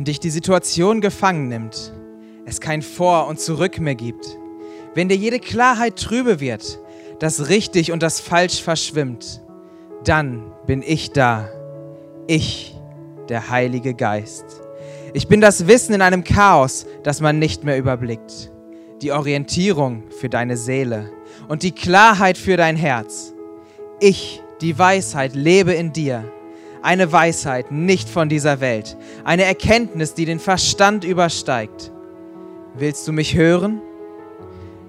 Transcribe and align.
Wenn 0.00 0.06
dich 0.06 0.18
die 0.18 0.30
Situation 0.30 1.02
gefangen 1.02 1.48
nimmt, 1.48 1.92
es 2.46 2.62
kein 2.62 2.80
Vor 2.80 3.26
und 3.26 3.38
Zurück 3.38 3.78
mehr 3.78 3.94
gibt, 3.94 4.38
wenn 4.94 5.10
dir 5.10 5.16
jede 5.18 5.38
Klarheit 5.38 5.96
trübe 5.96 6.40
wird, 6.40 6.78
das 7.18 7.50
richtig 7.50 7.92
und 7.92 8.02
das 8.02 8.18
falsch 8.18 8.62
verschwimmt, 8.62 9.42
dann 10.02 10.52
bin 10.66 10.80
ich 10.80 11.10
da, 11.12 11.50
ich, 12.26 12.74
der 13.28 13.50
Heilige 13.50 13.92
Geist. 13.92 14.46
Ich 15.12 15.28
bin 15.28 15.42
das 15.42 15.66
Wissen 15.66 15.92
in 15.92 16.00
einem 16.00 16.24
Chaos, 16.24 16.86
das 17.02 17.20
man 17.20 17.38
nicht 17.38 17.64
mehr 17.64 17.76
überblickt, 17.76 18.50
die 19.02 19.12
Orientierung 19.12 20.04
für 20.18 20.30
deine 20.30 20.56
Seele 20.56 21.12
und 21.46 21.62
die 21.62 21.72
Klarheit 21.72 22.38
für 22.38 22.56
dein 22.56 22.76
Herz. 22.76 23.34
Ich, 24.00 24.40
die 24.62 24.78
Weisheit, 24.78 25.34
lebe 25.34 25.74
in 25.74 25.92
dir. 25.92 26.24
Eine 26.82 27.12
Weisheit 27.12 27.70
nicht 27.70 28.08
von 28.08 28.28
dieser 28.28 28.60
Welt, 28.60 28.96
eine 29.24 29.44
Erkenntnis, 29.44 30.14
die 30.14 30.24
den 30.24 30.38
Verstand 30.38 31.04
übersteigt. 31.04 31.92
Willst 32.74 33.06
du 33.06 33.12
mich 33.12 33.34
hören? 33.34 33.82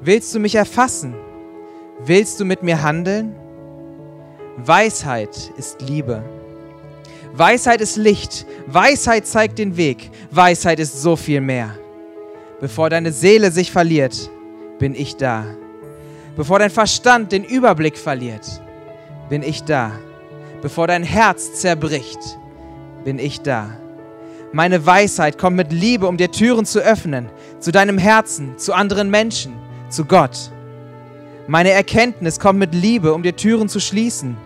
Willst 0.01 0.33
du 0.33 0.39
mich 0.39 0.55
erfassen? 0.55 1.13
Willst 2.03 2.39
du 2.39 2.45
mit 2.45 2.63
mir 2.63 2.81
handeln? 2.81 3.35
Weisheit 4.57 5.51
ist 5.57 5.81
Liebe. 5.81 6.23
Weisheit 7.33 7.81
ist 7.81 7.97
Licht. 7.97 8.45
Weisheit 8.67 9.27
zeigt 9.27 9.59
den 9.59 9.77
Weg. 9.77 10.11
Weisheit 10.31 10.79
ist 10.79 11.01
so 11.01 11.15
viel 11.15 11.41
mehr. 11.41 11.75
Bevor 12.59 12.89
deine 12.89 13.11
Seele 13.11 13.51
sich 13.51 13.71
verliert, 13.71 14.29
bin 14.79 14.95
ich 14.95 15.17
da. 15.17 15.45
Bevor 16.35 16.59
dein 16.59 16.69
Verstand 16.69 17.31
den 17.31 17.43
Überblick 17.43 17.97
verliert, 17.97 18.61
bin 19.29 19.43
ich 19.43 19.63
da. 19.63 19.91
Bevor 20.61 20.87
dein 20.87 21.03
Herz 21.03 21.53
zerbricht, 21.53 22.19
bin 23.03 23.17
ich 23.17 23.41
da. 23.41 23.71
Meine 24.53 24.85
Weisheit 24.85 25.37
kommt 25.37 25.55
mit 25.55 25.71
Liebe, 25.71 26.07
um 26.07 26.17
dir 26.17 26.29
Türen 26.29 26.65
zu 26.65 26.79
öffnen, 26.79 27.29
zu 27.59 27.71
deinem 27.71 27.97
Herzen, 27.97 28.57
zu 28.57 28.73
anderen 28.73 29.09
Menschen, 29.09 29.53
zu 29.89 30.05
Gott. 30.05 30.51
Meine 31.47 31.71
Erkenntnis 31.71 32.39
kommt 32.39 32.59
mit 32.59 32.75
Liebe, 32.75 33.13
um 33.13 33.23
dir 33.23 33.35
Türen 33.35 33.69
zu 33.69 33.79
schließen, 33.79 34.37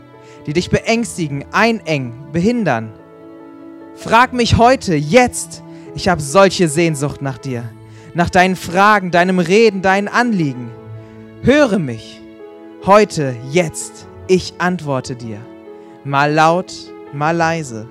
die 0.46 0.54
dich 0.54 0.70
beängstigen, 0.70 1.44
einengen, 1.52 2.32
behindern. 2.32 2.94
Frag 3.96 4.32
mich 4.32 4.58
heute, 4.58 4.96
jetzt. 4.96 5.64
Ich 5.96 6.08
habe 6.08 6.22
solche 6.22 6.70
Sehnsucht 6.70 7.22
nach 7.22 7.38
dir, 7.38 7.64
nach 8.14 8.30
deinen 8.30 8.56
Fragen, 8.56 9.12
deinem 9.12 9.40
Reden, 9.40 9.82
deinen 9.82 10.08
Anliegen. 10.08 10.70
Höre 11.42 11.80
mich. 11.80 12.22
Heute, 12.86 13.36
jetzt. 13.52 14.08
Ich 14.28 14.54
antworte 14.60 15.16
dir. 15.16 15.40
Mal 16.08 16.32
laut, 16.32 16.72
mal 17.14 17.36
leise. 17.36 17.90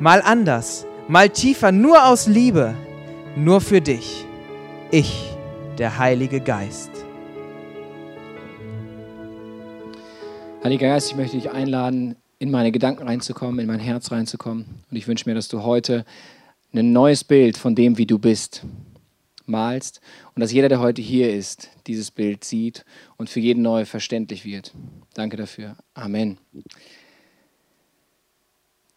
Mal 0.00 0.20
anders, 0.22 0.86
mal 1.06 1.28
tiefer, 1.28 1.70
nur 1.70 2.04
aus 2.04 2.26
Liebe. 2.26 2.74
Nur 3.36 3.60
für 3.60 3.80
dich. 3.80 4.24
Ich, 4.90 5.30
der 5.78 5.96
Heilige 5.96 6.40
Geist. 6.40 6.90
Heiliger 10.64 10.88
Geist, 10.88 11.12
ich 11.12 11.16
möchte 11.16 11.36
dich 11.36 11.52
einladen, 11.52 12.16
in 12.40 12.50
meine 12.50 12.72
Gedanken 12.72 13.06
reinzukommen, 13.06 13.60
in 13.60 13.68
mein 13.68 13.78
Herz 13.78 14.10
reinzukommen. 14.10 14.64
Und 14.90 14.96
ich 14.96 15.06
wünsche 15.06 15.28
mir, 15.28 15.36
dass 15.36 15.46
du 15.46 15.62
heute 15.62 16.04
ein 16.72 16.92
neues 16.92 17.22
Bild 17.22 17.56
von 17.56 17.76
dem, 17.76 17.98
wie 17.98 18.06
du 18.06 18.18
bist, 18.18 18.64
malst 19.46 20.00
und 20.34 20.40
dass 20.40 20.50
jeder, 20.50 20.68
der 20.68 20.80
heute 20.80 21.02
hier 21.02 21.32
ist, 21.32 21.70
dieses 21.86 22.10
Bild 22.10 22.42
sieht 22.42 22.84
und 23.16 23.30
für 23.30 23.38
jeden 23.38 23.62
neu 23.62 23.84
verständlich 23.84 24.44
wird. 24.44 24.74
Danke 25.14 25.36
dafür. 25.36 25.76
Amen. 25.94 26.38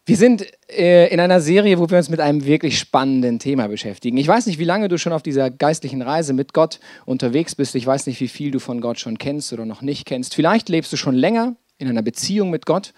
Wir 0.07 0.15
sind 0.15 0.47
äh, 0.69 1.13
in 1.13 1.19
einer 1.19 1.41
Serie, 1.41 1.79
wo 1.79 1.89
wir 1.89 1.97
uns 1.97 2.07
mit 2.07 2.21
einem 2.21 2.45
wirklich 2.45 2.79
spannenden 2.79 3.39
Thema 3.39 3.67
beschäftigen. 3.67 4.15
Ich 4.15 4.27
weiß 4.29 4.45
nicht, 4.45 4.57
wie 4.57 4.63
lange 4.63 4.87
du 4.87 4.97
schon 4.97 5.11
auf 5.11 5.21
dieser 5.21 5.51
geistlichen 5.51 6.01
Reise 6.01 6.31
mit 6.31 6.53
Gott 6.53 6.79
unterwegs 7.05 7.55
bist. 7.55 7.75
Ich 7.75 7.85
weiß 7.85 8.07
nicht, 8.07 8.21
wie 8.21 8.29
viel 8.29 8.51
du 8.51 8.59
von 8.59 8.79
Gott 8.79 9.01
schon 9.01 9.17
kennst 9.17 9.51
oder 9.51 9.65
noch 9.65 9.81
nicht 9.81 10.05
kennst. 10.05 10.33
Vielleicht 10.33 10.69
lebst 10.69 10.93
du 10.93 10.95
schon 10.95 11.13
länger 11.13 11.57
in 11.77 11.89
einer 11.89 12.03
Beziehung 12.03 12.51
mit 12.51 12.65
Gott 12.65 12.93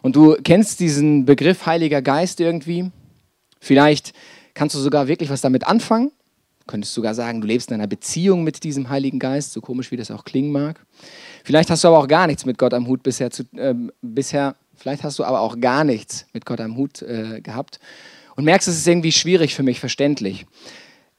und 0.00 0.16
du 0.16 0.36
kennst 0.42 0.80
diesen 0.80 1.26
Begriff 1.26 1.66
Heiliger 1.66 2.00
Geist 2.00 2.40
irgendwie. 2.40 2.90
Vielleicht 3.60 4.14
kannst 4.54 4.74
du 4.74 4.78
sogar 4.78 5.06
wirklich 5.06 5.28
was 5.28 5.42
damit 5.42 5.66
anfangen. 5.66 6.12
Könntest 6.66 6.94
sogar 6.94 7.14
sagen, 7.14 7.42
du 7.42 7.46
lebst 7.46 7.68
in 7.68 7.74
einer 7.74 7.86
Beziehung 7.88 8.42
mit 8.42 8.64
diesem 8.64 8.88
Heiligen 8.88 9.18
Geist, 9.18 9.52
so 9.52 9.60
komisch 9.60 9.90
wie 9.90 9.98
das 9.98 10.10
auch 10.10 10.24
klingen 10.24 10.50
mag. 10.50 10.80
Vielleicht 11.44 11.68
hast 11.68 11.84
du 11.84 11.88
aber 11.88 11.98
auch 11.98 12.08
gar 12.08 12.26
nichts 12.26 12.46
mit 12.46 12.56
Gott 12.56 12.72
am 12.72 12.86
Hut 12.86 13.02
bisher, 13.02 13.30
zu, 13.30 13.42
äh, 13.54 13.74
bisher 14.00 14.56
Vielleicht 14.76 15.02
hast 15.04 15.18
du 15.18 15.24
aber 15.24 15.40
auch 15.40 15.60
gar 15.60 15.84
nichts 15.84 16.26
mit 16.32 16.44
Gott 16.44 16.60
am 16.60 16.76
Hut 16.76 17.02
äh, 17.02 17.40
gehabt 17.40 17.80
und 18.36 18.44
merkst, 18.44 18.68
es 18.68 18.76
ist 18.76 18.86
irgendwie 18.86 19.12
schwierig 19.12 19.54
für 19.54 19.62
mich, 19.62 19.80
verständlich. 19.80 20.46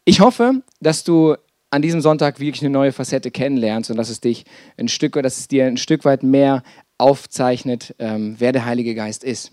Ich 0.04 0.20
hoffe, 0.20 0.62
dass 0.80 1.04
du 1.04 1.36
an 1.72 1.82
diesem 1.82 2.02
Sonntag 2.02 2.40
wirklich 2.40 2.62
eine 2.62 2.72
neue 2.72 2.92
Facette 2.92 3.32
kennenlernst 3.32 3.90
und 3.90 3.98
dass 3.98 4.10
es 4.10 4.22
dich 4.22 4.46
ein 4.78 4.88
Stück, 4.88 5.14
dass 5.22 5.38
es 5.38 5.48
dir 5.48 5.66
ein 5.66 5.78
Stück 5.78 6.06
weit 6.06 6.24
mehr 6.24 6.64
aufzeichnet, 6.98 7.96
ähm, 8.00 8.36
wer 8.38 8.52
der 8.52 8.66
Heilige 8.66 8.96
Geist 8.96 9.24
ist. 9.24 9.52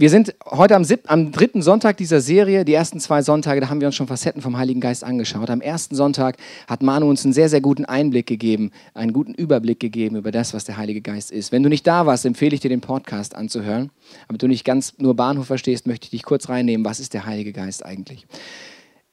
Wir 0.00 0.08
sind 0.08 0.34
heute 0.46 0.76
am, 0.76 0.84
sieb, 0.84 1.00
am 1.08 1.30
dritten 1.30 1.60
Sonntag 1.60 1.98
dieser 1.98 2.22
Serie. 2.22 2.64
Die 2.64 2.72
ersten 2.72 3.00
zwei 3.00 3.20
Sonntage, 3.20 3.60
da 3.60 3.68
haben 3.68 3.82
wir 3.82 3.86
uns 3.86 3.96
schon 3.96 4.06
Facetten 4.06 4.40
vom 4.40 4.56
Heiligen 4.56 4.80
Geist 4.80 5.04
angeschaut. 5.04 5.50
Am 5.50 5.60
ersten 5.60 5.94
Sonntag 5.94 6.38
hat 6.66 6.82
Manu 6.82 7.06
uns 7.10 7.22
einen 7.22 7.34
sehr, 7.34 7.50
sehr 7.50 7.60
guten 7.60 7.84
Einblick 7.84 8.26
gegeben, 8.26 8.70
einen 8.94 9.12
guten 9.12 9.34
Überblick 9.34 9.78
gegeben 9.78 10.16
über 10.16 10.30
das, 10.30 10.54
was 10.54 10.64
der 10.64 10.78
Heilige 10.78 11.02
Geist 11.02 11.30
ist. 11.30 11.52
Wenn 11.52 11.62
du 11.62 11.68
nicht 11.68 11.86
da 11.86 12.06
warst, 12.06 12.24
empfehle 12.24 12.54
ich 12.54 12.60
dir, 12.60 12.70
den 12.70 12.80
Podcast 12.80 13.34
anzuhören. 13.34 13.90
Aber 14.26 14.38
du 14.38 14.48
nicht 14.48 14.64
ganz 14.64 14.94
nur 14.96 15.14
Bahnhof 15.14 15.48
verstehst, 15.48 15.86
möchte 15.86 16.06
ich 16.06 16.10
dich 16.12 16.22
kurz 16.22 16.48
reinnehmen. 16.48 16.82
Was 16.82 16.98
ist 16.98 17.12
der 17.12 17.26
Heilige 17.26 17.52
Geist 17.52 17.84
eigentlich? 17.84 18.26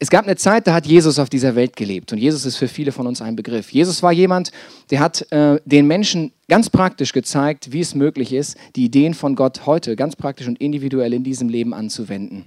Es 0.00 0.10
gab 0.10 0.26
eine 0.26 0.36
Zeit, 0.36 0.68
da 0.68 0.74
hat 0.74 0.86
Jesus 0.86 1.18
auf 1.18 1.28
dieser 1.28 1.56
Welt 1.56 1.74
gelebt 1.74 2.12
und 2.12 2.18
Jesus 2.18 2.46
ist 2.46 2.56
für 2.56 2.68
viele 2.68 2.92
von 2.92 3.08
uns 3.08 3.20
ein 3.20 3.34
Begriff. 3.34 3.72
Jesus 3.72 4.00
war 4.00 4.12
jemand, 4.12 4.52
der 4.90 5.00
hat 5.00 5.26
äh, 5.32 5.58
den 5.64 5.88
Menschen 5.88 6.32
ganz 6.48 6.70
praktisch 6.70 7.12
gezeigt, 7.12 7.72
wie 7.72 7.80
es 7.80 7.96
möglich 7.96 8.32
ist, 8.32 8.56
die 8.76 8.84
Ideen 8.84 9.12
von 9.12 9.34
Gott 9.34 9.66
heute 9.66 9.96
ganz 9.96 10.14
praktisch 10.14 10.46
und 10.46 10.60
individuell 10.60 11.12
in 11.12 11.24
diesem 11.24 11.48
Leben 11.48 11.74
anzuwenden. 11.74 12.44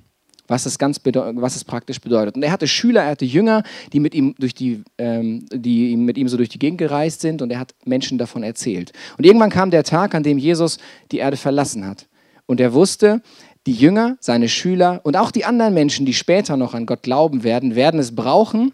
Was 0.48 0.66
es, 0.66 0.78
ganz 0.78 1.00
was 1.04 1.56
es 1.56 1.64
praktisch 1.64 2.00
bedeutet. 2.00 2.36
Und 2.36 2.44
er 2.44 2.52
hatte 2.52 2.68
Schüler, 2.68 3.04
er 3.04 3.12
hatte 3.12 3.26
Jünger, 3.26 3.64
die 3.94 4.00
mit, 4.00 4.14
ihm 4.16 4.34
durch 4.38 4.54
die, 4.54 4.84
ähm, 4.98 5.46
die 5.52 5.96
mit 5.98 6.18
ihm 6.18 6.28
so 6.30 6.38
durch 6.38 6.50
die 6.50 6.60
Gegend 6.60 6.78
gereist 6.78 7.22
sind 7.22 7.42
und 7.42 7.52
er 7.52 7.60
hat 7.60 7.74
Menschen 7.86 8.18
davon 8.18 8.44
erzählt. 8.44 8.92
Und 9.18 9.26
irgendwann 9.26 9.50
kam 9.50 9.72
der 9.72 9.84
Tag, 9.84 10.16
an 10.16 10.24
dem 10.24 10.38
Jesus 10.38 10.78
die 11.12 11.18
Erde 11.18 11.38
verlassen 11.38 11.86
hat. 11.86 12.08
Und 12.48 12.60
er 12.60 12.74
wusste, 12.74 13.22
die 13.68 13.74
Jünger, 13.74 14.18
seine 14.20 14.50
Schüler 14.50 15.02
und 15.04 15.16
auch 15.16 15.32
die 15.32 15.46
anderen 15.46 15.74
Menschen, 15.74 16.06
die 16.06 16.14
später 16.14 16.58
noch 16.58 16.74
an 16.74 16.86
Gott 16.86 17.04
glauben 17.04 17.44
werden, 17.44 17.76
werden 17.76 18.00
es 18.00 18.16
brauchen, 18.16 18.74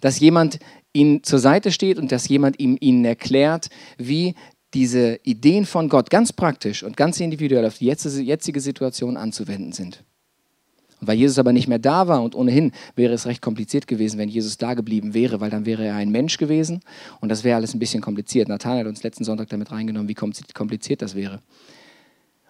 dass 0.00 0.18
jemand 0.18 0.58
ihnen 0.92 1.22
zur 1.22 1.38
Seite 1.38 1.70
steht 1.70 1.98
und 1.98 2.12
dass 2.12 2.28
jemand 2.28 2.58
ihnen 2.58 3.04
erklärt, 3.04 3.68
wie 3.98 4.34
diese 4.74 5.20
Ideen 5.22 5.66
von 5.66 5.88
Gott 5.88 6.10
ganz 6.10 6.32
praktisch 6.32 6.82
und 6.82 6.96
ganz 6.96 7.20
individuell 7.20 7.66
auf 7.66 7.78
die 7.78 7.86
jetzige 7.86 8.60
Situation 8.60 9.16
anzuwenden 9.16 9.72
sind. 9.72 10.02
Und 11.00 11.08
weil 11.08 11.18
Jesus 11.18 11.38
aber 11.38 11.52
nicht 11.52 11.68
mehr 11.68 11.78
da 11.78 12.08
war 12.08 12.22
und 12.22 12.34
ohnehin 12.34 12.72
wäre 12.94 13.12
es 13.12 13.26
recht 13.26 13.42
kompliziert 13.42 13.86
gewesen, 13.86 14.18
wenn 14.18 14.28
Jesus 14.28 14.56
da 14.56 14.74
geblieben 14.74 15.14
wäre, 15.14 15.40
weil 15.40 15.50
dann 15.50 15.66
wäre 15.66 15.84
er 15.84 15.96
ein 15.96 16.10
Mensch 16.10 16.38
gewesen 16.38 16.80
und 17.20 17.28
das 17.28 17.44
wäre 17.44 17.56
alles 17.56 17.74
ein 17.74 17.80
bisschen 17.80 18.00
kompliziert. 18.00 18.48
Nathan 18.48 18.78
hat 18.78 18.86
uns 18.86 19.02
letzten 19.02 19.24
Sonntag 19.24 19.48
damit 19.50 19.70
reingenommen, 19.72 20.08
wie 20.08 20.14
kompliziert 20.14 21.02
das 21.02 21.14
wäre. 21.14 21.40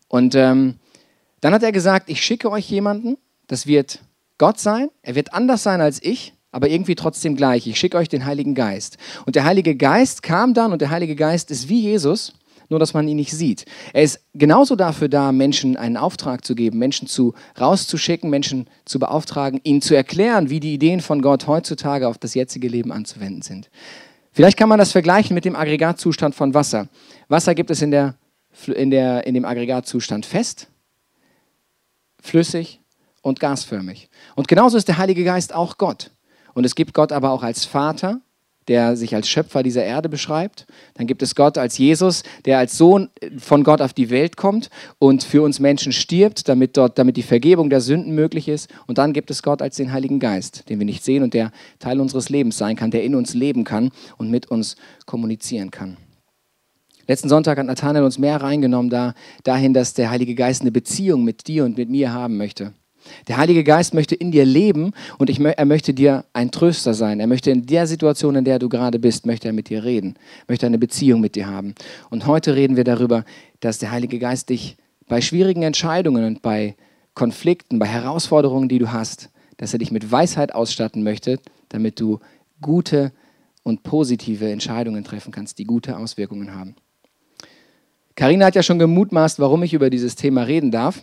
Und 0.09 0.35
ähm, 0.35 0.75
dann 1.43 1.53
hat 1.53 1.63
er 1.65 1.73
gesagt, 1.73 2.09
ich 2.09 2.23
schicke 2.23 2.51
euch 2.51 2.71
jemanden, 2.71 3.19
das 3.49 3.67
wird 3.67 3.99
Gott 4.39 4.59
sein, 4.59 4.89
er 5.03 5.17
wird 5.17 5.35
anders 5.35 5.63
sein 5.63 5.81
als 5.81 6.03
ich, 6.03 6.35
aber 6.53 6.69
irgendwie 6.69 6.95
trotzdem 6.95 7.35
gleich. 7.35 7.67
Ich 7.67 7.79
schicke 7.79 7.97
euch 7.97 8.09
den 8.09 8.25
Heiligen 8.25 8.55
Geist. 8.55 8.97
Und 9.27 9.35
der 9.35 9.45
Heilige 9.45 9.75
Geist 9.75 10.23
kam 10.23 10.55
dann 10.55 10.73
und 10.73 10.81
der 10.81 10.91
Heilige 10.91 11.17
Geist 11.17 11.51
ist 11.51 11.69
wie 11.69 11.81
Jesus, 11.81 12.33
nur 12.69 12.79
dass 12.79 12.95
man 12.95 13.09
ihn 13.09 13.17
nicht 13.17 13.33
sieht. 13.33 13.65
Er 13.93 14.05
ist 14.05 14.21
genauso 14.35 14.77
dafür 14.77 15.09
da, 15.09 15.33
Menschen 15.33 15.77
einen 15.77 15.97
Auftrag 15.97 16.45
zu 16.45 16.55
geben, 16.55 16.79
Menschen 16.79 17.09
zu 17.09 17.35
rauszuschicken, 17.61 18.31
Menschen 18.31 18.69
zu 18.85 19.01
beauftragen, 19.01 19.61
ihnen 19.65 19.83
zu 19.83 19.97
erklären, 19.97 20.49
wie 20.49 20.61
die 20.61 20.75
Ideen 20.75 21.01
von 21.01 21.23
Gott 21.23 21.49
heutzutage 21.49 22.07
auf 22.07 22.19
das 22.19 22.35
jetzige 22.35 22.69
Leben 22.69 22.93
anzuwenden 22.93 23.43
sind. 23.43 23.69
Vielleicht 24.31 24.57
kann 24.57 24.69
man 24.69 24.79
das 24.79 24.93
vergleichen 24.93 25.35
mit 25.35 25.45
dem 25.45 25.57
Aggregatzustand 25.57 26.37
von 26.37 26.55
Wasser. 26.55 26.89
Wasser 27.29 27.57
gibt 27.57 27.71
es 27.73 27.83
in, 27.83 27.91
der, 27.91 28.15
in, 28.69 28.93
der, 28.93 29.27
in 29.27 29.35
dem 29.35 29.45
Aggregatzustand 29.45 30.25
fest 30.25 30.69
flüssig 32.23 32.81
und 33.21 33.41
gasförmig. 33.41 34.09
Und 34.35 34.49
genauso 34.49 34.77
ist 34.77 34.89
der 34.89 34.99
Heilige 34.99 35.25
Geist 35.25 35.55
auch 35.55 35.77
Gott. 35.77 36.11
Und 36.55 36.65
es 36.65 36.75
gibt 36.75 36.95
Gott 36.95 37.13
aber 37.13 37.31
auch 37.31 37.43
als 37.43 37.65
Vater, 37.65 38.21
der 38.69 38.97
sich 38.97 39.15
als 39.15 39.29
Schöpfer 39.29 39.63
dieser 39.63 39.85
Erde 39.85 40.09
beschreibt. 40.09 40.67
Dann 40.95 41.07
gibt 41.07 41.23
es 41.23 41.35
Gott 41.35 41.59
als 41.59 41.79
Jesus, 41.79 42.23
der 42.45 42.59
als 42.59 42.79
Sohn 42.79 43.11
von 43.39 43.65
Gott 43.65 43.81
auf 43.81 43.93
die 43.93 44.11
Welt 44.11 44.37
kommt 44.37 44.71
und 44.99 45.25
für 45.25 45.43
uns 45.43 45.59
Menschen 45.59 45.93
stirbt, 45.93 46.49
damit, 46.49 46.77
dort, 46.77 46.99
damit 46.99 47.17
die 47.17 47.23
Vergebung 47.23 47.71
der 47.71 47.81
Sünden 47.81 48.15
möglich 48.15 48.49
ist. 48.49 48.71
Und 48.87 48.99
dann 48.99 49.13
gibt 49.13 49.31
es 49.31 49.43
Gott 49.43 49.63
als 49.63 49.77
den 49.77 49.93
Heiligen 49.93 50.21
Geist, 50.21 50.69
den 50.69 50.79
wir 50.79 50.87
nicht 50.87 51.03
sehen 51.03 51.23
und 51.23 51.35
der 51.35 51.51
Teil 51.81 52.01
unseres 52.01 52.29
Lebens 52.29 52.57
sein 52.57 52.77
kann, 52.77 52.91
der 52.91 53.03
in 53.03 53.15
uns 53.15 53.35
leben 53.35 53.65
kann 53.65 53.91
und 54.17 54.31
mit 54.31 54.51
uns 54.51 54.77
kommunizieren 55.07 55.71
kann. 55.71 55.97
Letzten 57.07 57.29
Sonntag 57.29 57.59
hat 57.59 57.67
Nathanael 57.67 58.05
uns 58.05 58.19
mehr 58.19 58.41
reingenommen 58.41 58.91
da, 58.91 59.15
dahin, 59.45 59.75
dass 59.75 59.95
der 59.95 60.11
Heilige 60.11 60.35
Geist 60.35 60.63
eine 60.63 60.71
Beziehung 60.71 61.25
mit 61.25 61.47
dir 61.49 61.65
und 61.65 61.77
mit 61.77 61.91
mir 61.91 62.13
haben 62.13 62.37
möchte. 62.37 62.73
Der 63.27 63.37
Heilige 63.37 63.65
Geist 63.65 63.95
möchte 63.95 64.15
in 64.15 64.31
dir 64.31 64.45
leben 64.45 64.93
und 65.19 65.29
ich, 65.29 65.41
er 65.41 65.65
möchte 65.65 65.93
dir 65.93 66.25
ein 66.33 66.53
Tröster 66.53 66.95
sein. 66.95 67.19
Er 67.19 67.27
möchte 67.27 67.51
in 67.51 67.67
der 67.67 67.87
Situation, 67.87 68.37
in 68.37 68.45
der 68.45 68.61
du 68.61 68.69
gerade 68.69 69.01
bist, 69.01 69.27
möchte 69.27 69.49
er 69.49 69.53
mit 69.53 69.69
dir 69.69 69.83
reden, 69.83 70.15
möchte 70.47 70.67
eine 70.67 70.79
Beziehung 70.79 71.21
mit 71.21 71.35
dir 71.35 71.49
haben. 71.49 71.75
Und 72.11 72.27
heute 72.27 72.55
reden 72.55 72.77
wir 72.77 72.85
darüber, 72.85 73.25
dass 73.61 73.79
der 73.79 73.91
Heilige 73.91 74.21
Geist 74.21 74.51
dich 74.51 74.77
bei 75.09 75.21
schwierigen 75.21 75.63
Entscheidungen 75.63 76.25
und 76.25 76.43
bei 76.43 76.77
Konflikten, 77.15 77.79
bei 77.79 77.87
Herausforderungen, 77.87 78.69
die 78.69 78.79
du 78.79 78.93
hast, 78.93 79.31
dass 79.57 79.73
er 79.73 79.79
dich 79.79 79.91
mit 79.91 80.11
Weisheit 80.11 80.55
ausstatten 80.55 81.03
möchte, 81.03 81.41
damit 81.69 82.01
du 82.01 82.21
gute 82.61 83.13
und 83.65 83.83
positive 83.83 84.51
Entscheidungen 84.51 85.05
treffen 85.05 85.33
kannst, 85.33 85.59
die 85.59 85.65
gute 85.65 85.97
Auswirkungen 85.97 86.55
haben. 86.55 86.77
Karina 88.17 88.47
hat 88.47 88.55
ja 88.55 88.63
schon 88.63 88.79
gemutmaßt, 88.79 89.39
warum 89.39 89.63
ich 89.63 89.75
über 89.75 89.91
dieses 89.91 90.17
Thema 90.17 90.43
reden 90.43 90.71
darf. 90.71 91.03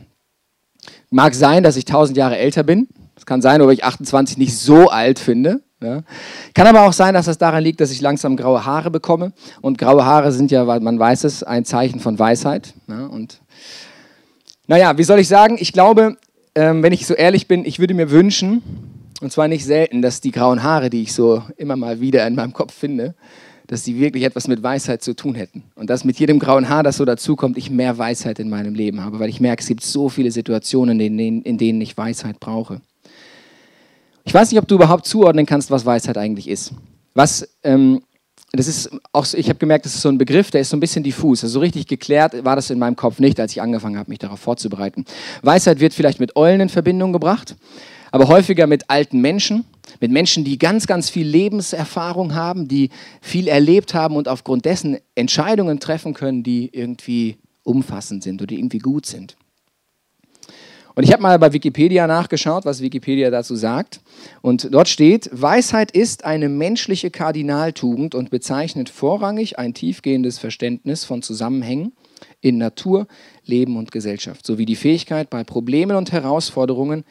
Mag 1.09 1.33
sein, 1.33 1.63
dass 1.63 1.75
ich 1.75 1.85
1000 1.87 2.17
Jahre 2.17 2.37
älter 2.37 2.63
bin. 2.63 2.87
Es 3.15 3.25
kann 3.25 3.41
sein, 3.41 3.61
ob 3.61 3.69
ich 3.71 3.83
28 3.83 4.37
nicht 4.37 4.57
so 4.57 4.89
alt 4.89 5.19
finde. 5.19 5.61
Ja. 5.81 6.03
Kann 6.53 6.67
aber 6.67 6.81
auch 6.81 6.93
sein, 6.93 7.13
dass 7.13 7.25
das 7.25 7.37
daran 7.37 7.63
liegt, 7.63 7.79
dass 7.81 7.91
ich 7.91 8.01
langsam 8.01 8.35
graue 8.35 8.65
Haare 8.65 8.91
bekomme. 8.91 9.33
Und 9.61 9.77
graue 9.77 10.05
Haare 10.05 10.31
sind 10.31 10.51
ja, 10.51 10.63
man 10.65 10.99
weiß 10.99 11.23
es, 11.23 11.43
ein 11.43 11.65
Zeichen 11.65 11.99
von 11.99 12.19
Weisheit. 12.19 12.73
Ja. 12.87 13.05
Und 13.05 13.41
naja, 14.67 14.97
wie 14.97 15.03
soll 15.03 15.19
ich 15.19 15.27
sagen? 15.27 15.57
Ich 15.59 15.73
glaube, 15.73 16.17
ähm, 16.55 16.83
wenn 16.83 16.93
ich 16.93 17.07
so 17.07 17.13
ehrlich 17.13 17.47
bin, 17.47 17.65
ich 17.65 17.79
würde 17.79 17.93
mir 17.93 18.11
wünschen, 18.11 18.61
und 19.21 19.31
zwar 19.31 19.47
nicht 19.47 19.65
selten, 19.65 20.01
dass 20.01 20.21
die 20.21 20.31
grauen 20.31 20.63
Haare, 20.63 20.89
die 20.89 21.01
ich 21.01 21.13
so 21.13 21.43
immer 21.57 21.75
mal 21.75 21.99
wieder 21.99 22.25
in 22.27 22.35
meinem 22.35 22.53
Kopf 22.53 22.73
finde, 22.73 23.15
dass 23.69 23.85
sie 23.85 23.99
wirklich 23.99 24.23
etwas 24.23 24.47
mit 24.47 24.63
Weisheit 24.63 25.03
zu 25.03 25.15
tun 25.15 25.35
hätten. 25.35 25.61
Und 25.75 25.91
dass 25.91 26.03
mit 26.03 26.19
jedem 26.19 26.39
grauen 26.39 26.69
Haar, 26.69 26.81
das 26.81 26.97
so 26.97 27.05
dazukommt, 27.05 27.55
ich 27.55 27.69
mehr 27.69 27.99
Weisheit 27.99 28.39
in 28.39 28.49
meinem 28.49 28.73
Leben 28.73 29.03
habe, 29.03 29.19
weil 29.19 29.29
ich 29.29 29.39
merke, 29.39 29.61
es 29.61 29.67
gibt 29.67 29.83
so 29.83 30.09
viele 30.09 30.31
Situationen, 30.31 30.99
in 30.99 31.15
denen, 31.15 31.43
in 31.43 31.59
denen 31.59 31.79
ich 31.79 31.95
Weisheit 31.95 32.39
brauche. 32.39 32.81
Ich 34.23 34.33
weiß 34.33 34.51
nicht, 34.51 34.59
ob 34.59 34.67
du 34.67 34.73
überhaupt 34.73 35.05
zuordnen 35.05 35.45
kannst, 35.45 35.69
was 35.69 35.85
Weisheit 35.85 36.17
eigentlich 36.17 36.49
ist. 36.49 36.73
Was, 37.13 37.47
ähm, 37.61 38.01
das 38.53 38.67
ist 38.67 38.89
auch, 39.11 39.27
ich 39.35 39.49
habe 39.49 39.59
gemerkt, 39.59 39.85
das 39.85 39.93
ist 39.93 40.01
so 40.01 40.09
ein 40.09 40.17
Begriff, 40.17 40.49
der 40.49 40.61
ist 40.61 40.71
so 40.71 40.77
ein 40.77 40.79
bisschen 40.79 41.03
diffus. 41.03 41.43
Also 41.43 41.53
so 41.53 41.59
richtig 41.59 41.85
geklärt 41.85 42.43
war 42.43 42.55
das 42.55 42.71
in 42.71 42.79
meinem 42.79 42.95
Kopf 42.95 43.19
nicht, 43.19 43.39
als 43.39 43.51
ich 43.51 43.61
angefangen 43.61 43.99
habe, 43.99 44.09
mich 44.09 44.17
darauf 44.17 44.39
vorzubereiten. 44.39 45.05
Weisheit 45.43 45.79
wird 45.79 45.93
vielleicht 45.93 46.19
mit 46.19 46.35
Eulen 46.35 46.61
in 46.61 46.69
Verbindung 46.69 47.13
gebracht 47.13 47.55
aber 48.11 48.27
häufiger 48.27 48.67
mit 48.67 48.89
alten 48.89 49.21
Menschen, 49.21 49.65
mit 49.99 50.11
Menschen, 50.11 50.43
die 50.43 50.57
ganz, 50.57 50.87
ganz 50.87 51.09
viel 51.09 51.27
Lebenserfahrung 51.27 52.35
haben, 52.35 52.67
die 52.67 52.89
viel 53.21 53.47
erlebt 53.47 53.93
haben 53.93 54.15
und 54.15 54.27
aufgrund 54.27 54.65
dessen 54.65 54.97
Entscheidungen 55.15 55.79
treffen 55.79 56.13
können, 56.13 56.43
die 56.43 56.69
irgendwie 56.71 57.37
umfassend 57.63 58.23
sind 58.23 58.41
oder 58.41 58.53
irgendwie 58.53 58.79
gut 58.79 59.05
sind. 59.05 59.35
Und 60.95 61.03
ich 61.03 61.13
habe 61.13 61.21
mal 61.21 61.39
bei 61.39 61.53
Wikipedia 61.53 62.07
nachgeschaut, 62.07 62.65
was 62.65 62.81
Wikipedia 62.81 63.29
dazu 63.29 63.55
sagt. 63.55 64.01
Und 64.41 64.73
dort 64.73 64.89
steht, 64.89 65.29
Weisheit 65.31 65.91
ist 65.91 66.25
eine 66.25 66.49
menschliche 66.49 67.09
Kardinaltugend 67.09 68.15
und 68.15 68.31
bezeichnet 68.31 68.89
vorrangig 68.89 69.57
ein 69.57 69.73
tiefgehendes 69.73 70.39
Verständnis 70.39 71.05
von 71.05 71.21
Zusammenhängen 71.21 71.93
in 72.41 72.57
Natur, 72.57 73.07
Leben 73.45 73.77
und 73.77 73.93
Gesellschaft, 73.93 74.45
sowie 74.45 74.65
die 74.65 74.75
Fähigkeit, 74.75 75.29
bei 75.29 75.45
Problemen 75.45 75.95
und 75.95 76.11
Herausforderungen 76.11 77.05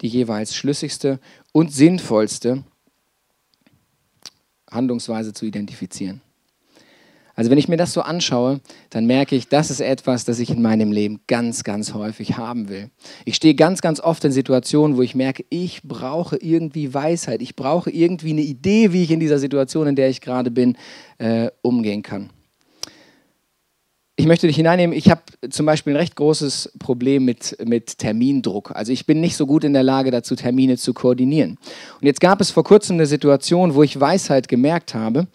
die 0.00 0.08
jeweils 0.08 0.54
schlüssigste 0.54 1.18
und 1.52 1.72
sinnvollste 1.72 2.64
Handlungsweise 4.70 5.32
zu 5.32 5.46
identifizieren. 5.46 6.20
Also 7.34 7.50
wenn 7.50 7.58
ich 7.58 7.68
mir 7.68 7.76
das 7.76 7.92
so 7.92 8.00
anschaue, 8.00 8.60
dann 8.88 9.04
merke 9.06 9.36
ich, 9.36 9.48
das 9.48 9.70
ist 9.70 9.80
etwas, 9.80 10.24
das 10.24 10.38
ich 10.38 10.48
in 10.48 10.62
meinem 10.62 10.90
Leben 10.90 11.20
ganz, 11.26 11.64
ganz 11.64 11.92
häufig 11.92 12.38
haben 12.38 12.70
will. 12.70 12.90
Ich 13.26 13.36
stehe 13.36 13.54
ganz, 13.54 13.82
ganz 13.82 14.00
oft 14.00 14.24
in 14.24 14.32
Situationen, 14.32 14.96
wo 14.96 15.02
ich 15.02 15.14
merke, 15.14 15.44
ich 15.50 15.82
brauche 15.82 16.36
irgendwie 16.38 16.94
Weisheit, 16.94 17.42
ich 17.42 17.54
brauche 17.54 17.90
irgendwie 17.90 18.30
eine 18.30 18.40
Idee, 18.40 18.92
wie 18.92 19.02
ich 19.02 19.10
in 19.10 19.20
dieser 19.20 19.38
Situation, 19.38 19.86
in 19.86 19.96
der 19.96 20.08
ich 20.08 20.22
gerade 20.22 20.50
bin, 20.50 20.78
äh, 21.18 21.50
umgehen 21.60 22.02
kann 22.02 22.30
ich 24.18 24.26
möchte 24.26 24.46
dich 24.46 24.56
hineinnehmen. 24.56 24.96
Ich 24.96 25.10
habe 25.10 25.20
zum 25.50 25.66
Beispiel 25.66 25.92
ein 25.92 25.98
recht 25.98 26.16
großes 26.16 26.72
Problem 26.78 27.26
mit, 27.26 27.56
mit 27.64 27.98
Termindruck. 27.98 28.72
Also 28.74 28.90
ich 28.90 29.04
bin 29.04 29.20
nicht 29.20 29.36
so 29.36 29.46
gut 29.46 29.62
in 29.62 29.74
der 29.74 29.82
Lage 29.82 30.10
dazu, 30.10 30.34
Termine 30.34 30.78
zu 30.78 30.94
koordinieren. 30.94 31.58
Und 32.00 32.06
jetzt 32.06 32.20
gab 32.20 32.40
es 32.40 32.50
vor 32.50 32.64
kurzem 32.64 32.96
eine 32.96 33.06
Situation, 33.06 33.74
wo 33.74 33.82
ich 33.82 34.00
Weisheit 34.00 34.48
gemerkt 34.48 34.94
habe. 34.94 35.26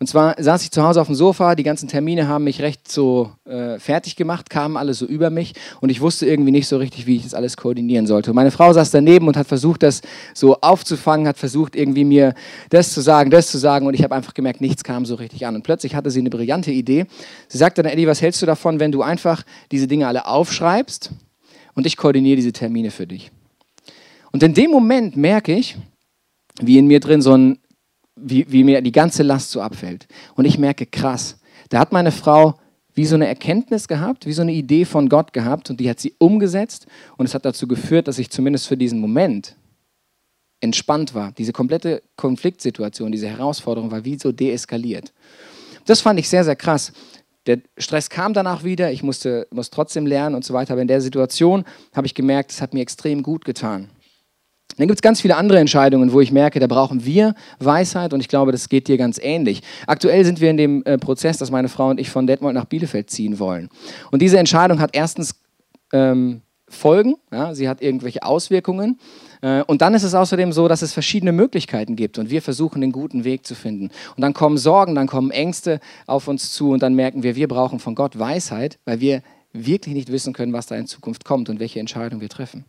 Und 0.00 0.06
zwar 0.06 0.40
saß 0.40 0.62
ich 0.62 0.70
zu 0.70 0.84
Hause 0.84 1.00
auf 1.00 1.08
dem 1.08 1.16
Sofa, 1.16 1.56
die 1.56 1.64
ganzen 1.64 1.88
Termine 1.88 2.28
haben 2.28 2.44
mich 2.44 2.62
recht 2.62 2.90
so 2.90 3.32
äh, 3.44 3.80
fertig 3.80 4.14
gemacht, 4.14 4.48
kamen 4.48 4.76
alle 4.76 4.94
so 4.94 5.04
über 5.04 5.28
mich 5.30 5.54
und 5.80 5.88
ich 5.88 6.00
wusste 6.00 6.24
irgendwie 6.24 6.52
nicht 6.52 6.68
so 6.68 6.76
richtig, 6.76 7.06
wie 7.06 7.16
ich 7.16 7.24
das 7.24 7.34
alles 7.34 7.56
koordinieren 7.56 8.06
sollte. 8.06 8.30
Und 8.30 8.36
meine 8.36 8.52
Frau 8.52 8.72
saß 8.72 8.92
daneben 8.92 9.26
und 9.26 9.36
hat 9.36 9.48
versucht, 9.48 9.82
das 9.82 10.02
so 10.34 10.60
aufzufangen, 10.60 11.26
hat 11.26 11.36
versucht, 11.36 11.74
irgendwie 11.74 12.04
mir 12.04 12.34
das 12.70 12.94
zu 12.94 13.00
sagen, 13.00 13.30
das 13.30 13.50
zu 13.50 13.58
sagen 13.58 13.88
und 13.88 13.94
ich 13.94 14.04
habe 14.04 14.14
einfach 14.14 14.34
gemerkt, 14.34 14.60
nichts 14.60 14.84
kam 14.84 15.04
so 15.04 15.16
richtig 15.16 15.46
an. 15.46 15.56
Und 15.56 15.62
plötzlich 15.62 15.96
hatte 15.96 16.12
sie 16.12 16.20
eine 16.20 16.30
brillante 16.30 16.70
Idee. 16.70 17.06
Sie 17.48 17.58
sagte 17.58 17.82
dann, 17.82 17.90
Eddie, 17.90 18.06
was 18.06 18.22
hältst 18.22 18.40
du 18.40 18.46
davon, 18.46 18.78
wenn 18.78 18.92
du 18.92 19.02
einfach 19.02 19.42
diese 19.72 19.88
Dinge 19.88 20.06
alle 20.06 20.26
aufschreibst 20.26 21.10
und 21.74 21.86
ich 21.86 21.96
koordiniere 21.96 22.36
diese 22.36 22.52
Termine 22.52 22.92
für 22.92 23.08
dich? 23.08 23.32
Und 24.30 24.44
in 24.44 24.54
dem 24.54 24.70
Moment 24.70 25.16
merke 25.16 25.54
ich, 25.54 25.76
wie 26.60 26.78
in 26.78 26.86
mir 26.86 27.00
drin 27.00 27.20
so 27.20 27.36
ein 27.36 27.58
wie, 28.20 28.50
wie 28.50 28.64
mir 28.64 28.80
die 28.80 28.92
ganze 28.92 29.22
Last 29.22 29.50
so 29.50 29.60
abfällt. 29.60 30.06
Und 30.34 30.44
ich 30.44 30.58
merke, 30.58 30.86
krass, 30.86 31.38
da 31.68 31.78
hat 31.78 31.92
meine 31.92 32.12
Frau 32.12 32.54
wie 32.94 33.06
so 33.06 33.14
eine 33.14 33.28
Erkenntnis 33.28 33.86
gehabt, 33.86 34.26
wie 34.26 34.32
so 34.32 34.42
eine 34.42 34.52
Idee 34.52 34.84
von 34.84 35.08
Gott 35.08 35.32
gehabt 35.32 35.70
und 35.70 35.78
die 35.78 35.88
hat 35.88 36.00
sie 36.00 36.14
umgesetzt 36.18 36.86
und 37.16 37.26
es 37.26 37.34
hat 37.34 37.44
dazu 37.44 37.68
geführt, 37.68 38.08
dass 38.08 38.18
ich 38.18 38.30
zumindest 38.30 38.66
für 38.66 38.76
diesen 38.76 38.98
Moment 38.98 39.54
entspannt 40.60 41.14
war. 41.14 41.30
Diese 41.32 41.52
komplette 41.52 42.02
Konfliktsituation, 42.16 43.12
diese 43.12 43.28
Herausforderung 43.28 43.92
war 43.92 44.04
wie 44.04 44.18
so 44.18 44.32
deeskaliert. 44.32 45.12
Das 45.86 46.00
fand 46.00 46.18
ich 46.18 46.28
sehr, 46.28 46.44
sehr 46.44 46.56
krass. 46.56 46.92
Der 47.46 47.60
Stress 47.78 48.10
kam 48.10 48.34
danach 48.34 48.64
wieder, 48.64 48.90
ich 48.90 49.02
musste, 49.02 49.46
musste 49.50 49.74
trotzdem 49.74 50.04
lernen 50.04 50.34
und 50.34 50.44
so 50.44 50.52
weiter, 50.52 50.72
aber 50.72 50.82
in 50.82 50.88
der 50.88 51.00
Situation 51.00 51.64
habe 51.94 52.06
ich 52.06 52.14
gemerkt, 52.14 52.50
es 52.50 52.60
hat 52.60 52.74
mir 52.74 52.80
extrem 52.80 53.22
gut 53.22 53.44
getan. 53.44 53.88
Dann 54.76 54.86
gibt 54.86 54.98
es 54.98 55.02
ganz 55.02 55.20
viele 55.20 55.36
andere 55.36 55.58
Entscheidungen, 55.58 56.12
wo 56.12 56.20
ich 56.20 56.30
merke, 56.30 56.60
da 56.60 56.66
brauchen 56.68 57.04
wir 57.04 57.34
Weisheit 57.58 58.12
und 58.12 58.20
ich 58.20 58.28
glaube, 58.28 58.52
das 58.52 58.68
geht 58.68 58.86
dir 58.86 58.96
ganz 58.96 59.18
ähnlich. 59.20 59.62
Aktuell 59.86 60.24
sind 60.24 60.40
wir 60.40 60.50
in 60.50 60.56
dem 60.56 60.84
äh, 60.84 60.98
Prozess, 60.98 61.38
dass 61.38 61.50
meine 61.50 61.68
Frau 61.68 61.90
und 61.90 61.98
ich 61.98 62.10
von 62.10 62.26
Detmold 62.26 62.54
nach 62.54 62.66
Bielefeld 62.66 63.10
ziehen 63.10 63.38
wollen. 63.38 63.70
Und 64.12 64.22
diese 64.22 64.38
Entscheidung 64.38 64.78
hat 64.78 64.90
erstens 64.92 65.34
ähm, 65.92 66.42
Folgen, 66.68 67.16
ja, 67.32 67.54
sie 67.54 67.68
hat 67.68 67.80
irgendwelche 67.80 68.22
Auswirkungen. 68.22 68.98
Äh, 69.40 69.62
und 69.62 69.82
dann 69.82 69.94
ist 69.94 70.02
es 70.02 70.14
außerdem 70.14 70.52
so, 70.52 70.68
dass 70.68 70.82
es 70.82 70.92
verschiedene 70.92 71.32
Möglichkeiten 71.32 71.96
gibt 71.96 72.18
und 72.18 72.30
wir 72.30 72.42
versuchen, 72.42 72.80
den 72.80 72.92
guten 72.92 73.24
Weg 73.24 73.46
zu 73.46 73.54
finden. 73.54 73.90
Und 74.16 74.20
dann 74.20 74.34
kommen 74.34 74.58
Sorgen, 74.58 74.94
dann 74.94 75.06
kommen 75.06 75.30
Ängste 75.30 75.80
auf 76.06 76.28
uns 76.28 76.52
zu 76.52 76.70
und 76.70 76.82
dann 76.82 76.94
merken 76.94 77.22
wir, 77.22 77.36
wir 77.36 77.48
brauchen 77.48 77.78
von 77.78 77.94
Gott 77.94 78.18
Weisheit, 78.18 78.78
weil 78.84 79.00
wir 79.00 79.22
wirklich 79.52 79.94
nicht 79.94 80.12
wissen 80.12 80.32
können, 80.32 80.52
was 80.52 80.66
da 80.66 80.76
in 80.76 80.86
Zukunft 80.86 81.24
kommt 81.24 81.48
und 81.48 81.58
welche 81.58 81.80
Entscheidung 81.80 82.20
wir 82.20 82.28
treffen. 82.28 82.64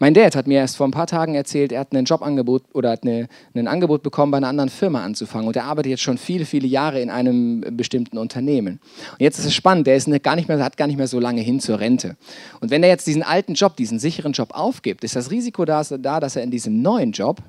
Mein 0.00 0.14
Dad 0.14 0.36
hat 0.36 0.46
mir 0.46 0.58
erst 0.58 0.76
vor 0.76 0.86
ein 0.86 0.92
paar 0.92 1.08
Tagen 1.08 1.34
erzählt, 1.34 1.72
er 1.72 1.80
hat 1.80 1.92
ein 1.92 2.04
Jobangebot 2.04 2.62
oder 2.72 2.90
hat 2.90 3.02
eine, 3.02 3.26
ein 3.54 3.66
Angebot 3.66 4.04
bekommen, 4.04 4.30
bei 4.30 4.36
einer 4.36 4.46
anderen 4.46 4.70
Firma 4.70 5.02
anzufangen. 5.02 5.48
Und 5.48 5.56
er 5.56 5.64
arbeitet 5.64 5.90
jetzt 5.90 6.02
schon 6.02 6.18
viele, 6.18 6.44
viele 6.44 6.68
Jahre 6.68 7.00
in 7.00 7.10
einem 7.10 7.64
bestimmten 7.76 8.16
Unternehmen. 8.16 8.78
Und 9.12 9.20
jetzt 9.20 9.40
ist 9.40 9.46
es 9.46 9.54
spannend, 9.54 9.88
der 9.88 9.96
ist 9.96 10.08
gar 10.22 10.36
nicht 10.36 10.48
mehr, 10.48 10.62
hat 10.62 10.76
gar 10.76 10.86
nicht 10.86 10.98
mehr 10.98 11.08
so 11.08 11.18
lange 11.18 11.40
hin 11.40 11.58
zur 11.58 11.80
Rente. 11.80 12.16
Und 12.60 12.70
wenn 12.70 12.84
er 12.84 12.90
jetzt 12.90 13.08
diesen 13.08 13.24
alten 13.24 13.54
Job, 13.54 13.74
diesen 13.74 13.98
sicheren 13.98 14.32
Job 14.32 14.50
aufgibt, 14.52 15.02
ist 15.02 15.16
das 15.16 15.32
Risiko 15.32 15.64
da, 15.64 15.82
dass 15.82 16.36
er 16.36 16.42
in 16.44 16.50
diesem 16.50 16.80
neuen 16.80 17.12
Job 17.12 17.42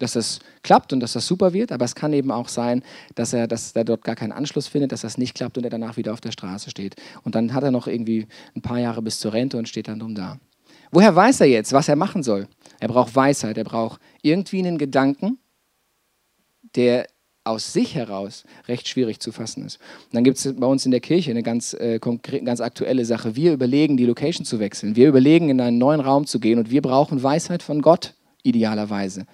dass 0.00 0.14
das 0.14 0.40
klappt 0.62 0.92
und 0.92 0.98
dass 0.98 1.12
das 1.12 1.24
super 1.24 1.52
wird, 1.52 1.70
aber 1.70 1.84
es 1.84 1.94
kann 1.94 2.12
eben 2.12 2.32
auch 2.32 2.48
sein, 2.48 2.82
dass 3.14 3.32
er, 3.32 3.46
dass 3.46 3.72
er 3.72 3.84
dort 3.84 4.02
gar 4.02 4.16
keinen 4.16 4.32
Anschluss 4.32 4.66
findet, 4.66 4.90
dass 4.90 5.02
das 5.02 5.18
nicht 5.18 5.34
klappt 5.34 5.56
und 5.56 5.64
er 5.64 5.70
danach 5.70 5.96
wieder 5.96 6.12
auf 6.12 6.20
der 6.20 6.32
Straße 6.32 6.68
steht. 6.68 6.96
Und 7.22 7.36
dann 7.36 7.54
hat 7.54 7.62
er 7.62 7.70
noch 7.70 7.86
irgendwie 7.86 8.26
ein 8.56 8.60
paar 8.60 8.80
Jahre 8.80 9.02
bis 9.02 9.20
zur 9.20 9.32
Rente 9.32 9.56
und 9.56 9.68
steht 9.68 9.86
dann 9.86 10.00
dumm 10.00 10.16
da. 10.16 10.38
Woher 10.94 11.16
weiß 11.16 11.40
er 11.40 11.48
jetzt, 11.48 11.72
was 11.72 11.88
er 11.88 11.96
machen 11.96 12.22
soll? 12.22 12.46
Er 12.78 12.86
braucht 12.86 13.16
Weisheit, 13.16 13.58
er 13.58 13.64
braucht 13.64 14.00
irgendwie 14.22 14.60
einen 14.60 14.78
Gedanken, 14.78 15.38
der 16.76 17.08
aus 17.42 17.72
sich 17.72 17.96
heraus 17.96 18.44
recht 18.68 18.86
schwierig 18.86 19.18
zu 19.18 19.32
fassen 19.32 19.66
ist. 19.66 19.80
Und 20.04 20.14
dann 20.14 20.22
gibt 20.22 20.38
es 20.38 20.54
bei 20.54 20.66
uns 20.68 20.86
in 20.86 20.92
der 20.92 21.00
Kirche 21.00 21.32
eine 21.32 21.42
ganz, 21.42 21.74
äh, 21.74 21.98
ganz 21.98 22.60
aktuelle 22.60 23.04
Sache. 23.04 23.34
Wir 23.34 23.52
überlegen, 23.52 23.96
die 23.96 24.06
Location 24.06 24.46
zu 24.46 24.60
wechseln. 24.60 24.94
Wir 24.94 25.08
überlegen, 25.08 25.50
in 25.50 25.60
einen 25.60 25.78
neuen 25.78 26.00
Raum 26.00 26.26
zu 26.26 26.38
gehen 26.38 26.60
und 26.60 26.70
wir 26.70 26.80
brauchen 26.80 27.20
Weisheit 27.20 27.64
von 27.64 27.82
Gott, 27.82 28.14
idealerweise 28.44 29.26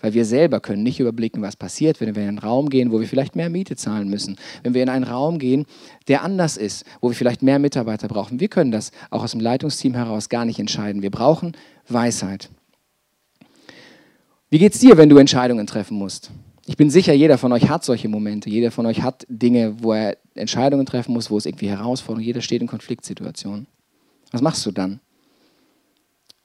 weil 0.00 0.14
wir 0.14 0.24
selber 0.24 0.60
können 0.60 0.82
nicht 0.82 1.00
überblicken, 1.00 1.42
was 1.42 1.56
passiert, 1.56 2.00
wenn 2.00 2.14
wir 2.14 2.22
in 2.22 2.28
einen 2.28 2.38
Raum 2.38 2.68
gehen, 2.68 2.92
wo 2.92 3.00
wir 3.00 3.06
vielleicht 3.06 3.36
mehr 3.36 3.50
Miete 3.50 3.76
zahlen 3.76 4.08
müssen, 4.08 4.36
wenn 4.62 4.74
wir 4.74 4.82
in 4.82 4.88
einen 4.88 5.04
Raum 5.04 5.38
gehen, 5.38 5.66
der 6.08 6.22
anders 6.22 6.56
ist, 6.56 6.84
wo 7.00 7.08
wir 7.08 7.16
vielleicht 7.16 7.42
mehr 7.42 7.58
Mitarbeiter 7.58 8.08
brauchen. 8.08 8.40
Wir 8.40 8.48
können 8.48 8.70
das 8.70 8.92
auch 9.10 9.22
aus 9.22 9.32
dem 9.32 9.40
Leitungsteam 9.40 9.94
heraus 9.94 10.28
gar 10.28 10.44
nicht 10.44 10.58
entscheiden. 10.58 11.02
Wir 11.02 11.10
brauchen 11.10 11.52
Weisheit. 11.88 12.50
Wie 14.50 14.58
geht 14.58 14.74
es 14.74 14.80
dir, 14.80 14.96
wenn 14.96 15.08
du 15.08 15.18
Entscheidungen 15.18 15.66
treffen 15.66 15.98
musst? 15.98 16.30
Ich 16.66 16.76
bin 16.76 16.90
sicher, 16.90 17.12
jeder 17.12 17.38
von 17.38 17.52
euch 17.52 17.68
hat 17.68 17.84
solche 17.84 18.08
Momente. 18.08 18.50
Jeder 18.50 18.72
von 18.72 18.86
euch 18.86 19.02
hat 19.02 19.24
Dinge, 19.28 19.82
wo 19.82 19.92
er 19.92 20.16
Entscheidungen 20.34 20.84
treffen 20.84 21.12
muss, 21.12 21.30
wo 21.30 21.38
es 21.38 21.46
irgendwie 21.46 21.68
Herausforderungen, 21.68 22.26
jeder 22.26 22.40
steht 22.40 22.60
in 22.60 22.66
Konfliktsituationen. 22.66 23.66
Was 24.32 24.42
machst 24.42 24.66
du 24.66 24.72
dann? 24.72 25.00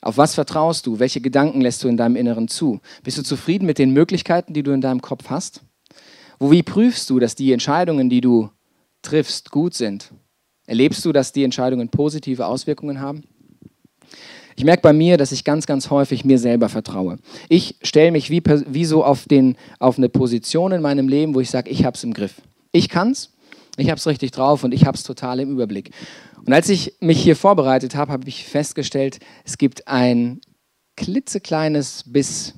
Auf 0.02 0.18
was 0.18 0.34
vertraust 0.34 0.88
du? 0.88 1.00
Welche 1.00 1.22
Gedanken 1.22 1.62
lässt 1.62 1.84
du 1.84 1.88
in 1.88 1.96
deinem 1.96 2.16
Inneren 2.16 2.48
zu? 2.48 2.80
Bist 3.04 3.20
du 3.20 3.24
zufrieden 3.24 3.66
mit 3.66 3.78
den 3.78 3.92
Möglichkeiten, 3.92 4.54
die 4.54 4.64
du 4.64 4.72
in 4.72 4.82
deinem 4.82 5.02
Kopf 5.02 5.30
hast? 5.30 5.62
Wo 6.40 6.50
wie 6.50 6.64
prüfst 6.64 7.10
du, 7.10 7.20
dass 7.20 7.36
die 7.36 7.54
Entscheidungen, 7.54 8.10
die 8.10 8.22
du 8.22 8.50
triffst, 9.04 9.52
gut 9.52 9.76
sind? 9.76 10.12
Erlebst 10.66 11.06
du, 11.06 11.12
dass 11.12 11.34
die 11.34 11.44
Entscheidungen 11.44 11.90
positive 11.90 12.48
Auswirkungen 12.48 13.00
haben? 13.00 13.24
Ich 14.56 14.64
merke 14.64 14.82
bei 14.82 14.94
mir, 14.94 15.18
dass 15.18 15.32
ich 15.32 15.44
ganz, 15.44 15.66
ganz 15.66 15.90
häufig 15.90 16.26
mir 16.26 16.40
selber 16.40 16.68
vertraue. 16.68 17.18
Ich 17.48 17.76
stelle 17.84 18.12
mich 18.12 18.30
wie, 18.30 18.42
wie 18.68 18.86
so 18.86 19.04
auf, 19.04 19.26
den, 19.26 19.56
auf 19.80 19.98
eine 19.98 20.10
Position 20.10 20.72
in 20.72 20.82
meinem 20.82 21.08
Leben, 21.08 21.36
wo 21.36 21.40
ich 21.40 21.50
sage, 21.50 21.70
ich 21.70 21.86
habe 21.86 21.96
es 21.96 22.04
im 22.04 22.14
Griff. 22.14 22.42
Ich 22.72 22.90
kann 22.90 23.12
es, 23.12 23.32
ich 23.78 23.90
habe 23.90 23.98
es 23.98 24.08
richtig 24.08 24.32
drauf 24.32 24.64
und 24.64 24.74
ich 24.74 24.86
habe 24.86 24.98
es 24.98 25.04
total 25.04 25.40
im 25.40 25.52
Überblick. 25.52 25.92
Und 26.46 26.54
als 26.54 26.70
ich 26.70 26.96
mich 27.00 27.22
hier 27.22 27.36
vorbereitet 27.36 27.96
habe, 27.96 28.12
habe 28.12 28.28
ich 28.28 28.46
festgestellt, 28.46 29.20
es 29.46 29.58
gibt 29.58 29.88
ein 29.88 30.42
klitzekleines 30.98 32.04
bis 32.08 32.56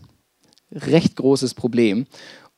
recht 0.71 1.15
großes 1.15 1.53
Problem. 1.53 2.07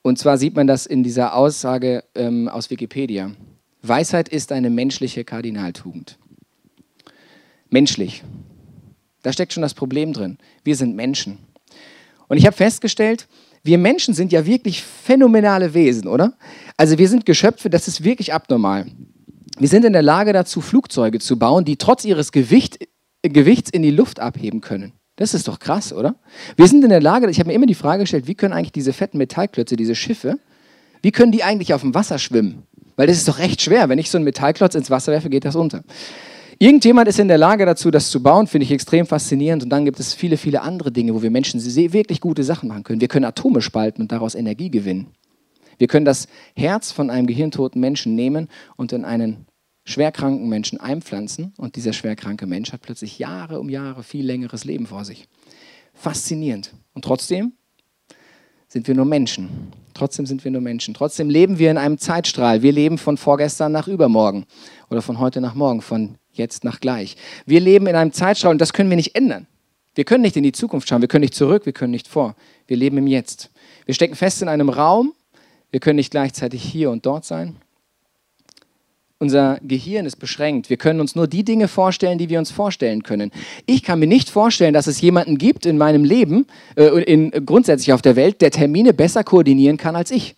Und 0.02 0.20
zwar 0.20 0.38
sieht 0.38 0.56
man 0.56 0.68
das 0.68 0.86
in 0.86 1.04
dieser 1.04 1.36
Aussage 1.36 2.04
ähm, 2.14 2.48
aus 2.48 2.70
Wikipedia. 2.70 3.32
Weisheit 3.82 4.30
ist 4.30 4.52
eine 4.52 4.70
menschliche 4.70 5.24
Kardinaltugend. 5.24 6.18
Menschlich. 7.70 8.24
Da 9.24 9.34
steckt 9.34 9.54
schon 9.54 9.64
das 9.64 9.74
Problem 9.74 10.14
drin. 10.14 10.38
Wir 10.64 10.76
sind 10.76 10.96
Menschen. 10.96 11.40
Und 12.28 12.38
ich 12.38 12.46
habe 12.46 12.56
festgestellt, 12.56 13.28
wir 13.66 13.80
Menschen 13.80 14.14
sind 14.14 14.32
ja 14.32 14.46
wirklich 14.46 14.84
phänomenale 14.84 15.74
Wesen, 15.74 16.08
oder? 16.08 16.34
Also 16.78 17.00
wir 17.00 17.10
sind 17.10 17.26
Geschöpfe, 17.26 17.70
das 17.70 17.88
ist 17.88 18.04
wirklich 18.04 18.32
abnormal. 18.32 18.86
Wir 19.58 19.68
sind 19.68 19.86
in 19.86 19.94
der 19.94 20.04
Lage 20.04 20.34
dazu, 20.34 20.62
Flugzeuge 20.62 21.20
zu 21.20 21.40
bauen, 21.40 21.66
die 21.66 21.78
trotz 21.78 22.06
ihres 22.06 22.32
Gewicht, 22.32 22.78
Gewichts 23.24 23.72
in 23.72 23.82
die 23.82 23.90
Luft 23.90 24.20
abheben 24.20 24.62
können. 24.62 24.94
Das 25.16 25.34
ist 25.34 25.48
doch 25.48 25.58
krass, 25.58 25.94
oder? 25.94 26.16
Wir 26.58 26.68
sind 26.68 26.84
in 26.84 26.92
der 26.92 27.02
Lage, 27.02 27.28
ich 27.30 27.40
habe 27.40 27.48
mir 27.48 27.56
immer 27.56 27.66
die 27.66 27.74
Frage 27.74 28.04
gestellt, 28.04 28.28
wie 28.28 28.36
können 28.36 28.54
eigentlich 28.54 28.74
diese 28.74 28.94
fetten 28.94 29.18
Metallklötze, 29.18 29.76
diese 29.76 29.96
Schiffe, 29.96 30.38
wie 31.02 31.12
können 31.12 31.32
die 31.32 31.44
eigentlich 31.44 31.74
auf 31.74 31.82
dem 31.82 31.96
Wasser 31.96 32.20
schwimmen? 32.20 32.64
Weil 32.98 33.08
das 33.08 33.18
ist 33.18 33.28
doch 33.28 33.40
recht 33.40 33.62
schwer. 33.62 33.90
Wenn 33.90 33.98
ich 33.98 34.12
so 34.12 34.18
einen 34.18 34.26
Metallklotz 34.26 34.76
ins 34.76 34.92
Wasser 34.92 35.12
werfe, 35.12 35.30
geht 35.30 35.46
das 35.46 35.56
unter. 35.56 35.84
Irgendjemand 36.58 37.08
ist 37.08 37.20
in 37.20 37.28
der 37.28 37.38
Lage 37.38 37.66
dazu, 37.66 37.92
das 37.92 38.10
zu 38.10 38.24
bauen, 38.24 38.48
finde 38.48 38.64
ich 38.64 38.72
extrem 38.72 39.06
faszinierend. 39.06 39.64
Und 39.64 39.70
dann 39.70 39.84
gibt 39.84 40.00
es 40.00 40.14
viele, 40.14 40.38
viele 40.38 40.62
andere 40.62 40.92
Dinge, 40.92 41.14
wo 41.14 41.22
wir 41.22 41.32
Menschen 41.32 41.60
wirklich 41.92 42.22
gute 42.22 42.44
Sachen 42.44 42.70
machen 42.70 42.84
können. 42.84 43.02
Wir 43.02 43.08
können 43.08 43.26
Atome 43.26 43.62
spalten 43.62 44.02
und 44.02 44.12
daraus 44.12 44.36
Energie 44.36 44.70
gewinnen. 44.70 45.08
Wir 45.78 45.88
können 45.88 46.06
das 46.06 46.28
Herz 46.56 46.92
von 46.92 47.10
einem 47.10 47.28
gehirntoten 47.28 47.82
Menschen 47.82 48.16
nehmen 48.16 48.48
und 48.78 48.94
in 48.94 49.04
einen 49.04 49.46
schwerkranken 49.84 50.48
Menschen 50.48 50.80
einpflanzen. 50.80 51.54
Und 51.58 51.76
dieser 51.76 51.92
schwerkranke 51.92 52.46
Mensch 52.46 52.72
hat 52.72 52.82
plötzlich 52.82 53.20
Jahre 53.20 53.60
um 53.60 53.70
Jahre 53.70 54.04
viel 54.04 54.26
längeres 54.26 54.64
Leben 54.64 54.88
vor 54.88 55.04
sich. 55.04 55.28
Faszinierend. 55.94 56.74
Und 56.94 57.04
trotzdem 57.04 57.54
sind 58.68 58.88
wir 58.88 58.96
nur 58.96 59.06
Menschen. 59.06 59.72
Trotzdem 59.94 60.26
sind 60.26 60.44
wir 60.44 60.52
nur 60.52 60.62
Menschen. 60.62 60.94
Trotzdem 60.94 61.30
leben 61.30 61.60
wir 61.60 61.72
in 61.72 61.78
einem 61.78 61.98
Zeitstrahl. 61.98 62.62
Wir 62.62 62.72
leben 62.72 62.98
von 62.98 63.18
vorgestern 63.18 63.72
nach 63.72 63.88
übermorgen 63.88 64.46
oder 64.90 65.02
von 65.02 65.20
heute 65.20 65.42
nach 65.42 65.56
morgen, 65.56 65.82
von 65.82 66.18
jetzt 66.38 66.64
nach 66.64 66.80
gleich. 66.80 67.18
Wir 67.46 67.60
leben 67.60 67.88
in 67.88 67.96
einem 67.96 68.12
Zeitstrahl 68.12 68.52
und 68.52 68.62
das 68.62 68.74
können 68.74 68.90
wir 68.90 68.98
nicht 68.98 69.16
ändern. 69.16 69.48
Wir 69.96 70.04
können 70.04 70.24
nicht 70.24 70.36
in 70.36 70.44
die 70.44 70.52
Zukunft 70.52 70.90
schauen, 70.90 71.02
wir 71.02 71.08
können 71.08 71.22
nicht 71.22 71.36
zurück, 71.36 71.66
wir 71.66 71.74
können 71.74 71.92
nicht 71.92 72.08
vor. 72.08 72.36
Wir 72.68 72.78
leben 72.78 72.98
im 72.98 73.08
Jetzt. 73.08 73.50
Wir 73.86 73.94
stecken 73.94 74.16
fest 74.16 74.42
in 74.42 74.50
einem 74.50 74.70
Raum, 74.70 75.14
wir 75.72 75.80
können 75.80 75.96
nicht 75.96 76.12
gleichzeitig 76.12 76.64
hier 76.64 76.92
und 76.92 77.06
dort 77.06 77.26
sein. 77.26 77.56
Unser 79.18 79.60
Gehirn 79.64 80.06
ist 80.06 80.18
beschränkt. 80.18 80.70
Wir 80.70 80.76
können 80.76 81.00
uns 81.00 81.16
nur 81.16 81.28
die 81.28 81.46
Dinge 81.46 81.70
vorstellen, 81.70 82.18
die 82.18 82.28
wir 82.28 82.38
uns 82.38 82.52
vorstellen 82.52 83.04
können. 83.04 83.32
Ich 83.66 83.82
kann 83.82 84.00
mir 84.00 84.08
nicht 84.08 84.30
vorstellen, 84.30 84.74
dass 84.74 84.88
es 84.88 85.00
jemanden 85.00 85.38
gibt 85.38 85.66
in 85.66 85.78
meinem 85.78 86.04
Leben, 86.04 86.48
äh, 86.76 87.02
in, 87.04 87.32
grundsätzlich 87.46 87.94
auf 87.94 88.02
der 88.02 88.18
Welt, 88.18 88.42
der 88.42 88.52
Termine 88.52 88.94
besser 88.94 89.24
koordinieren 89.24 89.78
kann 89.78 89.96
als 89.96 90.12
ich. 90.12 90.36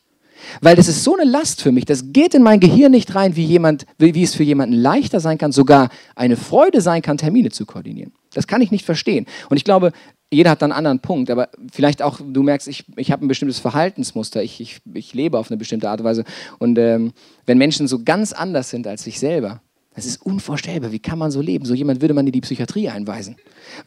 Weil 0.62 0.76
das 0.76 0.88
ist 0.88 1.04
so 1.04 1.16
eine 1.16 1.30
Last 1.30 1.62
für 1.62 1.72
mich, 1.72 1.86
das 1.86 2.12
geht 2.14 2.34
in 2.34 2.44
mein 2.44 2.60
Gehirn 2.60 2.92
nicht 2.92 3.14
rein, 3.16 3.36
wie, 3.36 3.46
jemand, 3.46 3.86
wie 3.98 4.24
es 4.24 4.36
für 4.36 4.44
jemanden 4.44 4.76
leichter 4.76 5.20
sein 5.20 5.38
kann, 5.38 5.52
sogar 5.52 5.90
eine 6.16 6.38
Freude 6.38 6.82
sein 6.82 7.02
kann, 7.02 7.18
Termine 7.18 7.50
zu 7.50 7.66
koordinieren. 7.66 8.14
Das 8.34 8.48
kann 8.48 8.62
ich 8.62 8.72
nicht 8.72 8.86
verstehen. 8.86 9.26
Und 9.50 9.58
ich 9.58 9.64
glaube, 9.64 9.92
jeder 10.32 10.52
hat 10.52 10.62
dann 10.62 10.72
einen 10.72 10.78
anderen 10.78 11.00
Punkt, 11.00 11.32
aber 11.32 11.50
vielleicht 11.72 12.02
auch, 12.02 12.20
du 12.22 12.44
merkst, 12.44 12.68
ich, 12.68 12.86
ich 12.98 13.12
habe 13.12 13.26
ein 13.26 13.30
bestimmtes 13.30 13.60
Verhaltensmuster, 13.60 14.44
ich, 14.44 14.60
ich, 14.60 14.80
ich 14.94 15.14
lebe 15.14 15.40
auf 15.40 15.50
eine 15.50 15.58
bestimmte 15.58 15.90
Art 15.90 16.02
und 16.02 16.06
Weise. 16.06 16.24
Und 16.60 16.78
ähm, 16.78 17.14
wenn 17.46 17.58
Menschen 17.58 17.88
so 17.88 18.04
ganz 18.04 18.34
anders 18.34 18.70
sind 18.70 18.88
als 18.88 19.08
ich 19.08 19.20
selber, 19.20 19.62
das 19.98 20.06
ist 20.06 20.22
unvorstellbar. 20.22 20.92
Wie 20.92 21.00
kann 21.00 21.18
man 21.18 21.32
so 21.32 21.42
leben? 21.42 21.66
So 21.66 21.74
jemand 21.74 22.02
würde 22.02 22.14
man 22.14 22.28
in 22.28 22.32
die 22.32 22.42
Psychiatrie 22.42 22.88
einweisen, 22.88 23.36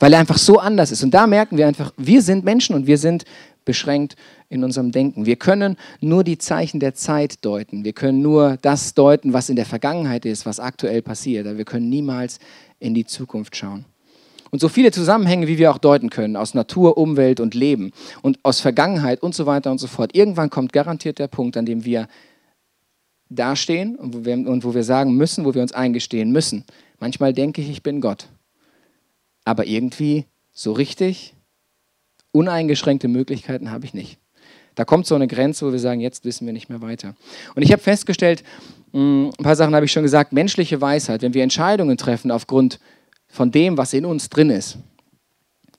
weil 0.00 0.12
er 0.12 0.18
einfach 0.18 0.38
so 0.38 0.58
anders 0.58 0.90
ist. 0.90 1.04
Und 1.04 1.14
da 1.14 1.28
merken 1.28 1.56
wir 1.56 1.68
einfach, 1.68 1.92
wir 1.96 2.20
sind 2.20 2.44
Menschen 2.44 2.74
und 2.74 2.88
wir 2.88 2.98
sind 2.98 3.22
beschränkt 3.64 4.16
in 4.48 4.64
unserem 4.64 4.90
Denken. 4.90 5.24
Wir 5.24 5.36
können 5.36 5.76
nur 6.00 6.24
die 6.24 6.36
Zeichen 6.36 6.80
der 6.80 6.94
Zeit 6.94 7.44
deuten. 7.44 7.84
Wir 7.84 7.92
können 7.92 8.22
nur 8.22 8.58
das 8.60 8.94
deuten, 8.94 9.32
was 9.32 9.50
in 9.50 9.54
der 9.54 9.66
Vergangenheit 9.66 10.24
ist, 10.24 10.46
was 10.46 10.58
aktuell 10.58 11.00
passiert. 11.00 11.46
Wir 11.56 11.64
können 11.64 11.88
niemals 11.88 12.40
in 12.80 12.92
die 12.92 13.06
Zukunft 13.06 13.54
schauen. 13.54 13.84
Und 14.50 14.58
so 14.58 14.68
viele 14.68 14.90
Zusammenhänge, 14.90 15.46
wie 15.46 15.58
wir 15.58 15.70
auch 15.70 15.78
deuten 15.78 16.10
können, 16.10 16.34
aus 16.34 16.54
Natur, 16.54 16.98
Umwelt 16.98 17.38
und 17.38 17.54
Leben 17.54 17.92
und 18.20 18.40
aus 18.42 18.58
Vergangenheit 18.58 19.22
und 19.22 19.32
so 19.32 19.46
weiter 19.46 19.70
und 19.70 19.78
so 19.78 19.86
fort. 19.86 20.16
Irgendwann 20.16 20.50
kommt 20.50 20.72
garantiert 20.72 21.20
der 21.20 21.28
Punkt, 21.28 21.56
an 21.56 21.66
dem 21.66 21.84
wir 21.84 22.08
dastehen 23.30 23.96
und 23.96 24.14
wo 24.14 24.24
wir, 24.24 24.34
und 24.34 24.64
wo 24.64 24.74
wir 24.74 24.84
sagen 24.84 25.14
müssen, 25.14 25.44
wo 25.44 25.54
wir 25.54 25.62
uns 25.62 25.72
eingestehen 25.72 26.32
müssen. 26.32 26.64
Manchmal 26.98 27.32
denke 27.32 27.62
ich, 27.62 27.70
ich 27.70 27.82
bin 27.82 28.00
Gott. 28.00 28.28
Aber 29.44 29.66
irgendwie 29.66 30.26
so 30.52 30.72
richtig 30.72 31.34
uneingeschränkte 32.32 33.08
Möglichkeiten 33.08 33.70
habe 33.70 33.86
ich 33.86 33.94
nicht. 33.94 34.18
Da 34.74 34.84
kommt 34.84 35.06
so 35.06 35.14
eine 35.14 35.26
Grenze, 35.26 35.66
wo 35.66 35.72
wir 35.72 35.78
sagen, 35.78 36.00
jetzt 36.00 36.24
wissen 36.24 36.46
wir 36.46 36.52
nicht 36.52 36.68
mehr 36.68 36.80
weiter. 36.80 37.14
Und 37.54 37.62
ich 37.62 37.72
habe 37.72 37.82
festgestellt, 37.82 38.44
mm, 38.92 39.26
ein 39.38 39.42
paar 39.42 39.56
Sachen 39.56 39.74
habe 39.74 39.86
ich 39.86 39.92
schon 39.92 40.02
gesagt, 40.02 40.32
menschliche 40.32 40.80
Weisheit, 40.80 41.22
wenn 41.22 41.34
wir 41.34 41.42
Entscheidungen 41.42 41.96
treffen 41.96 42.30
aufgrund 42.30 42.78
von 43.26 43.50
dem, 43.50 43.76
was 43.76 43.92
in 43.92 44.04
uns 44.04 44.28
drin 44.28 44.50
ist, 44.50 44.78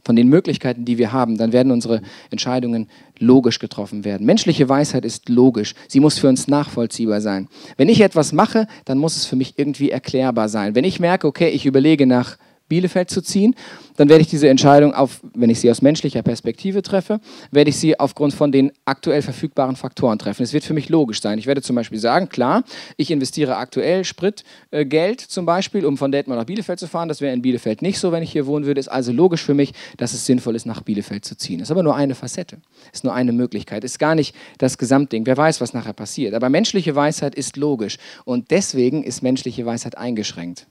von 0.03 0.15
den 0.15 0.27
Möglichkeiten, 0.27 0.85
die 0.85 0.97
wir 0.97 1.11
haben, 1.11 1.37
dann 1.37 1.51
werden 1.51 1.71
unsere 1.71 2.01
Entscheidungen 2.29 2.87
logisch 3.19 3.59
getroffen 3.59 4.03
werden. 4.03 4.25
Menschliche 4.25 4.67
Weisheit 4.67 5.05
ist 5.05 5.29
logisch. 5.29 5.75
Sie 5.87 5.99
muss 5.99 6.17
für 6.17 6.27
uns 6.27 6.47
nachvollziehbar 6.47 7.21
sein. 7.21 7.47
Wenn 7.77 7.89
ich 7.89 8.01
etwas 8.01 8.33
mache, 8.33 8.67
dann 8.85 8.97
muss 8.97 9.15
es 9.15 9.25
für 9.25 9.35
mich 9.35 9.57
irgendwie 9.57 9.91
erklärbar 9.91 10.49
sein. 10.49 10.75
Wenn 10.75 10.83
ich 10.83 10.99
merke, 10.99 11.27
okay, 11.27 11.49
ich 11.49 11.65
überlege 11.65 12.07
nach 12.07 12.37
Bielefeld 12.71 13.09
zu 13.09 13.21
ziehen, 13.21 13.53
dann 13.97 14.07
werde 14.07 14.21
ich 14.21 14.29
diese 14.29 14.47
Entscheidung, 14.47 14.93
auf, 14.93 15.19
wenn 15.33 15.49
ich 15.49 15.59
sie 15.59 15.69
aus 15.69 15.81
menschlicher 15.81 16.21
Perspektive 16.21 16.81
treffe, 16.81 17.19
werde 17.51 17.69
ich 17.69 17.75
sie 17.75 17.99
aufgrund 17.99 18.33
von 18.33 18.53
den 18.53 18.71
aktuell 18.85 19.21
verfügbaren 19.21 19.75
Faktoren 19.75 20.17
treffen. 20.17 20.43
Es 20.43 20.53
wird 20.53 20.63
für 20.63 20.73
mich 20.73 20.87
logisch 20.87 21.21
sein. 21.21 21.37
Ich 21.37 21.47
werde 21.47 21.61
zum 21.61 21.75
Beispiel 21.75 21.99
sagen, 21.99 22.29
klar, 22.29 22.63
ich 22.95 23.11
investiere 23.11 23.57
aktuell 23.57 24.05
Spritgeld 24.05 25.21
äh, 25.21 25.27
zum 25.27 25.45
Beispiel, 25.45 25.85
um 25.85 25.97
von 25.97 26.13
Detmold 26.13 26.39
nach 26.39 26.45
Bielefeld 26.45 26.79
zu 26.79 26.87
fahren. 26.87 27.09
Das 27.09 27.19
wäre 27.19 27.33
in 27.33 27.41
Bielefeld 27.41 27.81
nicht 27.81 27.99
so, 27.99 28.13
wenn 28.13 28.23
ich 28.23 28.31
hier 28.31 28.47
wohnen 28.47 28.65
würde. 28.65 28.79
Ist 28.79 28.87
also 28.87 29.11
logisch 29.11 29.43
für 29.43 29.53
mich, 29.53 29.73
dass 29.97 30.13
es 30.13 30.25
sinnvoll 30.25 30.55
ist, 30.55 30.65
nach 30.65 30.81
Bielefeld 30.81 31.25
zu 31.25 31.35
ziehen. 31.35 31.59
Das 31.59 31.67
ist 31.67 31.71
aber 31.71 31.83
nur 31.83 31.95
eine 31.95 32.15
Facette, 32.15 32.59
ist 32.93 33.03
nur 33.03 33.13
eine 33.13 33.33
Möglichkeit, 33.33 33.83
ist 33.83 33.99
gar 33.99 34.15
nicht 34.15 34.33
das 34.59 34.77
Gesamtding. 34.77 35.25
Wer 35.25 35.35
weiß, 35.35 35.59
was 35.59 35.73
nachher 35.73 35.93
passiert. 35.93 36.33
Aber 36.33 36.47
menschliche 36.47 36.95
Weisheit 36.95 37.35
ist 37.35 37.57
logisch 37.57 37.97
und 38.23 38.49
deswegen 38.49 39.03
ist 39.03 39.21
menschliche 39.21 39.65
Weisheit 39.65 39.97
eingeschränkt. 39.97 40.67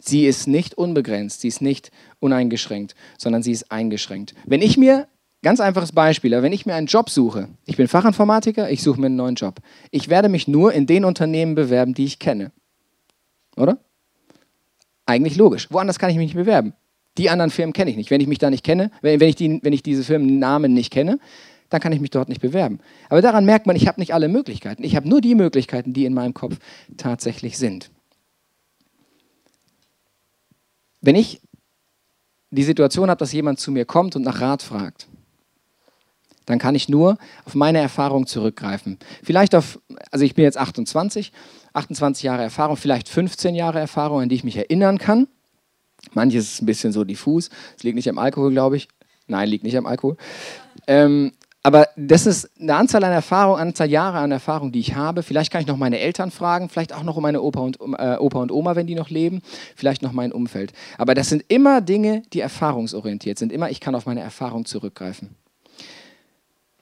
Sie 0.00 0.26
ist 0.26 0.46
nicht 0.46 0.74
unbegrenzt, 0.74 1.40
sie 1.40 1.48
ist 1.48 1.60
nicht 1.60 1.90
uneingeschränkt, 2.20 2.94
sondern 3.16 3.42
sie 3.42 3.52
ist 3.52 3.70
eingeschränkt. 3.72 4.34
Wenn 4.46 4.62
ich 4.62 4.76
mir, 4.76 5.08
ganz 5.42 5.60
einfaches 5.60 5.92
Beispiel, 5.92 6.40
wenn 6.42 6.52
ich 6.52 6.66
mir 6.66 6.74
einen 6.74 6.86
Job 6.86 7.10
suche, 7.10 7.48
ich 7.66 7.76
bin 7.76 7.88
Fachinformatiker, 7.88 8.70
ich 8.70 8.82
suche 8.82 9.00
mir 9.00 9.06
einen 9.06 9.16
neuen 9.16 9.34
Job. 9.34 9.60
Ich 9.90 10.08
werde 10.08 10.28
mich 10.28 10.46
nur 10.46 10.72
in 10.72 10.86
den 10.86 11.04
Unternehmen 11.04 11.54
bewerben, 11.54 11.94
die 11.94 12.04
ich 12.04 12.18
kenne. 12.18 12.52
Oder? 13.56 13.78
Eigentlich 15.06 15.36
logisch. 15.36 15.68
Woanders 15.70 15.98
kann 15.98 16.10
ich 16.10 16.16
mich 16.16 16.28
nicht 16.28 16.36
bewerben. 16.36 16.74
Die 17.16 17.30
anderen 17.30 17.50
Firmen 17.50 17.72
kenne 17.72 17.90
ich 17.90 17.96
nicht. 17.96 18.10
Wenn 18.10 18.20
ich 18.20 18.28
mich 18.28 18.38
da 18.38 18.50
nicht 18.50 18.64
kenne, 18.64 18.92
wenn, 19.02 19.20
ich, 19.20 19.34
die, 19.34 19.58
wenn 19.62 19.72
ich 19.72 19.82
diese 19.82 20.04
Firmennamen 20.04 20.72
nicht 20.72 20.92
kenne, 20.92 21.18
dann 21.70 21.80
kann 21.80 21.92
ich 21.92 22.00
mich 22.00 22.10
dort 22.10 22.28
nicht 22.28 22.40
bewerben. 22.40 22.78
Aber 23.08 23.20
daran 23.20 23.44
merkt 23.44 23.66
man, 23.66 23.74
ich 23.74 23.88
habe 23.88 24.00
nicht 24.00 24.14
alle 24.14 24.28
Möglichkeiten. 24.28 24.84
Ich 24.84 24.94
habe 24.94 25.08
nur 25.08 25.20
die 25.20 25.34
Möglichkeiten, 25.34 25.92
die 25.92 26.04
in 26.04 26.14
meinem 26.14 26.34
Kopf 26.34 26.58
tatsächlich 26.96 27.58
sind. 27.58 27.90
Wenn 31.08 31.16
ich 31.16 31.40
die 32.50 32.64
Situation 32.64 33.08
habe, 33.08 33.18
dass 33.18 33.32
jemand 33.32 33.58
zu 33.58 33.72
mir 33.72 33.86
kommt 33.86 34.14
und 34.14 34.24
nach 34.24 34.42
Rat 34.42 34.62
fragt, 34.62 35.08
dann 36.44 36.58
kann 36.58 36.74
ich 36.74 36.90
nur 36.90 37.16
auf 37.46 37.54
meine 37.54 37.78
Erfahrung 37.78 38.26
zurückgreifen. 38.26 38.98
Vielleicht 39.22 39.54
auf, 39.54 39.80
also 40.10 40.26
ich 40.26 40.34
bin 40.34 40.44
jetzt 40.44 40.58
28, 40.58 41.32
28 41.72 42.24
Jahre 42.24 42.42
Erfahrung, 42.42 42.76
vielleicht 42.76 43.08
15 43.08 43.54
Jahre 43.54 43.78
Erfahrung, 43.78 44.20
an 44.20 44.28
die 44.28 44.34
ich 44.34 44.44
mich 44.44 44.58
erinnern 44.58 44.98
kann. 44.98 45.28
Manches 46.12 46.52
ist 46.52 46.60
ein 46.60 46.66
bisschen 46.66 46.92
so 46.92 47.04
diffus. 47.04 47.48
Es 47.78 47.84
liegt 47.84 47.96
nicht 47.96 48.10
am 48.10 48.18
Alkohol, 48.18 48.50
glaube 48.50 48.76
ich. 48.76 48.88
Nein, 49.28 49.48
liegt 49.48 49.64
nicht 49.64 49.78
am 49.78 49.86
Alkohol. 49.86 50.18
Ähm, 50.86 51.32
Aber 51.68 51.86
das 51.96 52.24
ist 52.24 52.48
eine 52.58 52.76
Anzahl 52.76 53.04
an 53.04 53.12
Erfahrung, 53.12 53.58
Anzahl 53.58 53.90
Jahre 53.90 54.20
an 54.20 54.32
Erfahrung, 54.32 54.72
die 54.72 54.80
ich 54.80 54.94
habe. 54.94 55.22
Vielleicht 55.22 55.52
kann 55.52 55.60
ich 55.60 55.66
noch 55.66 55.76
meine 55.76 55.98
Eltern 55.98 56.30
fragen, 56.30 56.70
vielleicht 56.70 56.94
auch 56.94 57.02
noch 57.02 57.18
um 57.18 57.22
meine 57.22 57.42
Opa 57.42 57.60
und, 57.60 57.78
äh, 57.78 58.16
Opa 58.18 58.38
und 58.38 58.50
Oma, 58.50 58.74
wenn 58.74 58.86
die 58.86 58.94
noch 58.94 59.10
leben, 59.10 59.42
vielleicht 59.76 60.00
noch 60.00 60.12
mein 60.12 60.32
Umfeld. 60.32 60.72
Aber 60.96 61.12
das 61.12 61.28
sind 61.28 61.44
immer 61.48 61.82
Dinge, 61.82 62.22
die 62.32 62.40
erfahrungsorientiert 62.40 63.38
sind. 63.38 63.52
Immer, 63.52 63.68
ich 63.68 63.80
kann 63.80 63.94
auf 63.94 64.06
meine 64.06 64.22
Erfahrung 64.22 64.64
zurückgreifen. 64.64 65.36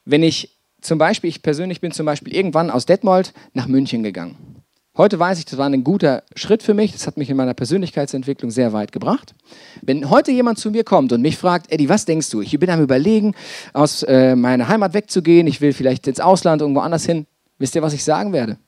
Wenn 0.04 0.22
ich 0.22 0.56
zum 0.80 0.98
Beispiel, 0.98 1.30
ich 1.30 1.42
persönlich 1.42 1.80
bin 1.80 1.90
zum 1.90 2.06
Beispiel 2.06 2.32
irgendwann 2.32 2.70
aus 2.70 2.86
Detmold 2.86 3.32
nach 3.54 3.66
München 3.66 4.04
gegangen. 4.04 4.62
Heute 4.96 5.18
weiß 5.18 5.38
ich, 5.38 5.44
das 5.44 5.58
war 5.58 5.66
ein 5.66 5.84
guter 5.84 6.22
Schritt 6.34 6.62
für 6.62 6.72
mich. 6.72 6.92
Das 6.92 7.06
hat 7.06 7.18
mich 7.18 7.28
in 7.28 7.36
meiner 7.36 7.52
Persönlichkeitsentwicklung 7.52 8.50
sehr 8.50 8.72
weit 8.72 8.92
gebracht. 8.92 9.34
Wenn 9.82 10.08
heute 10.08 10.32
jemand 10.32 10.58
zu 10.58 10.70
mir 10.70 10.84
kommt 10.84 11.12
und 11.12 11.20
mich 11.20 11.36
fragt, 11.36 11.70
Eddie, 11.70 11.90
was 11.90 12.06
denkst 12.06 12.30
du? 12.30 12.40
Ich 12.40 12.58
bin 12.58 12.70
am 12.70 12.80
Überlegen, 12.80 13.34
aus 13.74 14.02
äh, 14.04 14.34
meiner 14.34 14.68
Heimat 14.68 14.94
wegzugehen. 14.94 15.46
Ich 15.46 15.60
will 15.60 15.74
vielleicht 15.74 16.06
ins 16.06 16.18
Ausland, 16.18 16.62
irgendwo 16.62 16.80
anders 16.80 17.04
hin. 17.04 17.26
Wisst 17.58 17.74
ihr, 17.74 17.82
was 17.82 17.92
ich 17.92 18.04
sagen 18.04 18.32
werde? 18.32 18.58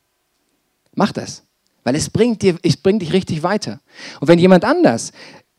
Mach 0.95 1.13
das. 1.13 1.45
Weil 1.85 1.95
es 1.95 2.11
bringt, 2.11 2.43
dir, 2.43 2.59
es 2.63 2.77
bringt 2.77 3.01
dich 3.01 3.15
richtig 3.15 3.43
weiter. 3.43 3.81
Und 4.21 4.29
wenn 4.29 4.39
jemand 4.39 4.67
anders 4.67 5.13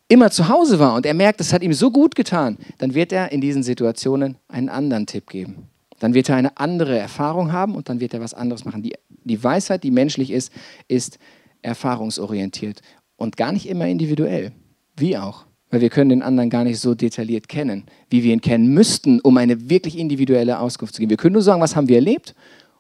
immer 0.08 0.30
zu 0.30 0.50
Hause 0.50 0.78
war 0.78 0.94
und 0.94 1.06
er 1.08 1.16
merkt, 1.16 1.42
es 1.42 1.52
hat 1.52 1.64
ihm 1.64 1.74
so 1.74 1.90
gut 1.90 2.14
getan, 2.14 2.58
dann 2.78 2.94
wird 2.94 3.12
er 3.12 3.32
in 3.32 3.42
diesen 3.42 3.64
Situationen 3.64 4.38
einen 4.48 4.70
anderen 4.70 5.08
Tipp 5.08 5.28
geben. 5.28 5.69
Dann 6.00 6.14
wird 6.14 6.30
er 6.30 6.36
eine 6.36 6.58
andere 6.58 6.98
Erfahrung 6.98 7.52
haben 7.52 7.76
und 7.76 7.90
dann 7.90 8.00
wird 8.00 8.14
er 8.14 8.22
was 8.22 8.34
anderes 8.34 8.66
machen. 8.66 8.82
Die, 8.82 8.94
die 9.24 9.44
Weisheit, 9.44 9.84
die 9.84 9.92
menschlich 9.92 10.32
ist, 10.32 10.52
ist 10.88 11.20
erfahrungsorientiert 11.62 12.82
und 13.18 13.38
gar 13.38 13.52
nicht 13.52 13.68
immer 13.68 13.88
individuell. 13.88 14.54
Wie 14.96 15.18
auch. 15.18 15.46
Weil 15.70 15.82
wir 15.82 15.90
können 15.90 16.10
den 16.10 16.24
anderen 16.24 16.50
gar 16.50 16.64
nicht 16.64 16.80
so 16.80 16.96
detailliert 16.96 17.48
kennen, 17.48 17.86
wie 18.10 18.24
wir 18.24 18.34
ihn 18.34 18.42
kennen 18.42 18.74
müssten, 18.74 19.20
um 19.22 19.38
eine 19.38 19.70
wirklich 19.70 19.98
individuelle 19.98 20.60
Auskunft 20.60 20.96
zu 20.96 21.02
geben. 21.02 21.12
Wir 21.12 21.18
können 21.18 21.34
nur 21.34 21.44
sagen, 21.44 21.62
was 21.62 21.76
haben 21.76 21.88
wir 21.88 21.98
erlebt 21.98 22.34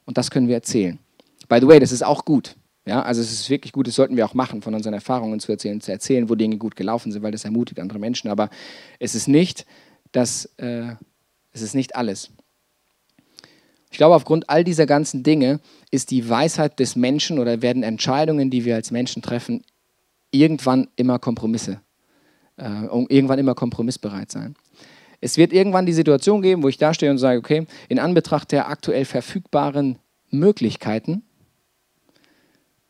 und 0.06 0.18
das 0.18 0.32
können 0.32 0.48
wir 0.48 0.56
erzählen. 0.56 0.98
By 1.48 1.60
the 1.60 1.68
way, 1.68 1.80
das 1.80 1.92
ist 1.92 2.04
auch 2.04 2.26
gut. 2.26 2.56
Ja, 2.88 3.04
also 3.04 3.22
es 3.22 3.32
ist 3.32 3.50
wirklich 3.52 3.72
gut, 3.72 3.86
das 3.86 3.94
sollten 3.94 4.18
wir 4.18 4.26
auch 4.26 4.34
machen, 4.34 4.64
von 4.64 4.74
unseren 4.74 4.96
Erfahrungen 4.96 5.40
zu 5.40 5.52
erzählen, 5.52 5.80
zu 5.80 5.92
erzählen, 5.92 6.30
wo 6.30 6.36
Dinge 6.36 6.58
gut 6.58 6.76
gelaufen 6.76 7.12
sind, 7.12 7.22
weil 7.22 7.32
das 7.32 7.46
ermutigt 7.46 7.80
andere 7.80 8.00
Menschen. 8.00 8.32
Aber 8.32 8.50
es 8.98 9.14
ist 9.14 9.28
nicht, 9.28 9.68
das, 10.12 10.46
äh, 10.58 10.94
es 11.52 11.62
ist 11.62 11.76
nicht 11.76 11.96
alles. 11.96 12.32
Ich 13.91 13.98
glaube, 13.98 14.15
aufgrund 14.15 14.50
all 14.50 14.63
dieser 14.63 14.86
ganzen 14.86 15.24
Dinge 15.24 15.60
ist 15.91 16.12
die 16.12 16.29
Weisheit 16.29 16.79
des 16.79 16.96
Menschen 16.96 17.39
oder 17.39 17.62
werden 17.62 17.84
Entscheidungen, 17.84 18.50
die 18.50 18.65
wir 18.65 18.75
als 18.75 18.91
Menschen 18.91 19.22
treffen, 19.22 19.63
irgendwann 20.31 20.88
immer 20.96 21.17
Kompromisse, 21.19 21.81
äh, 22.58 22.86
irgendwann 22.86 23.39
immer 23.39 23.55
kompromissbereit 23.55 24.31
sein. 24.31 24.55
Es 25.22 25.38
wird 25.38 25.51
irgendwann 25.51 25.86
die 25.86 25.93
Situation 25.93 26.41
geben, 26.41 26.63
wo 26.63 26.69
ich 26.69 26.77
da 26.77 26.93
stehe 26.93 27.12
und 27.12 27.17
sage, 27.17 27.39
okay, 27.39 27.65
in 27.89 28.00
Anbetracht 28.00 28.51
der 28.51 28.69
aktuell 28.69 29.05
verfügbaren 29.05 29.98
Möglichkeiten 30.29 31.24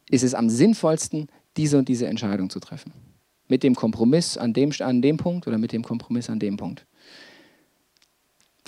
ist 0.10 0.24
es 0.24 0.34
am 0.34 0.50
sinnvollsten, 0.50 1.28
diese 1.58 1.78
und 1.78 1.88
diese 1.88 2.08
Entscheidung 2.08 2.50
zu 2.50 2.60
treffen. 2.60 2.94
Mit 3.48 3.64
dem 3.64 3.74
Kompromiss 3.74 4.38
an 4.38 4.54
dem, 4.54 4.72
an 4.80 5.02
dem 5.02 5.18
Punkt 5.18 5.48
oder 5.48 5.58
mit 5.58 5.72
dem 5.72 5.84
Kompromiss 5.84 6.30
an 6.30 6.40
dem 6.40 6.58
Punkt. 6.58 6.86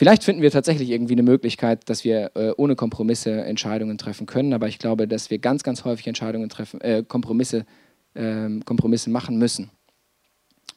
Vielleicht 0.01 0.23
finden 0.23 0.41
wir 0.41 0.49
tatsächlich 0.49 0.89
irgendwie 0.89 1.13
eine 1.13 1.21
Möglichkeit, 1.21 1.87
dass 1.87 2.03
wir 2.03 2.31
äh, 2.33 2.53
ohne 2.57 2.75
Kompromisse 2.75 3.43
Entscheidungen 3.43 3.99
treffen 3.99 4.25
können, 4.25 4.51
aber 4.51 4.67
ich 4.67 4.79
glaube, 4.79 5.07
dass 5.07 5.29
wir 5.29 5.37
ganz, 5.37 5.61
ganz 5.61 5.85
häufig 5.85 6.07
Entscheidungen 6.07 6.49
treffen, 6.49 6.81
äh, 6.81 7.03
Kompromisse, 7.07 7.67
äh, 8.15 8.49
Kompromisse 8.65 9.11
machen 9.11 9.37
müssen. 9.37 9.69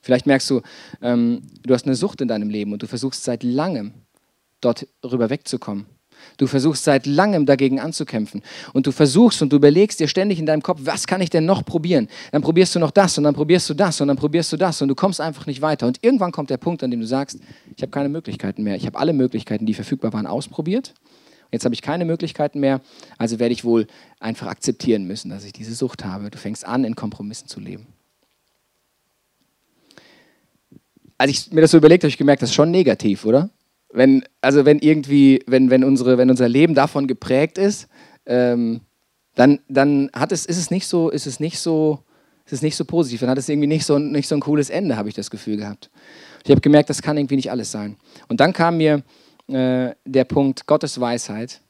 Vielleicht 0.02 0.26
merkst 0.26 0.50
du, 0.50 0.60
ähm, 1.00 1.40
du 1.62 1.72
hast 1.72 1.86
eine 1.86 1.94
Sucht 1.94 2.20
in 2.20 2.28
deinem 2.28 2.50
Leben 2.50 2.74
und 2.74 2.82
du 2.82 2.86
versuchst 2.86 3.24
seit 3.24 3.42
langem 3.42 3.94
dort 4.60 4.86
rüber 5.02 5.30
wegzukommen. 5.30 5.86
Du 6.36 6.46
versuchst 6.46 6.84
seit 6.84 7.06
langem 7.06 7.46
dagegen 7.46 7.80
anzukämpfen. 7.80 8.42
Und 8.72 8.86
du 8.86 8.92
versuchst 8.92 9.42
und 9.42 9.52
du 9.52 9.56
überlegst 9.56 10.00
dir 10.00 10.08
ständig 10.08 10.38
in 10.38 10.46
deinem 10.46 10.62
Kopf, 10.62 10.80
was 10.84 11.06
kann 11.06 11.20
ich 11.20 11.30
denn 11.30 11.44
noch 11.44 11.64
probieren? 11.64 12.08
Dann 12.32 12.42
probierst 12.42 12.74
du 12.74 12.78
noch 12.78 12.90
das 12.90 13.16
und 13.18 13.24
dann 13.24 13.34
probierst 13.34 13.68
du 13.70 13.74
das 13.74 14.00
und 14.00 14.08
dann 14.08 14.16
probierst 14.16 14.52
du 14.52 14.56
das 14.56 14.82
und 14.82 14.88
du 14.88 14.94
kommst 14.94 15.20
einfach 15.20 15.46
nicht 15.46 15.62
weiter. 15.62 15.86
Und 15.86 15.98
irgendwann 16.02 16.32
kommt 16.32 16.50
der 16.50 16.56
Punkt, 16.56 16.82
an 16.82 16.90
dem 16.90 17.00
du 17.00 17.06
sagst, 17.06 17.38
ich 17.76 17.82
habe 17.82 17.90
keine 17.90 18.08
Möglichkeiten 18.08 18.62
mehr. 18.62 18.76
Ich 18.76 18.86
habe 18.86 18.98
alle 18.98 19.12
Möglichkeiten, 19.12 19.66
die 19.66 19.74
verfügbar 19.74 20.12
waren, 20.12 20.26
ausprobiert. 20.26 20.94
Jetzt 21.54 21.64
habe 21.64 21.74
ich 21.74 21.82
keine 21.82 22.04
Möglichkeiten 22.04 22.58
mehr, 22.58 22.80
also 23.16 23.38
werde 23.38 23.52
ich 23.52 23.64
wohl 23.64 23.86
einfach 24.18 24.48
akzeptieren 24.48 25.04
müssen, 25.06 25.30
dass 25.30 25.44
ich 25.44 25.52
diese 25.52 25.72
Sucht 25.72 26.04
habe. 26.04 26.28
Du 26.28 26.36
fängst 26.36 26.66
an, 26.66 26.82
in 26.82 26.96
Kompromissen 26.96 27.46
zu 27.46 27.60
leben. 27.60 27.86
Als 31.16 31.30
ich 31.30 31.52
mir 31.52 31.60
das 31.60 31.70
so 31.70 31.76
überlegt 31.76 32.02
habe, 32.02 32.08
habe 32.08 32.10
ich 32.10 32.18
gemerkt, 32.18 32.42
das 32.42 32.50
ist 32.50 32.56
schon 32.56 32.72
negativ, 32.72 33.24
oder? 33.24 33.50
Wenn, 33.94 34.24
also 34.40 34.64
wenn 34.64 34.80
irgendwie, 34.80 35.40
wenn, 35.46 35.70
wenn, 35.70 35.84
unsere, 35.84 36.18
wenn 36.18 36.28
unser 36.28 36.48
Leben 36.48 36.74
davon 36.74 37.06
geprägt 37.06 37.58
ist, 37.58 37.88
ähm, 38.26 38.80
dann, 39.36 39.60
dann 39.68 40.10
hat 40.12 40.32
es, 40.32 40.46
ist 40.46 40.58
es 40.58 40.70
nicht 40.70 40.86
so, 40.88 41.10
ist 41.10 41.26
es 41.26 41.38
nicht 41.38 41.58
so, 41.58 42.00
ist 42.44 42.52
es 42.52 42.62
nicht 42.62 42.76
so 42.76 42.84
positiv, 42.84 43.20
dann 43.20 43.30
hat 43.30 43.38
es 43.38 43.48
irgendwie 43.48 43.68
nicht 43.68 43.86
so, 43.86 43.98
nicht 43.98 44.28
so 44.28 44.34
ein 44.34 44.40
cooles 44.40 44.68
Ende, 44.68 44.96
habe 44.96 45.08
ich 45.08 45.14
das 45.14 45.30
Gefühl 45.30 45.56
gehabt. 45.56 45.90
Ich 46.44 46.50
habe 46.50 46.60
gemerkt, 46.60 46.90
das 46.90 47.02
kann 47.02 47.16
irgendwie 47.16 47.36
nicht 47.36 47.52
alles 47.52 47.70
sein. 47.70 47.96
Und 48.28 48.40
dann 48.40 48.52
kam 48.52 48.78
mir 48.78 49.02
äh, 49.46 49.90
der 50.04 50.24
Punkt, 50.24 50.66
Gottes 50.66 51.00
Weisheit 51.00 51.60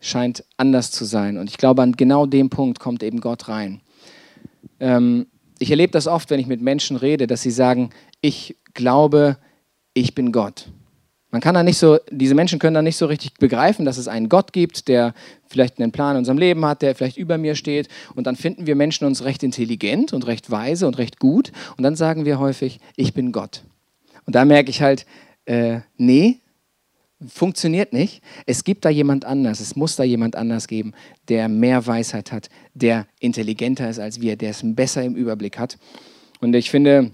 scheint 0.00 0.44
anders 0.56 0.90
zu 0.90 1.04
sein. 1.04 1.36
Und 1.36 1.50
ich 1.50 1.58
glaube, 1.58 1.82
an 1.82 1.92
genau 1.92 2.24
dem 2.24 2.48
Punkt 2.48 2.80
kommt 2.80 3.02
eben 3.02 3.20
Gott 3.20 3.48
rein. 3.48 3.82
Ähm, 4.80 5.26
ich 5.58 5.70
erlebe 5.70 5.92
das 5.92 6.06
oft, 6.06 6.30
wenn 6.30 6.40
ich 6.40 6.46
mit 6.46 6.62
Menschen 6.62 6.96
rede, 6.96 7.26
dass 7.26 7.42
sie 7.42 7.50
sagen, 7.50 7.90
ich 8.22 8.56
glaube, 8.72 9.36
ich 9.92 10.14
bin 10.14 10.32
Gott. 10.32 10.68
Man 11.34 11.40
kann 11.40 11.56
da 11.56 11.64
nicht 11.64 11.78
so, 11.78 11.98
diese 12.12 12.36
Menschen 12.36 12.60
können 12.60 12.74
da 12.74 12.82
nicht 12.82 12.96
so 12.96 13.06
richtig 13.06 13.34
begreifen, 13.34 13.84
dass 13.84 13.98
es 13.98 14.06
einen 14.06 14.28
Gott 14.28 14.52
gibt, 14.52 14.86
der 14.86 15.14
vielleicht 15.48 15.80
einen 15.80 15.90
Plan 15.90 16.12
in 16.12 16.18
unserem 16.18 16.38
Leben 16.38 16.64
hat, 16.64 16.80
der 16.80 16.94
vielleicht 16.94 17.16
über 17.16 17.38
mir 17.38 17.56
steht. 17.56 17.88
Und 18.14 18.28
dann 18.28 18.36
finden 18.36 18.68
wir 18.68 18.76
Menschen 18.76 19.04
uns 19.04 19.24
recht 19.24 19.42
intelligent 19.42 20.12
und 20.12 20.28
recht 20.28 20.52
weise 20.52 20.86
und 20.86 20.96
recht 20.96 21.18
gut. 21.18 21.50
Und 21.76 21.82
dann 21.82 21.96
sagen 21.96 22.24
wir 22.24 22.38
häufig, 22.38 22.78
ich 22.94 23.14
bin 23.14 23.32
Gott. 23.32 23.64
Und 24.26 24.36
da 24.36 24.44
merke 24.44 24.70
ich 24.70 24.80
halt, 24.80 25.06
äh, 25.44 25.80
nee, 25.96 26.38
funktioniert 27.26 27.92
nicht. 27.92 28.22
Es 28.46 28.62
gibt 28.62 28.84
da 28.84 28.88
jemand 28.88 29.24
anders, 29.24 29.58
es 29.58 29.74
muss 29.74 29.96
da 29.96 30.04
jemand 30.04 30.36
anders 30.36 30.68
geben, 30.68 30.92
der 31.28 31.48
mehr 31.48 31.84
Weisheit 31.84 32.30
hat, 32.30 32.48
der 32.74 33.08
intelligenter 33.18 33.90
ist 33.90 33.98
als 33.98 34.20
wir, 34.20 34.36
der 34.36 34.50
es 34.50 34.60
besser 34.62 35.02
im 35.02 35.16
Überblick 35.16 35.58
hat. 35.58 35.78
Und 36.40 36.54
ich 36.54 36.70
finde, 36.70 37.10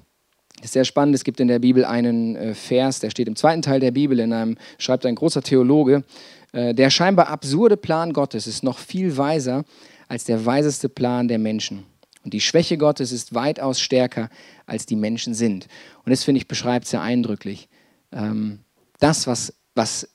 ist 0.63 0.73
sehr 0.73 0.85
spannend. 0.85 1.15
Es 1.15 1.25
gibt 1.25 1.41
in 1.41 1.49
der 1.49 1.59
Bibel 1.59 1.85
einen 1.85 2.37
äh, 2.37 2.55
Vers, 2.55 3.01
der 3.01 3.11
steht 3.11 3.29
im 3.29 3.37
zweiten 3.37 3.63
Teil 3.63 3.81
der 3.81 3.91
Bibel, 3.91 4.19
in 4.21 4.33
einem, 4.33 4.57
schreibt 4.79 5.07
ein 5.07 5.15
großer 5.15 5.43
Theologe, 5.43 6.05
äh, 6.53 6.75
der 6.75 6.91
scheinbar 6.91 7.29
absurde 7.29 7.77
Plan 7.77 8.13
Gottes 8.13 8.47
ist 8.47 8.63
noch 8.63 8.79
viel 8.79 9.17
weiser 9.17 9.65
als 10.09 10.25
der 10.25 10.45
weiseste 10.45 10.89
Plan 10.89 11.29
der 11.29 11.39
Menschen. 11.39 11.85
Und 12.25 12.35
die 12.35 12.41
Schwäche 12.41 12.77
Gottes 12.77 13.13
ist 13.13 13.35
weitaus 13.35 13.81
stärker, 13.81 14.29
als 14.67 14.85
die 14.85 14.97
Menschen 14.97 15.35
sind. 15.35 15.69
Und 16.05 16.11
das, 16.11 16.25
finde 16.25 16.39
ich, 16.39 16.49
beschreibt 16.49 16.87
sehr 16.87 17.01
eindrücklich. 17.01 17.69
Ähm, 18.13 18.61
das, 18.99 19.27
was, 19.27 19.55
was 19.75 20.09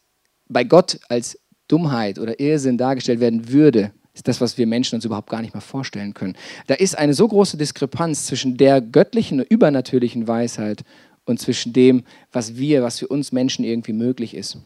bei 0.47 0.63
Gott 0.63 0.99
als 1.09 1.39
Dummheit 1.67 2.19
oder 2.19 2.39
Irrsinn 2.39 2.77
dargestellt 2.77 3.19
werden 3.19 3.51
würde, 3.51 3.91
ist 4.15 4.27
das, 4.27 4.41
was 4.41 4.57
wir 4.57 4.65
Menschen 4.65 4.95
uns 4.95 5.05
überhaupt 5.05 5.29
gar 5.29 5.41
nicht 5.41 5.53
mehr 5.53 5.61
vorstellen 5.61 6.13
können. 6.13 6.35
Da 6.67 6.73
ist 6.73 6.97
eine 6.97 7.13
so 7.13 7.27
große 7.27 7.57
Diskrepanz 7.57 8.25
zwischen 8.25 8.57
der 8.57 8.81
göttlichen, 8.81 9.41
übernatürlichen 9.41 10.27
Weisheit 10.27 10.83
und 11.25 11.39
zwischen 11.39 11.73
dem, 11.73 12.03
was 12.31 12.55
wir, 12.55 12.81
was 12.81 12.99
für 12.99 13.07
uns 13.07 13.31
Menschen 13.31 13.65
irgendwie 13.65 13.93
möglich 13.93 14.33
ist. 14.33 14.57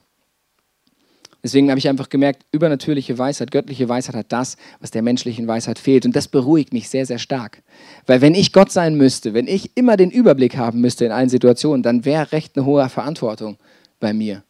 Deswegen 1.41 1.69
habe 1.69 1.79
ich 1.79 1.88
einfach 1.88 2.09
gemerkt, 2.09 2.45
übernatürliche 2.51 3.17
Weisheit, 3.17 3.51
göttliche 3.51 3.88
Weisheit 3.88 4.15
hat 4.15 4.31
das, 4.31 4.57
was 4.81 4.91
der 4.91 5.01
menschlichen 5.01 5.47
Weisheit 5.47 5.79
fehlt. 5.79 6.05
Und 6.05 6.15
das 6.15 6.27
beruhigt 6.27 6.73
mich 6.73 6.89
sehr, 6.89 7.05
sehr 7.05 7.17
stark. 7.17 7.63
Weil 8.05 8.19
wenn 8.19 8.35
ich 8.35 8.51
Gott 8.51 8.71
sein 8.71 8.95
müsste, 8.95 9.33
wenn 9.33 9.47
ich 9.47 9.77
immer 9.77 9.95
den 9.95 10.12
Überblick 10.12 10.57
haben 10.57 10.81
müsste 10.81 11.05
in 11.05 11.12
allen 11.12 11.29
Situationen, 11.29 11.81
dann 11.81 12.03
wäre 12.03 12.33
recht 12.33 12.57
eine 12.57 12.65
hohe 12.65 12.88
Verantwortung 12.89 13.57
bei 14.01 14.12
mir. 14.12 14.43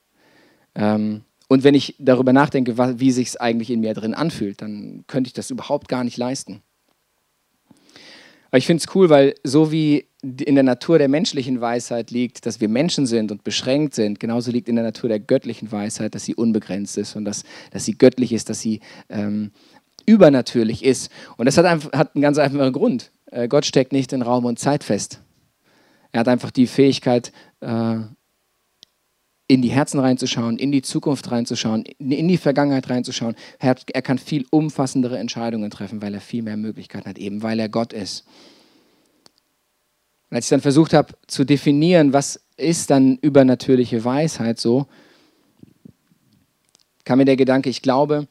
Ähm, 0.73 1.21
und 1.49 1.63
wenn 1.63 1.73
ich 1.73 1.95
darüber 1.97 2.31
nachdenke, 2.31 2.77
wie 2.99 3.11
sich 3.11 3.29
es 3.29 3.35
eigentlich 3.35 3.71
in 3.71 3.81
mir 3.81 3.95
drin 3.95 4.13
anfühlt, 4.13 4.61
dann 4.61 5.03
könnte 5.07 5.27
ich 5.27 5.33
das 5.33 5.49
überhaupt 5.49 5.89
gar 5.89 6.03
nicht 6.03 6.15
leisten. 6.15 6.61
Aber 8.51 8.59
ich 8.59 8.67
finde 8.67 8.83
es 8.83 8.95
cool, 8.95 9.09
weil 9.09 9.33
so 9.43 9.71
wie 9.71 10.05
in 10.21 10.55
der 10.55 10.63
Natur 10.63 10.99
der 10.99 11.07
menschlichen 11.07 11.59
Weisheit 11.59 12.11
liegt, 12.11 12.45
dass 12.45 12.61
wir 12.61 12.69
Menschen 12.69 13.07
sind 13.07 13.31
und 13.31 13.43
beschränkt 13.43 13.95
sind, 13.95 14.19
genauso 14.19 14.51
liegt 14.51 14.69
in 14.69 14.75
der 14.75 14.83
Natur 14.83 15.09
der 15.09 15.19
göttlichen 15.19 15.71
Weisheit, 15.71 16.13
dass 16.13 16.23
sie 16.23 16.35
unbegrenzt 16.35 16.97
ist 16.97 17.15
und 17.15 17.25
dass, 17.25 17.43
dass 17.71 17.83
sie 17.83 17.97
göttlich 17.97 18.31
ist, 18.31 18.49
dass 18.49 18.59
sie 18.59 18.81
ähm, 19.09 19.51
übernatürlich 20.05 20.85
ist. 20.85 21.11
Und 21.37 21.47
das 21.47 21.57
hat, 21.57 21.65
einfach, 21.65 21.91
hat 21.93 22.15
einen 22.15 22.21
ganz 22.21 22.37
einfachen 22.37 22.73
Grund. 22.73 23.11
Äh, 23.31 23.47
Gott 23.47 23.65
steckt 23.65 23.91
nicht 23.91 24.13
in 24.13 24.21
Raum 24.21 24.45
und 24.45 24.59
Zeit 24.59 24.83
fest. 24.83 25.21
Er 26.11 26.21
hat 26.21 26.27
einfach 26.27 26.51
die 26.51 26.67
Fähigkeit, 26.67 27.31
äh, 27.61 27.97
in 29.49 29.63
die 29.63 29.69
Herzen 29.69 29.99
reinzuschauen, 29.99 30.59
in 30.59 30.71
die 30.71 30.83
Zukunft 30.83 31.31
reinzuschauen, 31.31 31.83
in 31.97 32.27
die 32.27 32.37
Vergangenheit 32.37 32.87
reinzuschauen. 32.87 33.35
Er, 33.57 33.71
hat, 33.71 33.83
er 33.91 34.03
kann 34.03 34.19
viel 34.19 34.45
umfassendere 34.51 35.17
Entscheidungen 35.17 35.71
treffen, 35.71 36.03
weil 36.03 36.13
er 36.13 36.21
viel 36.21 36.43
mehr 36.43 36.55
Möglichkeiten 36.55 37.09
hat, 37.09 37.17
eben 37.17 37.41
weil 37.41 37.59
er 37.59 37.67
Gott 37.67 37.91
ist. 37.91 38.25
Und 40.29 40.35
als 40.35 40.45
ich 40.45 40.49
dann 40.51 40.61
versucht 40.61 40.93
habe 40.93 41.15
zu 41.25 41.45
definieren, 41.45 42.13
was 42.13 42.39
ist 42.57 42.91
dann 42.91 43.17
übernatürliche 43.17 44.05
Weisheit 44.05 44.59
so, 44.59 44.85
kam 47.03 47.17
mir 47.17 47.25
der 47.25 47.35
Gedanke, 47.35 47.71
ich 47.71 47.81
glaube, 47.81 48.27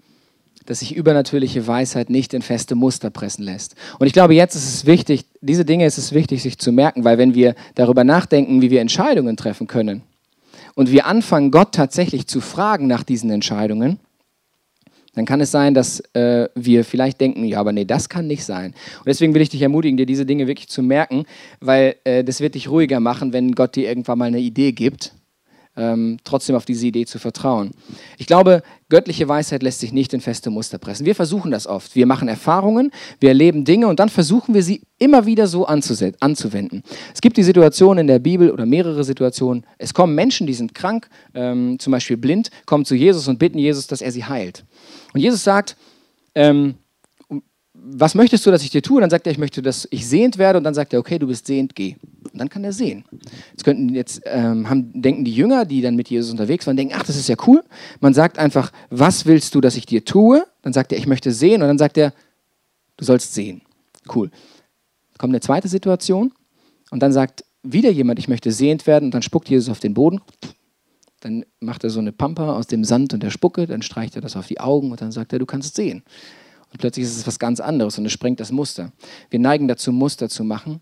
dass 0.66 0.80
sich 0.80 0.94
übernatürliche 0.94 1.66
Weisheit 1.66 2.10
nicht 2.10 2.32
in 2.32 2.42
feste 2.42 2.76
Muster 2.76 3.10
pressen 3.10 3.44
lässt. 3.44 3.74
Und 3.98 4.06
ich 4.06 4.12
glaube, 4.12 4.34
jetzt 4.34 4.54
ist 4.54 4.72
es 4.72 4.86
wichtig, 4.86 5.24
diese 5.40 5.64
Dinge 5.64 5.84
ist 5.84 5.98
es 5.98 6.12
wichtig, 6.12 6.42
sich 6.42 6.58
zu 6.58 6.70
merken, 6.70 7.02
weil 7.02 7.18
wenn 7.18 7.34
wir 7.34 7.56
darüber 7.74 8.04
nachdenken, 8.04 8.62
wie 8.62 8.70
wir 8.70 8.80
Entscheidungen 8.80 9.36
treffen 9.36 9.66
können 9.66 10.02
und 10.78 10.92
wir 10.92 11.06
anfangen, 11.06 11.50
Gott 11.50 11.72
tatsächlich 11.72 12.28
zu 12.28 12.40
fragen 12.40 12.86
nach 12.86 13.02
diesen 13.02 13.30
Entscheidungen, 13.30 13.98
dann 15.16 15.24
kann 15.24 15.40
es 15.40 15.50
sein, 15.50 15.74
dass 15.74 15.98
äh, 16.14 16.48
wir 16.54 16.84
vielleicht 16.84 17.20
denken, 17.20 17.42
ja, 17.42 17.58
aber 17.58 17.72
nee, 17.72 17.84
das 17.84 18.08
kann 18.08 18.28
nicht 18.28 18.44
sein. 18.44 18.74
Und 18.98 19.06
deswegen 19.06 19.34
will 19.34 19.42
ich 19.42 19.48
dich 19.48 19.60
ermutigen, 19.60 19.96
dir 19.96 20.06
diese 20.06 20.24
Dinge 20.24 20.46
wirklich 20.46 20.68
zu 20.68 20.84
merken, 20.84 21.24
weil 21.58 21.96
äh, 22.04 22.22
das 22.22 22.40
wird 22.40 22.54
dich 22.54 22.70
ruhiger 22.70 23.00
machen, 23.00 23.32
wenn 23.32 23.56
Gott 23.56 23.74
dir 23.74 23.88
irgendwann 23.88 24.18
mal 24.18 24.26
eine 24.26 24.38
Idee 24.38 24.70
gibt 24.70 25.14
ähm, 25.78 26.18
trotzdem 26.24 26.56
auf 26.56 26.64
diese 26.64 26.86
Idee 26.86 27.06
zu 27.06 27.18
vertrauen. 27.18 27.70
Ich 28.18 28.26
glaube, 28.26 28.62
göttliche 28.88 29.28
Weisheit 29.28 29.62
lässt 29.62 29.80
sich 29.80 29.92
nicht 29.92 30.12
in 30.12 30.20
feste 30.20 30.50
Muster 30.50 30.78
pressen. 30.78 31.06
Wir 31.06 31.14
versuchen 31.14 31.50
das 31.50 31.66
oft. 31.66 31.94
Wir 31.94 32.06
machen 32.06 32.28
Erfahrungen, 32.28 32.90
wir 33.20 33.30
erleben 33.30 33.64
Dinge 33.64 33.86
und 33.86 34.00
dann 34.00 34.08
versuchen 34.08 34.54
wir 34.54 34.62
sie 34.62 34.82
immer 34.98 35.24
wieder 35.24 35.46
so 35.46 35.66
anzuwenden. 35.66 36.82
Es 37.14 37.20
gibt 37.20 37.36
die 37.36 37.42
Situation 37.44 37.98
in 37.98 38.08
der 38.08 38.18
Bibel 38.18 38.50
oder 38.50 38.66
mehrere 38.66 39.04
Situationen. 39.04 39.64
Es 39.78 39.94
kommen 39.94 40.14
Menschen, 40.14 40.46
die 40.46 40.54
sind 40.54 40.74
krank, 40.74 41.08
ähm, 41.34 41.78
zum 41.78 41.92
Beispiel 41.92 42.16
blind, 42.16 42.50
kommen 42.66 42.84
zu 42.84 42.96
Jesus 42.96 43.28
und 43.28 43.38
bitten 43.38 43.58
Jesus, 43.58 43.86
dass 43.86 44.02
er 44.02 44.10
sie 44.10 44.24
heilt. 44.24 44.64
Und 45.14 45.20
Jesus 45.20 45.44
sagt, 45.44 45.76
ähm, 46.34 46.74
was 47.90 48.14
möchtest 48.14 48.44
du, 48.44 48.50
dass 48.50 48.62
ich 48.62 48.70
dir 48.70 48.82
tue? 48.82 48.96
Und 48.96 49.02
dann 49.02 49.10
sagt 49.10 49.26
er, 49.26 49.32
ich 49.32 49.38
möchte, 49.38 49.62
dass 49.62 49.88
ich 49.90 50.06
sehend 50.06 50.38
werde. 50.38 50.58
Und 50.58 50.64
dann 50.64 50.74
sagt 50.74 50.92
er, 50.92 50.98
okay, 50.98 51.18
du 51.18 51.26
bist 51.26 51.46
sehend, 51.46 51.74
geh. 51.74 51.96
Und 52.32 52.38
dann 52.38 52.48
kann 52.48 52.64
er 52.64 52.72
sehen. 52.72 53.04
Jetzt 53.50 53.64
könnten 53.64 53.94
jetzt 53.94 54.22
ähm, 54.24 54.68
haben, 54.68 55.00
denken 55.00 55.24
die 55.24 55.32
Jünger, 55.32 55.64
die 55.64 55.80
dann 55.80 55.96
mit 55.96 56.08
Jesus 56.10 56.30
unterwegs 56.30 56.66
waren, 56.66 56.76
denken, 56.76 56.94
ach, 56.96 57.04
das 57.04 57.16
ist 57.16 57.28
ja 57.28 57.36
cool. 57.46 57.62
Man 58.00 58.14
sagt 58.14 58.38
einfach, 58.38 58.72
was 58.90 59.26
willst 59.26 59.54
du, 59.54 59.60
dass 59.60 59.76
ich 59.76 59.86
dir 59.86 60.04
tue? 60.04 60.44
Dann 60.62 60.72
sagt 60.72 60.92
er, 60.92 60.98
ich 60.98 61.06
möchte 61.06 61.32
sehen. 61.32 61.62
Und 61.62 61.68
dann 61.68 61.78
sagt 61.78 61.96
er, 61.96 62.12
du 62.96 63.04
sollst 63.04 63.34
sehen. 63.34 63.62
Cool. 64.14 64.28
Dann 64.28 65.18
kommt 65.18 65.32
eine 65.32 65.40
zweite 65.40 65.68
Situation. 65.68 66.32
Und 66.90 67.02
dann 67.02 67.12
sagt 67.12 67.44
wieder 67.62 67.90
jemand, 67.90 68.18
ich 68.18 68.28
möchte 68.28 68.52
sehend 68.52 68.86
werden. 68.86 69.06
Und 69.06 69.14
dann 69.14 69.22
spuckt 69.22 69.48
Jesus 69.48 69.68
auf 69.68 69.80
den 69.80 69.94
Boden. 69.94 70.20
Dann 71.20 71.44
macht 71.58 71.84
er 71.84 71.90
so 71.90 71.98
eine 71.98 72.12
Pampa 72.12 72.54
aus 72.54 72.66
dem 72.66 72.84
Sand 72.84 73.12
und 73.14 73.22
der 73.22 73.30
Spucke. 73.30 73.66
Dann 73.66 73.82
streicht 73.82 74.14
er 74.14 74.22
das 74.22 74.36
auf 74.36 74.46
die 74.46 74.60
Augen. 74.60 74.90
Und 74.90 75.00
dann 75.00 75.10
sagt 75.10 75.32
er, 75.32 75.38
du 75.38 75.46
kannst 75.46 75.74
sehen. 75.74 76.02
Und 76.70 76.78
plötzlich 76.78 77.04
ist 77.04 77.16
es 77.16 77.26
was 77.26 77.38
ganz 77.38 77.60
anderes 77.60 77.98
und 77.98 78.06
es 78.06 78.12
sprengt 78.12 78.40
das 78.40 78.52
Muster. 78.52 78.92
Wir 79.30 79.38
neigen 79.38 79.68
dazu, 79.68 79.92
Muster 79.92 80.28
zu 80.28 80.44
machen, 80.44 80.80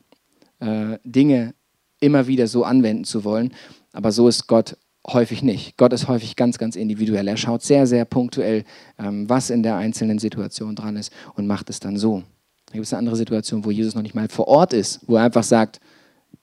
äh, 0.60 0.98
Dinge 1.04 1.54
immer 2.00 2.26
wieder 2.26 2.46
so 2.46 2.64
anwenden 2.64 3.04
zu 3.04 3.24
wollen, 3.24 3.52
aber 3.92 4.12
so 4.12 4.28
ist 4.28 4.46
Gott 4.46 4.76
häufig 5.06 5.42
nicht. 5.42 5.76
Gott 5.76 5.92
ist 5.92 6.08
häufig 6.08 6.36
ganz, 6.36 6.58
ganz 6.58 6.76
individuell. 6.76 7.28
Er 7.28 7.36
schaut 7.36 7.62
sehr, 7.62 7.86
sehr 7.86 8.04
punktuell, 8.04 8.64
ähm, 8.98 9.28
was 9.28 9.50
in 9.50 9.62
der 9.62 9.76
einzelnen 9.76 10.18
Situation 10.18 10.74
dran 10.74 10.96
ist 10.96 11.12
und 11.34 11.46
macht 11.46 11.70
es 11.70 11.80
dann 11.80 11.96
so. 11.96 12.22
Da 12.66 12.72
gibt 12.72 12.86
es 12.86 12.92
eine 12.92 12.98
andere 12.98 13.16
Situation, 13.16 13.64
wo 13.64 13.70
Jesus 13.70 13.94
noch 13.94 14.02
nicht 14.02 14.14
mal 14.14 14.28
vor 14.28 14.48
Ort 14.48 14.72
ist, 14.72 15.00
wo 15.06 15.16
er 15.16 15.22
einfach 15.22 15.44
sagt, 15.44 15.80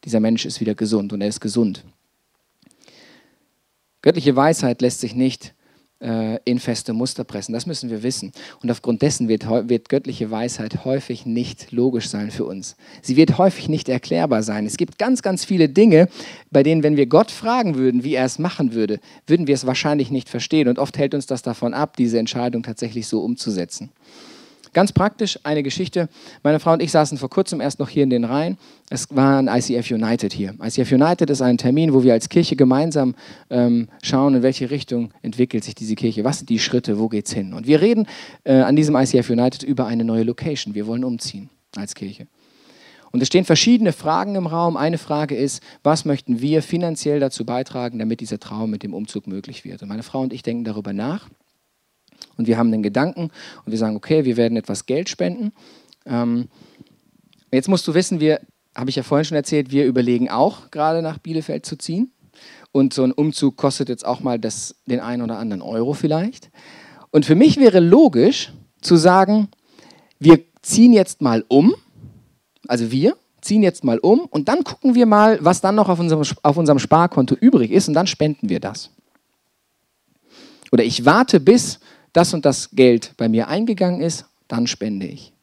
dieser 0.05 0.19
Mensch 0.19 0.45
ist 0.45 0.61
wieder 0.61 0.75
gesund 0.75 1.13
und 1.13 1.21
er 1.21 1.27
ist 1.27 1.41
gesund. 1.41 1.83
Göttliche 4.01 4.35
Weisheit 4.35 4.81
lässt 4.81 5.01
sich 5.01 5.15
nicht 5.15 5.53
äh, 6.03 6.39
in 6.45 6.59
feste 6.59 6.93
Muster 6.93 7.23
pressen. 7.23 7.53
Das 7.53 7.65
müssen 7.65 7.89
wir 7.89 8.03
wissen. 8.03 8.31
Und 8.61 8.69
aufgrund 8.69 9.01
dessen 9.01 9.27
wird, 9.27 9.47
wird 9.49 9.89
göttliche 9.89 10.29
Weisheit 10.29 10.85
häufig 10.85 11.25
nicht 11.25 11.71
logisch 11.71 12.09
sein 12.09 12.29
für 12.29 12.45
uns. 12.45 12.75
Sie 13.01 13.15
wird 13.15 13.37
häufig 13.37 13.69
nicht 13.69 13.89
erklärbar 13.89 14.43
sein. 14.43 14.65
Es 14.65 14.77
gibt 14.77 14.99
ganz, 14.99 15.21
ganz 15.21 15.45
viele 15.45 15.69
Dinge, 15.69 16.07
bei 16.51 16.63
denen, 16.63 16.83
wenn 16.83 16.97
wir 16.97 17.05
Gott 17.05 17.31
fragen 17.31 17.75
würden, 17.75 18.03
wie 18.03 18.15
er 18.15 18.25
es 18.25 18.37
machen 18.39 18.73
würde, 18.73 18.99
würden 19.27 19.47
wir 19.47 19.55
es 19.55 19.65
wahrscheinlich 19.65 20.11
nicht 20.11 20.29
verstehen. 20.29 20.67
Und 20.67 20.79
oft 20.79 20.97
hält 20.97 21.15
uns 21.15 21.25
das 21.25 21.41
davon 21.41 21.73
ab, 21.73 21.97
diese 21.97 22.19
Entscheidung 22.19 22.63
tatsächlich 22.63 23.07
so 23.07 23.21
umzusetzen. 23.21 23.89
Ganz 24.73 24.91
praktisch 24.91 25.39
eine 25.43 25.61
Geschichte. 25.61 26.09
Meine 26.41 26.59
Frau 26.59 26.73
und 26.73 26.81
ich 26.81 26.91
saßen 26.91 27.19
vor 27.19 27.29
kurzem 27.29 27.61
erst 27.61 27.79
noch 27.79 27.89
hier 27.89 28.03
in 28.03 28.09
den 28.09 28.23
Reihen. 28.23 28.57
Es 28.89 29.07
war 29.15 29.37
ein 29.37 29.47
ICF 29.47 29.91
United 29.91 30.33
hier. 30.33 30.55
ICF 30.61 30.91
United 30.91 31.29
ist 31.29 31.41
ein 31.41 31.59
Termin, 31.59 31.93
wo 31.93 32.03
wir 32.03 32.13
als 32.13 32.27
Kirche 32.27 32.55
gemeinsam 32.55 33.13
ähm, 33.51 33.87
schauen, 34.01 34.35
in 34.35 34.43
welche 34.43 34.71
Richtung 34.71 35.11
entwickelt 35.21 35.63
sich 35.63 35.75
diese 35.75 35.93
Kirche. 35.93 36.23
Was 36.23 36.39
sind 36.39 36.49
die 36.49 36.59
Schritte? 36.59 36.97
Wo 36.97 37.07
geht's 37.07 37.31
hin? 37.31 37.53
Und 37.53 37.67
wir 37.67 37.81
reden 37.81 38.07
äh, 38.43 38.53
an 38.55 38.75
diesem 38.75 38.95
ICF 38.95 39.29
United 39.29 39.61
über 39.61 39.85
eine 39.85 40.03
neue 40.03 40.23
Location. 40.23 40.73
Wir 40.73 40.87
wollen 40.87 41.03
umziehen 41.03 41.49
als 41.75 41.93
Kirche. 41.93 42.27
Und 43.11 43.21
es 43.21 43.27
stehen 43.27 43.45
verschiedene 43.45 43.93
Fragen 43.93 44.33
im 44.33 44.47
Raum. 44.47 44.75
Eine 44.75 44.97
Frage 44.97 45.35
ist, 45.35 45.61
was 45.83 46.03
möchten 46.03 46.41
wir 46.41 46.63
finanziell 46.63 47.19
dazu 47.19 47.45
beitragen, 47.45 47.99
damit 47.99 48.21
dieser 48.21 48.39
Traum 48.39 48.71
mit 48.71 48.81
dem 48.81 48.95
Umzug 48.95 49.27
möglich 49.27 49.65
wird? 49.65 49.83
Und 49.83 49.89
meine 49.89 50.01
Frau 50.01 50.21
und 50.21 50.33
ich 50.33 50.41
denken 50.41 50.63
darüber 50.63 50.93
nach 50.93 51.29
und 52.37 52.47
wir 52.47 52.57
haben 52.57 52.71
den 52.71 52.83
Gedanken 52.83 53.29
und 53.65 53.71
wir 53.71 53.77
sagen, 53.77 53.95
okay, 53.95 54.25
wir 54.25 54.37
werden 54.37 54.57
etwas 54.57 54.85
Geld 54.85 55.09
spenden. 55.09 55.51
Ähm, 56.05 56.47
jetzt 57.51 57.69
musst 57.69 57.87
du 57.87 57.93
wissen, 57.93 58.19
wir, 58.19 58.39
habe 58.75 58.89
ich 58.89 58.95
ja 58.95 59.03
vorhin 59.03 59.25
schon 59.25 59.37
erzählt, 59.37 59.71
wir 59.71 59.85
überlegen 59.85 60.29
auch 60.29 60.71
gerade 60.71 61.01
nach 61.01 61.17
Bielefeld 61.17 61.65
zu 61.65 61.77
ziehen. 61.77 62.11
Und 62.71 62.93
so 62.93 63.03
ein 63.03 63.11
Umzug 63.11 63.55
kostet 63.55 63.89
jetzt 63.89 64.05
auch 64.05 64.21
mal 64.21 64.39
das, 64.39 64.75
den 64.87 64.99
einen 64.99 65.21
oder 65.21 65.37
anderen 65.37 65.61
Euro 65.61 65.93
vielleicht. 65.93 66.49
Und 67.11 67.25
für 67.25 67.35
mich 67.35 67.57
wäre 67.57 67.79
logisch 67.79 68.51
zu 68.81 68.95
sagen, 68.95 69.49
wir 70.19 70.39
ziehen 70.63 70.93
jetzt 70.93 71.21
mal 71.21 71.45
um, 71.47 71.75
also 72.67 72.91
wir 72.91 73.15
ziehen 73.41 73.61
jetzt 73.61 73.83
mal 73.83 73.99
um 73.99 74.21
und 74.21 74.47
dann 74.47 74.63
gucken 74.63 74.95
wir 74.95 75.05
mal, 75.05 75.37
was 75.41 75.61
dann 75.61 75.75
noch 75.75 75.89
auf 75.89 75.99
unserem, 75.99 76.23
auf 76.41 76.57
unserem 76.57 76.79
Sparkonto 76.79 77.35
übrig 77.35 77.71
ist 77.71 77.87
und 77.87 77.93
dann 77.93 78.07
spenden 78.07 78.49
wir 78.49 78.59
das. 78.59 78.89
Oder 80.71 80.83
ich 80.83 81.05
warte, 81.05 81.39
bis 81.39 81.79
das 82.13 82.33
und 82.33 82.45
das 82.45 82.71
Geld 82.71 83.13
bei 83.17 83.27
mir 83.27 83.47
eingegangen 83.47 84.01
ist, 84.01 84.25
dann 84.47 84.67
spende 84.67 85.07
ich. 85.07 85.33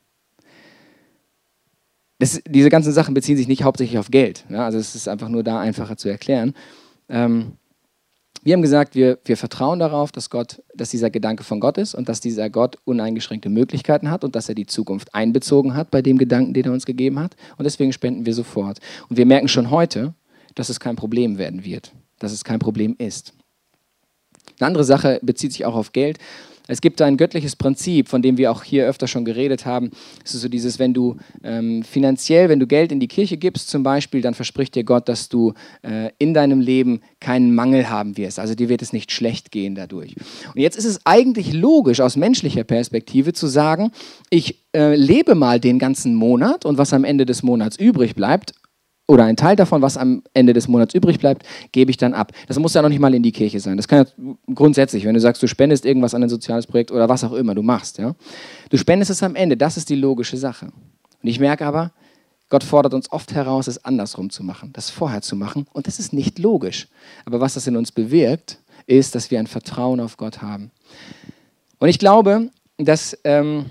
Das, 2.18 2.40
diese 2.46 2.68
ganzen 2.68 2.92
Sachen 2.92 3.14
beziehen 3.14 3.36
sich 3.36 3.48
nicht 3.48 3.62
hauptsächlich 3.62 3.98
auf 3.98 4.10
Geld. 4.10 4.44
Ja, 4.50 4.66
also 4.66 4.78
es 4.78 4.94
ist 4.94 5.08
einfach 5.08 5.28
nur 5.28 5.42
da 5.42 5.58
einfacher 5.58 5.96
zu 5.96 6.08
erklären. 6.08 6.54
Ähm, 7.08 7.52
wir 8.42 8.54
haben 8.54 8.62
gesagt, 8.62 8.94
wir, 8.94 9.18
wir 9.24 9.36
vertrauen 9.36 9.78
darauf, 9.78 10.12
dass, 10.12 10.30
Gott, 10.30 10.62
dass 10.74 10.90
dieser 10.90 11.10
Gedanke 11.10 11.44
von 11.44 11.60
Gott 11.60 11.76
ist 11.76 11.94
und 11.94 12.08
dass 12.08 12.20
dieser 12.20 12.48
Gott 12.48 12.78
uneingeschränkte 12.84 13.50
Möglichkeiten 13.50 14.10
hat 14.10 14.24
und 14.24 14.34
dass 14.34 14.48
er 14.48 14.54
die 14.54 14.66
Zukunft 14.66 15.14
einbezogen 15.14 15.74
hat 15.74 15.90
bei 15.90 16.00
dem 16.00 16.16
Gedanken, 16.16 16.54
den 16.54 16.64
er 16.66 16.72
uns 16.72 16.86
gegeben 16.86 17.18
hat. 17.18 17.36
Und 17.58 17.64
deswegen 17.64 17.92
spenden 17.92 18.24
wir 18.24 18.34
sofort. 18.34 18.80
Und 19.08 19.16
wir 19.16 19.26
merken 19.26 19.48
schon 19.48 19.70
heute, 19.70 20.14
dass 20.54 20.70
es 20.70 20.80
kein 20.80 20.96
Problem 20.96 21.36
werden 21.36 21.64
wird, 21.64 21.92
dass 22.18 22.32
es 22.32 22.44
kein 22.44 22.58
Problem 22.58 22.94
ist. 22.98 23.34
Eine 24.58 24.68
andere 24.68 24.84
Sache 24.84 25.20
bezieht 25.22 25.52
sich 25.52 25.66
auch 25.66 25.74
auf 25.74 25.92
Geld. 25.92 26.18
Es 26.70 26.80
gibt 26.80 27.02
ein 27.02 27.16
göttliches 27.16 27.56
Prinzip, 27.56 28.08
von 28.08 28.22
dem 28.22 28.38
wir 28.38 28.52
auch 28.52 28.62
hier 28.62 28.86
öfter 28.86 29.08
schon 29.08 29.24
geredet 29.24 29.66
haben. 29.66 29.90
Es 30.24 30.34
ist 30.34 30.42
so 30.42 30.48
dieses, 30.48 30.78
wenn 30.78 30.94
du 30.94 31.16
ähm, 31.42 31.82
finanziell, 31.82 32.48
wenn 32.48 32.60
du 32.60 32.66
Geld 32.66 32.92
in 32.92 33.00
die 33.00 33.08
Kirche 33.08 33.36
gibst 33.36 33.70
zum 33.70 33.82
Beispiel, 33.82 34.20
dann 34.20 34.34
verspricht 34.34 34.76
dir 34.76 34.84
Gott, 34.84 35.08
dass 35.08 35.28
du 35.28 35.52
äh, 35.82 36.10
in 36.18 36.32
deinem 36.32 36.60
Leben 36.60 37.00
keinen 37.18 37.54
Mangel 37.54 37.90
haben 37.90 38.16
wirst. 38.16 38.38
Also 38.38 38.54
dir 38.54 38.68
wird 38.68 38.82
es 38.82 38.92
nicht 38.92 39.10
schlecht 39.10 39.50
gehen 39.50 39.74
dadurch. 39.74 40.14
Und 40.54 40.60
jetzt 40.60 40.76
ist 40.76 40.84
es 40.84 41.00
eigentlich 41.04 41.52
logisch 41.52 42.00
aus 42.00 42.16
menschlicher 42.16 42.62
Perspektive 42.62 43.32
zu 43.32 43.48
sagen, 43.48 43.90
ich 44.30 44.60
äh, 44.72 44.94
lebe 44.94 45.34
mal 45.34 45.58
den 45.58 45.80
ganzen 45.80 46.14
Monat 46.14 46.64
und 46.64 46.78
was 46.78 46.92
am 46.92 47.02
Ende 47.02 47.26
des 47.26 47.42
Monats 47.42 47.76
übrig 47.76 48.14
bleibt, 48.14 48.52
oder 49.10 49.24
ein 49.24 49.36
Teil 49.36 49.56
davon, 49.56 49.82
was 49.82 49.96
am 49.96 50.22
Ende 50.34 50.52
des 50.52 50.68
Monats 50.68 50.94
übrig 50.94 51.18
bleibt, 51.18 51.44
gebe 51.72 51.90
ich 51.90 51.96
dann 51.96 52.14
ab. 52.14 52.30
Das 52.46 52.60
muss 52.60 52.74
ja 52.74 52.80
noch 52.80 52.88
nicht 52.88 53.00
mal 53.00 53.12
in 53.12 53.24
die 53.24 53.32
Kirche 53.32 53.58
sein. 53.58 53.76
Das 53.76 53.88
kann 53.88 54.06
ja 54.06 54.34
grundsätzlich, 54.54 55.04
wenn 55.04 55.14
du 55.14 55.20
sagst, 55.20 55.42
du 55.42 55.48
spendest 55.48 55.84
irgendwas 55.84 56.14
an 56.14 56.22
ein 56.22 56.28
soziales 56.28 56.68
Projekt 56.68 56.92
oder 56.92 57.08
was 57.08 57.24
auch 57.24 57.32
immer 57.32 57.56
du 57.56 57.62
machst. 57.62 57.98
Ja? 57.98 58.14
Du 58.70 58.76
spendest 58.76 59.10
es 59.10 59.24
am 59.24 59.34
Ende, 59.34 59.56
das 59.56 59.76
ist 59.76 59.88
die 59.88 59.96
logische 59.96 60.36
Sache. 60.36 60.66
Und 60.66 61.28
ich 61.28 61.40
merke 61.40 61.66
aber, 61.66 61.90
Gott 62.50 62.62
fordert 62.62 62.94
uns 62.94 63.10
oft 63.10 63.34
heraus, 63.34 63.66
es 63.66 63.84
andersrum 63.84 64.30
zu 64.30 64.44
machen, 64.44 64.70
das 64.72 64.90
vorher 64.90 65.22
zu 65.22 65.34
machen. 65.34 65.66
Und 65.72 65.88
das 65.88 65.98
ist 65.98 66.12
nicht 66.12 66.38
logisch. 66.38 66.86
Aber 67.24 67.40
was 67.40 67.54
das 67.54 67.66
in 67.66 67.76
uns 67.76 67.90
bewirkt, 67.90 68.58
ist, 68.86 69.16
dass 69.16 69.32
wir 69.32 69.40
ein 69.40 69.48
Vertrauen 69.48 69.98
auf 69.98 70.18
Gott 70.18 70.40
haben. 70.40 70.70
Und 71.80 71.88
ich 71.88 71.98
glaube, 71.98 72.50
dass 72.78 73.18
ähm, 73.24 73.66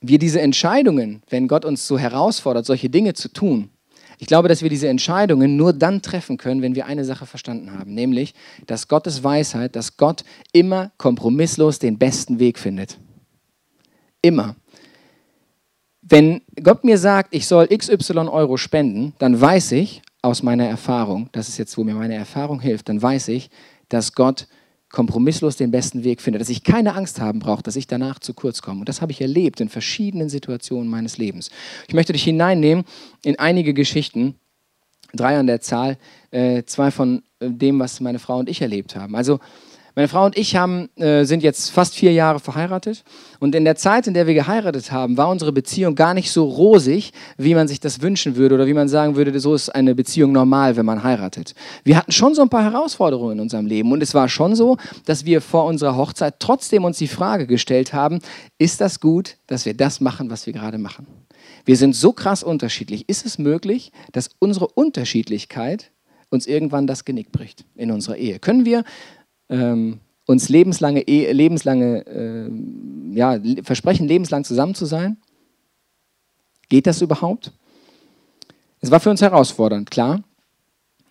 wir 0.00 0.20
diese 0.20 0.40
Entscheidungen, 0.40 1.22
wenn 1.30 1.48
Gott 1.48 1.64
uns 1.64 1.86
so 1.88 1.98
herausfordert, 1.98 2.64
solche 2.64 2.88
Dinge 2.90 3.14
zu 3.14 3.28
tun, 3.28 3.70
ich 4.18 4.26
glaube, 4.26 4.48
dass 4.48 4.62
wir 4.62 4.70
diese 4.70 4.88
Entscheidungen 4.88 5.56
nur 5.56 5.72
dann 5.72 6.02
treffen 6.02 6.36
können, 6.36 6.62
wenn 6.62 6.74
wir 6.74 6.86
eine 6.86 7.04
Sache 7.04 7.26
verstanden 7.26 7.72
haben, 7.78 7.94
nämlich, 7.94 8.34
dass 8.66 8.88
Gottes 8.88 9.22
Weisheit, 9.22 9.76
dass 9.76 9.96
Gott 9.96 10.24
immer 10.52 10.92
kompromisslos 10.96 11.78
den 11.78 11.98
besten 11.98 12.38
Weg 12.38 12.58
findet. 12.58 12.98
Immer. 14.22 14.56
Wenn 16.02 16.40
Gott 16.62 16.84
mir 16.84 16.98
sagt, 16.98 17.34
ich 17.34 17.46
soll 17.46 17.66
XY 17.66 18.28
Euro 18.28 18.56
spenden, 18.56 19.14
dann 19.18 19.40
weiß 19.40 19.72
ich 19.72 20.02
aus 20.22 20.42
meiner 20.42 20.66
Erfahrung, 20.66 21.28
das 21.32 21.48
ist 21.48 21.58
jetzt, 21.58 21.76
wo 21.76 21.84
mir 21.84 21.94
meine 21.94 22.14
Erfahrung 22.14 22.60
hilft, 22.60 22.88
dann 22.88 23.00
weiß 23.00 23.28
ich, 23.28 23.50
dass 23.88 24.12
Gott 24.12 24.46
kompromisslos 24.90 25.56
den 25.56 25.70
besten 25.70 26.04
Weg 26.04 26.20
finde, 26.20 26.38
dass 26.38 26.48
ich 26.48 26.62
keine 26.62 26.94
Angst 26.94 27.20
haben 27.20 27.40
brauche, 27.40 27.62
dass 27.62 27.76
ich 27.76 27.86
danach 27.86 28.18
zu 28.18 28.34
kurz 28.34 28.62
komme. 28.62 28.80
Und 28.80 28.88
das 28.88 29.02
habe 29.02 29.12
ich 29.12 29.20
erlebt 29.20 29.60
in 29.60 29.68
verschiedenen 29.68 30.28
Situationen 30.28 30.88
meines 30.88 31.18
Lebens. 31.18 31.50
Ich 31.88 31.94
möchte 31.94 32.12
dich 32.12 32.24
hineinnehmen 32.24 32.84
in 33.24 33.38
einige 33.38 33.74
Geschichten, 33.74 34.36
drei 35.12 35.38
an 35.38 35.46
der 35.46 35.60
Zahl, 35.60 35.98
äh, 36.30 36.62
zwei 36.64 36.90
von 36.90 37.22
äh, 37.40 37.50
dem, 37.50 37.78
was 37.78 38.00
meine 38.00 38.18
Frau 38.18 38.38
und 38.38 38.48
ich 38.48 38.62
erlebt 38.62 38.96
haben. 38.96 39.16
Also 39.16 39.40
Meine 39.98 40.08
Frau 40.08 40.26
und 40.26 40.36
ich 40.36 40.56
haben, 40.56 40.90
äh, 40.96 41.24
sind 41.24 41.42
jetzt 41.42 41.70
fast 41.70 41.94
vier 41.94 42.12
Jahre 42.12 42.38
verheiratet. 42.38 43.02
Und 43.40 43.54
in 43.54 43.64
der 43.64 43.76
Zeit, 43.76 44.06
in 44.06 44.12
der 44.12 44.26
wir 44.26 44.34
geheiratet 44.34 44.92
haben, 44.92 45.16
war 45.16 45.30
unsere 45.30 45.52
Beziehung 45.52 45.94
gar 45.94 46.12
nicht 46.12 46.30
so 46.30 46.44
rosig, 46.44 47.12
wie 47.38 47.54
man 47.54 47.66
sich 47.66 47.80
das 47.80 48.02
wünschen 48.02 48.36
würde 48.36 48.56
oder 48.56 48.66
wie 48.66 48.74
man 48.74 48.88
sagen 48.88 49.16
würde, 49.16 49.40
so 49.40 49.54
ist 49.54 49.70
eine 49.70 49.94
Beziehung 49.94 50.32
normal, 50.32 50.76
wenn 50.76 50.84
man 50.84 51.02
heiratet. 51.02 51.54
Wir 51.82 51.96
hatten 51.96 52.12
schon 52.12 52.34
so 52.34 52.42
ein 52.42 52.50
paar 52.50 52.64
Herausforderungen 52.64 53.38
in 53.38 53.40
unserem 53.40 53.64
Leben. 53.64 53.90
Und 53.90 54.02
es 54.02 54.12
war 54.12 54.28
schon 54.28 54.54
so, 54.54 54.76
dass 55.06 55.24
wir 55.24 55.40
vor 55.40 55.64
unserer 55.64 55.96
Hochzeit 55.96 56.34
trotzdem 56.40 56.84
uns 56.84 56.98
die 56.98 57.08
Frage 57.08 57.46
gestellt 57.46 57.94
haben, 57.94 58.18
ist 58.58 58.82
das 58.82 59.00
gut, 59.00 59.38
dass 59.46 59.64
wir 59.64 59.72
das 59.72 60.02
machen, 60.02 60.28
was 60.28 60.44
wir 60.44 60.52
gerade 60.52 60.76
machen? 60.76 61.06
Wir 61.64 61.78
sind 61.78 61.96
so 61.96 62.12
krass 62.12 62.42
unterschiedlich. 62.42 63.08
Ist 63.08 63.24
es 63.24 63.38
möglich, 63.38 63.92
dass 64.12 64.28
unsere 64.40 64.68
Unterschiedlichkeit 64.68 65.90
uns 66.28 66.46
irgendwann 66.46 66.86
das 66.86 67.06
Genick 67.06 67.32
bricht 67.32 67.64
in 67.76 67.90
unserer 67.90 68.16
Ehe? 68.16 68.38
Können 68.38 68.66
wir 68.66 68.84
ähm, 69.48 70.00
uns 70.26 70.48
lebenslange, 70.48 71.02
lebenslange 71.02 72.06
äh, 72.06 72.50
ja, 73.14 73.38
versprechen, 73.62 74.08
lebenslang 74.08 74.44
zusammen 74.44 74.74
zu 74.74 74.86
sein? 74.86 75.18
Geht 76.68 76.86
das 76.86 77.00
überhaupt? 77.00 77.52
Es 78.80 78.90
war 78.90 79.00
für 79.00 79.10
uns 79.10 79.22
herausfordernd, 79.22 79.90
klar. 79.90 80.22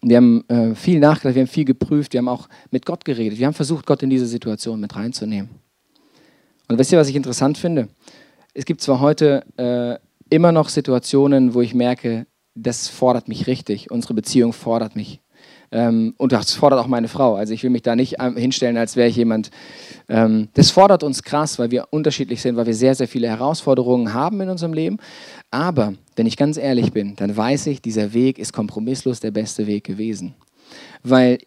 Wir 0.01 0.17
haben 0.17 0.47
äh, 0.49 0.75
viel 0.75 0.99
nachgedacht, 0.99 1.35
wir 1.35 1.41
haben 1.41 1.47
viel 1.47 1.65
geprüft, 1.65 2.13
wir 2.13 2.19
haben 2.19 2.27
auch 2.27 2.47
mit 2.69 2.85
Gott 2.85 3.05
geredet. 3.05 3.39
Wir 3.39 3.47
haben 3.47 3.53
versucht, 3.53 3.85
Gott 3.85 4.03
in 4.03 4.09
diese 4.09 4.27
Situation 4.27 4.79
mit 4.79 4.95
reinzunehmen. 4.95 5.49
Und 6.67 6.77
wisst 6.77 6.91
ihr, 6.91 6.99
was 6.99 7.09
ich 7.09 7.15
interessant 7.15 7.57
finde? 7.57 7.87
Es 8.53 8.65
gibt 8.65 8.81
zwar 8.81 8.99
heute 8.99 9.43
äh, 9.57 9.97
immer 10.29 10.51
noch 10.51 10.69
Situationen, 10.69 11.53
wo 11.53 11.61
ich 11.61 11.73
merke, 11.73 12.27
das 12.53 12.87
fordert 12.87 13.27
mich 13.27 13.47
richtig, 13.47 13.91
unsere 13.91 14.13
Beziehung 14.13 14.53
fordert 14.53 14.95
mich 14.95 15.21
und 15.71 16.31
das 16.31 16.53
fordert 16.53 16.79
auch 16.79 16.87
meine 16.87 17.07
Frau. 17.07 17.35
Also 17.35 17.53
ich 17.53 17.63
will 17.63 17.69
mich 17.69 17.81
da 17.81 17.95
nicht 17.95 18.21
hinstellen, 18.35 18.77
als 18.77 18.95
wäre 18.95 19.09
ich 19.09 19.15
jemand. 19.15 19.51
Ähm, 20.07 20.49
das 20.53 20.71
fordert 20.71 21.03
uns 21.03 21.23
krass, 21.23 21.57
weil 21.59 21.71
wir 21.71 21.87
unterschiedlich 21.89 22.41
sind, 22.41 22.55
weil 22.55 22.67
wir 22.67 22.75
sehr, 22.75 22.95
sehr 22.95 23.07
viele 23.07 23.27
Herausforderungen 23.27 24.13
haben 24.13 24.39
in 24.41 24.49
unserem 24.49 24.73
Leben. 24.73 24.97
Aber 25.51 25.93
wenn 26.15 26.27
ich 26.27 26.37
ganz 26.37 26.57
ehrlich 26.57 26.91
bin, 26.93 27.15
dann 27.15 27.35
weiß 27.35 27.67
ich, 27.67 27.81
dieser 27.81 28.13
Weg 28.13 28.39
ist 28.39 28.53
kompromisslos 28.53 29.19
der 29.19 29.31
beste 29.31 29.67
Weg 29.67 29.83
gewesen. 29.83 30.35
Weil 31.03 31.39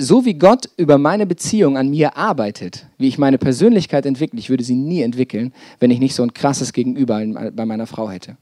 so 0.00 0.24
wie 0.24 0.34
Gott 0.34 0.68
über 0.76 0.96
meine 0.96 1.26
Beziehung 1.26 1.76
an 1.76 1.90
mir 1.90 2.16
arbeitet, 2.16 2.86
wie 2.98 3.08
ich 3.08 3.18
meine 3.18 3.38
Persönlichkeit 3.38 4.06
entwickle, 4.06 4.38
ich 4.38 4.48
würde 4.48 4.62
sie 4.62 4.76
nie 4.76 5.02
entwickeln, 5.02 5.52
wenn 5.80 5.90
ich 5.90 5.98
nicht 5.98 6.14
so 6.14 6.22
ein 6.22 6.32
krasses 6.32 6.72
Gegenüber 6.72 7.20
bei 7.52 7.66
meiner 7.66 7.86
Frau 7.86 8.08
hätte. 8.08 8.36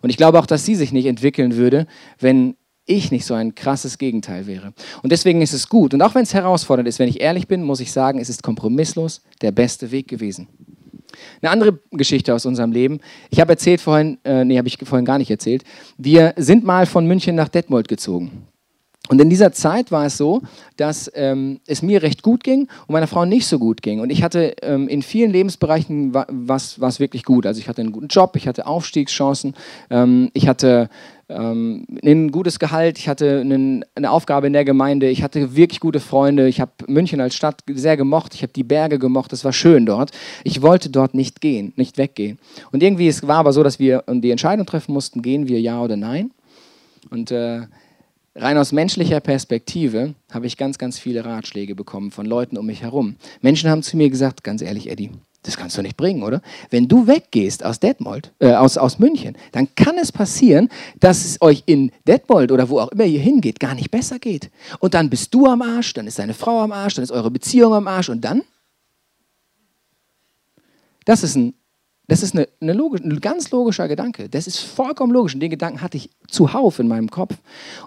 Und 0.00 0.08
ich 0.08 0.16
glaube 0.16 0.38
auch, 0.38 0.46
dass 0.46 0.64
sie 0.64 0.74
sich 0.74 0.92
nicht 0.92 1.06
entwickeln 1.06 1.56
würde, 1.56 1.86
wenn 2.18 2.56
ich 2.86 3.10
nicht 3.10 3.24
so 3.24 3.34
ein 3.34 3.54
krasses 3.54 3.98
Gegenteil 3.98 4.46
wäre. 4.46 4.72
Und 5.02 5.12
deswegen 5.12 5.42
ist 5.42 5.52
es 5.52 5.68
gut. 5.68 5.94
Und 5.94 6.02
auch 6.02 6.14
wenn 6.14 6.24
es 6.24 6.34
herausfordernd 6.34 6.88
ist, 6.88 6.98
wenn 6.98 7.08
ich 7.08 7.20
ehrlich 7.20 7.48
bin, 7.48 7.62
muss 7.62 7.80
ich 7.80 7.92
sagen, 7.92 8.18
es 8.18 8.28
ist 8.28 8.42
kompromisslos 8.42 9.22
der 9.40 9.52
beste 9.52 9.90
Weg 9.90 10.08
gewesen. 10.08 10.48
Eine 11.40 11.50
andere 11.50 11.78
Geschichte 11.90 12.34
aus 12.34 12.46
unserem 12.46 12.72
Leben. 12.72 13.00
Ich 13.30 13.40
habe 13.40 13.52
erzählt 13.52 13.80
vorhin, 13.80 14.18
äh, 14.24 14.44
nee, 14.44 14.58
habe 14.58 14.68
ich 14.68 14.78
vorhin 14.82 15.04
gar 15.04 15.18
nicht 15.18 15.30
erzählt. 15.30 15.64
Wir 15.98 16.34
sind 16.36 16.64
mal 16.64 16.86
von 16.86 17.06
München 17.06 17.34
nach 17.36 17.48
Detmold 17.48 17.88
gezogen. 17.88 18.46
Und 19.08 19.20
in 19.20 19.28
dieser 19.28 19.52
Zeit 19.52 19.90
war 19.90 20.06
es 20.06 20.16
so, 20.16 20.42
dass 20.76 21.10
ähm, 21.14 21.60
es 21.66 21.82
mir 21.82 22.02
recht 22.02 22.22
gut 22.22 22.44
ging 22.44 22.68
und 22.86 22.92
meiner 22.92 23.08
Frau 23.08 23.24
nicht 23.24 23.46
so 23.46 23.58
gut 23.58 23.82
ging. 23.82 24.00
Und 24.00 24.10
ich 24.10 24.22
hatte 24.22 24.54
ähm, 24.62 24.88
in 24.88 25.02
vielen 25.02 25.32
Lebensbereichen 25.32 26.14
was, 26.14 26.80
was 26.80 27.00
wirklich 27.00 27.24
gut. 27.24 27.44
Also 27.44 27.58
ich 27.58 27.68
hatte 27.68 27.82
einen 27.82 27.90
guten 27.90 28.06
Job, 28.06 28.36
ich 28.36 28.46
hatte 28.46 28.66
Aufstiegschancen, 28.66 29.54
ähm, 29.90 30.30
ich 30.34 30.46
hatte 30.46 30.88
ähm, 31.36 31.86
ein 32.04 32.30
gutes 32.30 32.58
Gehalt, 32.58 32.98
ich 32.98 33.08
hatte 33.08 33.40
einen, 33.40 33.84
eine 33.94 34.10
Aufgabe 34.10 34.46
in 34.46 34.52
der 34.52 34.64
Gemeinde, 34.64 35.08
ich 35.08 35.22
hatte 35.22 35.56
wirklich 35.56 35.80
gute 35.80 36.00
Freunde, 36.00 36.48
ich 36.48 36.60
habe 36.60 36.72
München 36.86 37.20
als 37.20 37.34
Stadt 37.34 37.62
sehr 37.66 37.96
gemocht, 37.96 38.34
ich 38.34 38.42
habe 38.42 38.52
die 38.52 38.64
Berge 38.64 38.98
gemocht, 38.98 39.32
es 39.32 39.44
war 39.44 39.52
schön 39.52 39.86
dort. 39.86 40.10
Ich 40.44 40.62
wollte 40.62 40.90
dort 40.90 41.14
nicht 41.14 41.40
gehen, 41.40 41.72
nicht 41.76 41.98
weggehen. 41.98 42.38
Und 42.70 42.82
irgendwie 42.82 43.08
es 43.08 43.26
war 43.26 43.38
aber 43.38 43.52
so, 43.52 43.62
dass 43.62 43.78
wir 43.78 44.04
die 44.08 44.30
Entscheidung 44.30 44.66
treffen 44.66 44.92
mussten, 44.92 45.22
gehen 45.22 45.48
wir 45.48 45.60
ja 45.60 45.80
oder 45.80 45.96
nein. 45.96 46.30
Und 47.10 47.30
äh, 47.30 47.62
Rein 48.34 48.56
aus 48.56 48.72
menschlicher 48.72 49.20
Perspektive 49.20 50.14
habe 50.30 50.46
ich 50.46 50.56
ganz, 50.56 50.78
ganz 50.78 50.98
viele 50.98 51.24
Ratschläge 51.24 51.74
bekommen 51.74 52.10
von 52.10 52.24
Leuten 52.24 52.56
um 52.56 52.64
mich 52.64 52.82
herum. 52.82 53.16
Menschen 53.42 53.68
haben 53.68 53.82
zu 53.82 53.96
mir 53.98 54.08
gesagt, 54.08 54.42
ganz 54.42 54.62
ehrlich, 54.62 54.88
Eddie, 54.90 55.10
das 55.42 55.56
kannst 55.56 55.76
du 55.76 55.82
nicht 55.82 55.96
bringen, 55.96 56.22
oder? 56.22 56.40
Wenn 56.70 56.86
du 56.86 57.06
weggehst 57.06 57.64
aus 57.64 57.80
Detmold, 57.80 58.32
äh, 58.38 58.52
aus, 58.52 58.78
aus 58.78 58.98
München, 58.98 59.36
dann 59.50 59.74
kann 59.74 59.98
es 59.98 60.12
passieren, 60.12 60.68
dass 61.00 61.24
es 61.24 61.42
euch 61.42 61.64
in 61.66 61.90
Detmold 62.06 62.52
oder 62.52 62.68
wo 62.68 62.78
auch 62.78 62.88
immer 62.92 63.04
ihr 63.04 63.20
hingeht, 63.20 63.58
gar 63.58 63.74
nicht 63.74 63.90
besser 63.90 64.18
geht. 64.18 64.50
Und 64.78 64.94
dann 64.94 65.10
bist 65.10 65.34
du 65.34 65.46
am 65.46 65.62
Arsch, 65.62 65.94
dann 65.94 66.06
ist 66.06 66.18
deine 66.18 66.34
Frau 66.34 66.60
am 66.60 66.70
Arsch, 66.70 66.94
dann 66.94 67.02
ist 67.02 67.10
eure 67.10 67.30
Beziehung 67.30 67.74
am 67.74 67.88
Arsch 67.88 68.08
und 68.08 68.20
dann? 68.20 68.42
Das 71.04 71.24
ist 71.24 71.34
ein 71.34 71.54
das 72.12 72.22
ist 72.22 72.34
eine, 72.34 72.46
eine 72.60 72.74
logisch, 72.74 73.00
ein 73.00 73.20
ganz 73.20 73.50
logischer 73.52 73.88
Gedanke. 73.88 74.28
Das 74.28 74.46
ist 74.46 74.58
vollkommen 74.58 75.14
logisch. 75.14 75.32
Und 75.32 75.40
den 75.40 75.48
Gedanken 75.48 75.80
hatte 75.80 75.96
ich 75.96 76.10
zuhauf 76.28 76.78
in 76.78 76.86
meinem 76.86 77.10
Kopf. 77.10 77.34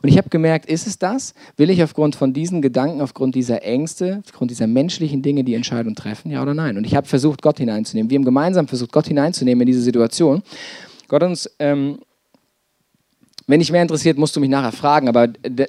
Und 0.02 0.10
ich 0.10 0.18
habe 0.18 0.30
gemerkt, 0.30 0.66
ist 0.66 0.88
es 0.88 0.98
das? 0.98 1.36
Will 1.58 1.70
ich 1.70 1.84
aufgrund 1.84 2.16
von 2.16 2.34
diesen 2.34 2.64
Gedanken, 2.64 3.02
aufgrund 3.02 3.36
dieser 3.36 3.62
Ängste, 3.62 4.24
aufgrund 4.26 4.50
dieser 4.50 4.66
menschlichen 4.66 5.22
Dinge 5.22 5.44
die 5.44 5.54
Entscheidung 5.54 5.94
treffen? 5.94 6.32
Ja 6.32 6.42
oder 6.42 6.56
nein? 6.56 6.76
Und 6.76 6.88
ich 6.88 6.96
habe 6.96 7.06
versucht, 7.06 7.44
Gott 7.44 7.60
hineinzunehmen. 7.60 8.10
Wir 8.10 8.18
haben 8.18 8.26
gemeinsam 8.26 8.68
versucht, 8.68 8.92
Gott 8.92 9.06
hineinzunehmen 9.06 9.62
in 9.62 9.68
diese 9.68 9.82
Situation. 9.82 10.42
Gott 11.08 11.22
uns, 11.22 11.48
ähm, 11.60 12.00
wenn 13.46 13.60
dich 13.60 13.72
mehr 13.72 13.84
interessiert, 13.84 14.18
musst 14.18 14.36
du 14.36 14.40
mich 14.40 14.50
nachher 14.50 14.72
fragen. 14.72 15.08
Aber 15.08 15.28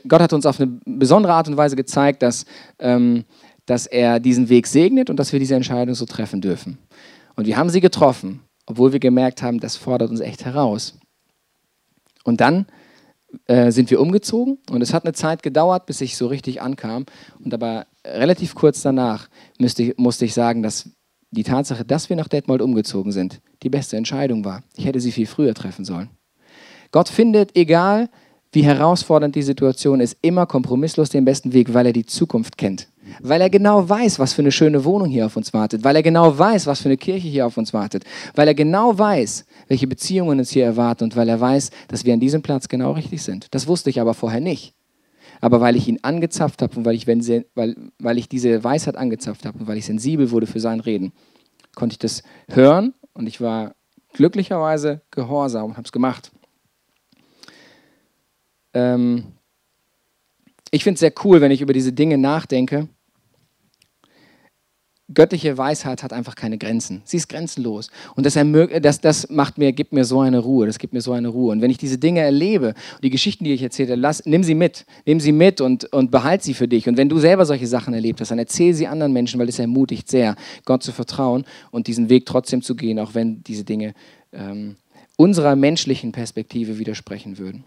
Gott 0.09 0.23
hat 0.23 0.33
uns 0.33 0.47
auf 0.47 0.59
eine 0.59 0.81
besondere 0.87 1.35
Art 1.35 1.47
und 1.47 1.59
Weise 1.59 1.77
gezeigt, 1.77 2.23
dass, 2.23 2.47
ähm, 2.79 3.25
dass 3.67 3.85
er 3.85 4.19
diesen 4.19 4.49
Weg 4.49 4.67
segnet 4.67 5.11
und 5.11 5.17
dass 5.19 5.35
wir 5.35 5.41
diese 5.41 5.57
Entscheidung 5.57 5.95
so 5.95 6.07
treffen 6.07 6.41
dürfen. 6.41 6.79
Und 7.37 7.47
wir 7.47 7.59
haben 7.59 7.69
sie 7.69 7.83
getroffen, 7.83 8.41
obwohl 8.67 8.93
wir 8.93 9.01
gemerkt 9.01 9.43
haben, 9.43 9.61
das 9.61 9.77
fordert 9.77 10.11
uns 10.11 10.21
echt 10.21 10.45
heraus. 10.45 10.99
Und 12.25 12.41
dann 12.41 12.67
äh, 13.47 13.71
sind 13.71 13.91
wir 13.91 14.01
umgezogen 14.01 14.59
und 14.71 14.83
es 14.83 14.93
hat 14.93 15.05
eine 15.05 15.13
Zeit 15.13 15.43
gedauert, 15.43 15.87
bis 15.87 16.01
ich 16.01 16.17
so 16.17 16.27
richtig 16.27 16.61
ankam. 16.61 17.07
Und 17.43 17.55
aber 17.55 17.87
relativ 18.05 18.55
kurz 18.55 18.83
danach 18.83 19.29
müsste, 19.59 19.95
musste 19.97 20.25
ich 20.25 20.35
sagen, 20.35 20.63
dass 20.63 20.91
die 21.31 21.45
Tatsache, 21.45 21.85
dass 21.85 22.09
wir 22.09 22.17
nach 22.17 22.29
Detmold 22.29 22.63
umgezogen 22.63 23.13
sind, 23.13 23.41
die 23.63 23.71
beste 23.71 23.97
Entscheidung 23.97 24.45
war. 24.45 24.63
Ich 24.77 24.87
hätte 24.87 25.01
sie 25.01 25.13
viel 25.13 25.27
früher 25.27 25.55
treffen 25.55 25.85
sollen. 25.85 26.11
Gott 26.93 27.09
findet, 27.09 27.57
egal 27.57 28.09
wie 28.53 28.63
herausfordernd 28.63 29.35
die 29.35 29.43
Situation 29.43 30.01
ist, 30.01 30.17
immer 30.23 30.47
kompromisslos 30.47 31.11
den 31.11 31.25
besten 31.25 31.53
Weg, 31.53 31.75
weil 31.75 31.87
er 31.87 31.93
die 31.93 32.07
Zukunft 32.07 32.57
kennt 32.57 32.89
weil 33.21 33.41
er 33.41 33.51
genau 33.51 33.89
weiß, 33.89 34.19
was 34.19 34.33
für 34.33 34.43
eine 34.43 34.53
schöne 34.53 34.85
Wohnung 34.85 35.09
hier 35.09 35.27
auf 35.27 35.37
uns 35.37 35.53
wartet, 35.53 35.85
weil 35.85 35.97
er 35.97 36.03
genau 36.03 36.39
weiß, 36.39 36.67
was 36.67 36.81
für 36.81 36.89
eine 36.89 36.97
Kirche 36.97 37.29
hier 37.29 37.47
auf 37.47 37.57
uns 37.57 37.73
wartet, 37.73 38.05
weil 38.35 38.49
er 38.49 38.55
genau 38.55 38.99
weiß, 38.99 39.45
welche 39.69 39.87
Beziehungen 39.87 40.39
uns 40.39 40.51
hier 40.51 40.65
erwarten 40.65 41.05
und 41.05 41.17
weil 41.17 41.29
er 41.29 41.41
weiß, 41.41 41.71
dass 41.89 42.05
wir 42.05 42.15
an 42.15 42.21
diesem 42.21 42.43
Platz 42.43 42.69
genau 42.69 42.93
richtig 42.93 43.23
sind. 43.23 43.47
Das 43.53 43.67
wusste 43.67 43.91
ich 43.91 44.01
aber 44.01 44.15
vorher 44.15 44.41
nicht. 44.41 44.75
Aber 45.41 45.61
weil 45.61 45.77
ich 45.77 45.87
ihn 45.87 45.99
angezapft 46.03 46.63
habe 46.63 46.77
und 46.77 46.85
weil 46.85 46.95
ich, 46.95 47.07
wenn 47.07 47.21
weil, 47.55 47.77
weil 47.99 48.19
ich 48.19 48.29
diese 48.29 48.65
Weisheit 48.65 48.97
angezapft 48.97 49.45
habe 49.45 49.59
und 49.59 49.67
weil 49.67 49.77
ich 49.77 49.85
sensibel 49.85 50.31
wurde 50.31 50.47
für 50.47 50.61
sein 50.61 50.81
Reden, 50.81 51.13
konnte 51.75 51.95
ich 51.95 51.99
das 51.99 52.23
hören 52.49 52.95
und 53.13 53.27
ich 53.27 53.41
war 53.41 53.75
glücklicherweise 54.15 55.03
gehorsam 55.11 55.67
und 55.67 55.73
habe 55.77 55.85
es 55.85 55.93
gemacht. 55.93 56.33
Ähm, 58.73 59.25
ich 60.71 60.85
finde 60.85 60.95
es 60.95 61.01
sehr 61.01 61.13
cool, 61.25 61.41
wenn 61.41 61.51
ich 61.51 61.61
über 61.61 61.73
diese 61.73 61.93
Dinge 61.93 62.19
nachdenke 62.19 62.89
göttliche 65.13 65.57
Weisheit 65.57 66.03
hat 66.03 66.13
einfach 66.13 66.35
keine 66.35 66.59
Grenzen. 66.59 67.03
Sie 67.05 67.17
ist 67.17 67.29
grenzenlos. 67.29 67.91
Und 68.17 68.27
das, 68.27 68.35
das, 68.83 69.01
das 69.01 69.31
macht 69.31 69.57
mir, 69.57 69.73
gibt 69.73 69.93
mir 69.93 70.05
so 70.05 70.21
eine 70.21 70.41
Ruhe. 70.41 70.67
Das 70.67 70.79
gibt 70.79 70.93
mir 70.93 71.01
so 71.01 71.13
eine 71.13 71.29
Ruhe. 71.29 71.53
Und 71.53 71.61
wenn 71.61 71.71
ich 71.71 71.79
diese 71.79 71.99
Dinge 71.99 72.21
erlebe, 72.21 72.75
die 73.03 73.11
Geschichten, 73.11 73.45
die 73.45 73.53
ich 73.53 73.63
erzähle, 73.63 73.95
lass, 73.95 74.27
nimm 74.27 74.43
sie 74.43 74.55
mit. 74.55 74.85
Nimm 75.05 75.21
sie 75.21 75.33
mit 75.33 75.61
und, 75.61 75.85
und 75.93 76.11
behalt 76.11 76.43
sie 76.43 76.55
für 76.55 76.67
dich. 76.67 76.89
Und 76.89 76.97
wenn 76.97 77.09
du 77.09 77.19
selber 77.19 77.47
solche 77.47 77.69
Sachen 77.69 77.95
erlebt 77.95 78.21
hast, 78.21 78.31
dann 78.31 78.39
erzähl 78.39 78.75
sie 78.75 78.89
anderen 78.89 79.13
Menschen, 79.13 79.39
weil 79.39 79.49
es 79.49 79.59
ermutigt 79.59 80.09
sehr, 80.09 80.35
Gott 80.65 80.83
zu 80.83 80.91
vertrauen 80.91 81.45
und 81.71 81.87
diesen 81.87 82.09
Weg 82.09 82.27
trotzdem 82.27 82.63
zu 82.63 82.75
gehen, 82.75 82.99
auch 82.99 83.15
wenn 83.15 83.45
diese 83.45 83.63
Dinge 83.63 83.95
ähm, 84.33 84.77
unserer 85.17 85.55
menschlichen 85.55 86.11
Perspektive 86.13 86.79
widersprechen 86.79 87.39
würden. 87.39 87.65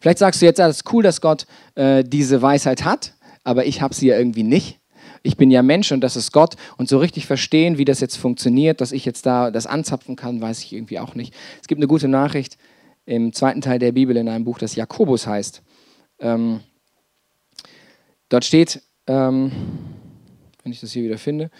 Vielleicht 0.00 0.18
sagst 0.18 0.42
du 0.42 0.46
jetzt, 0.46 0.58
das 0.58 0.76
ist 0.76 0.92
cool, 0.92 1.02
dass 1.02 1.22
Gott 1.22 1.46
äh, 1.74 2.04
diese 2.04 2.42
Weisheit 2.42 2.84
hat, 2.84 3.14
aber 3.44 3.64
ich 3.64 3.80
habe 3.80 3.94
sie 3.94 4.08
ja 4.08 4.18
irgendwie 4.18 4.42
nicht 4.42 4.81
ich 5.22 5.36
bin 5.36 5.50
ja 5.50 5.62
Mensch 5.62 5.92
und 5.92 6.00
das 6.00 6.16
ist 6.16 6.32
Gott. 6.32 6.56
Und 6.76 6.88
so 6.88 6.98
richtig 6.98 7.26
verstehen, 7.26 7.78
wie 7.78 7.84
das 7.84 8.00
jetzt 8.00 8.16
funktioniert, 8.16 8.80
dass 8.80 8.92
ich 8.92 9.04
jetzt 9.04 9.26
da 9.26 9.50
das 9.50 9.66
anzapfen 9.66 10.16
kann, 10.16 10.40
weiß 10.40 10.62
ich 10.64 10.72
irgendwie 10.72 10.98
auch 10.98 11.14
nicht. 11.14 11.34
Es 11.60 11.68
gibt 11.68 11.78
eine 11.78 11.86
gute 11.86 12.08
Nachricht 12.08 12.58
im 13.06 13.32
zweiten 13.32 13.60
Teil 13.60 13.78
der 13.78 13.92
Bibel 13.92 14.16
in 14.16 14.28
einem 14.28 14.44
Buch, 14.44 14.58
das 14.58 14.76
Jakobus 14.76 15.26
heißt. 15.26 15.62
Ähm, 16.20 16.60
dort 18.28 18.44
steht, 18.44 18.82
ähm, 19.06 19.52
wenn 20.62 20.72
ich 20.72 20.80
das 20.80 20.92
hier 20.92 21.04
wieder 21.04 21.18
finde, 21.18 21.50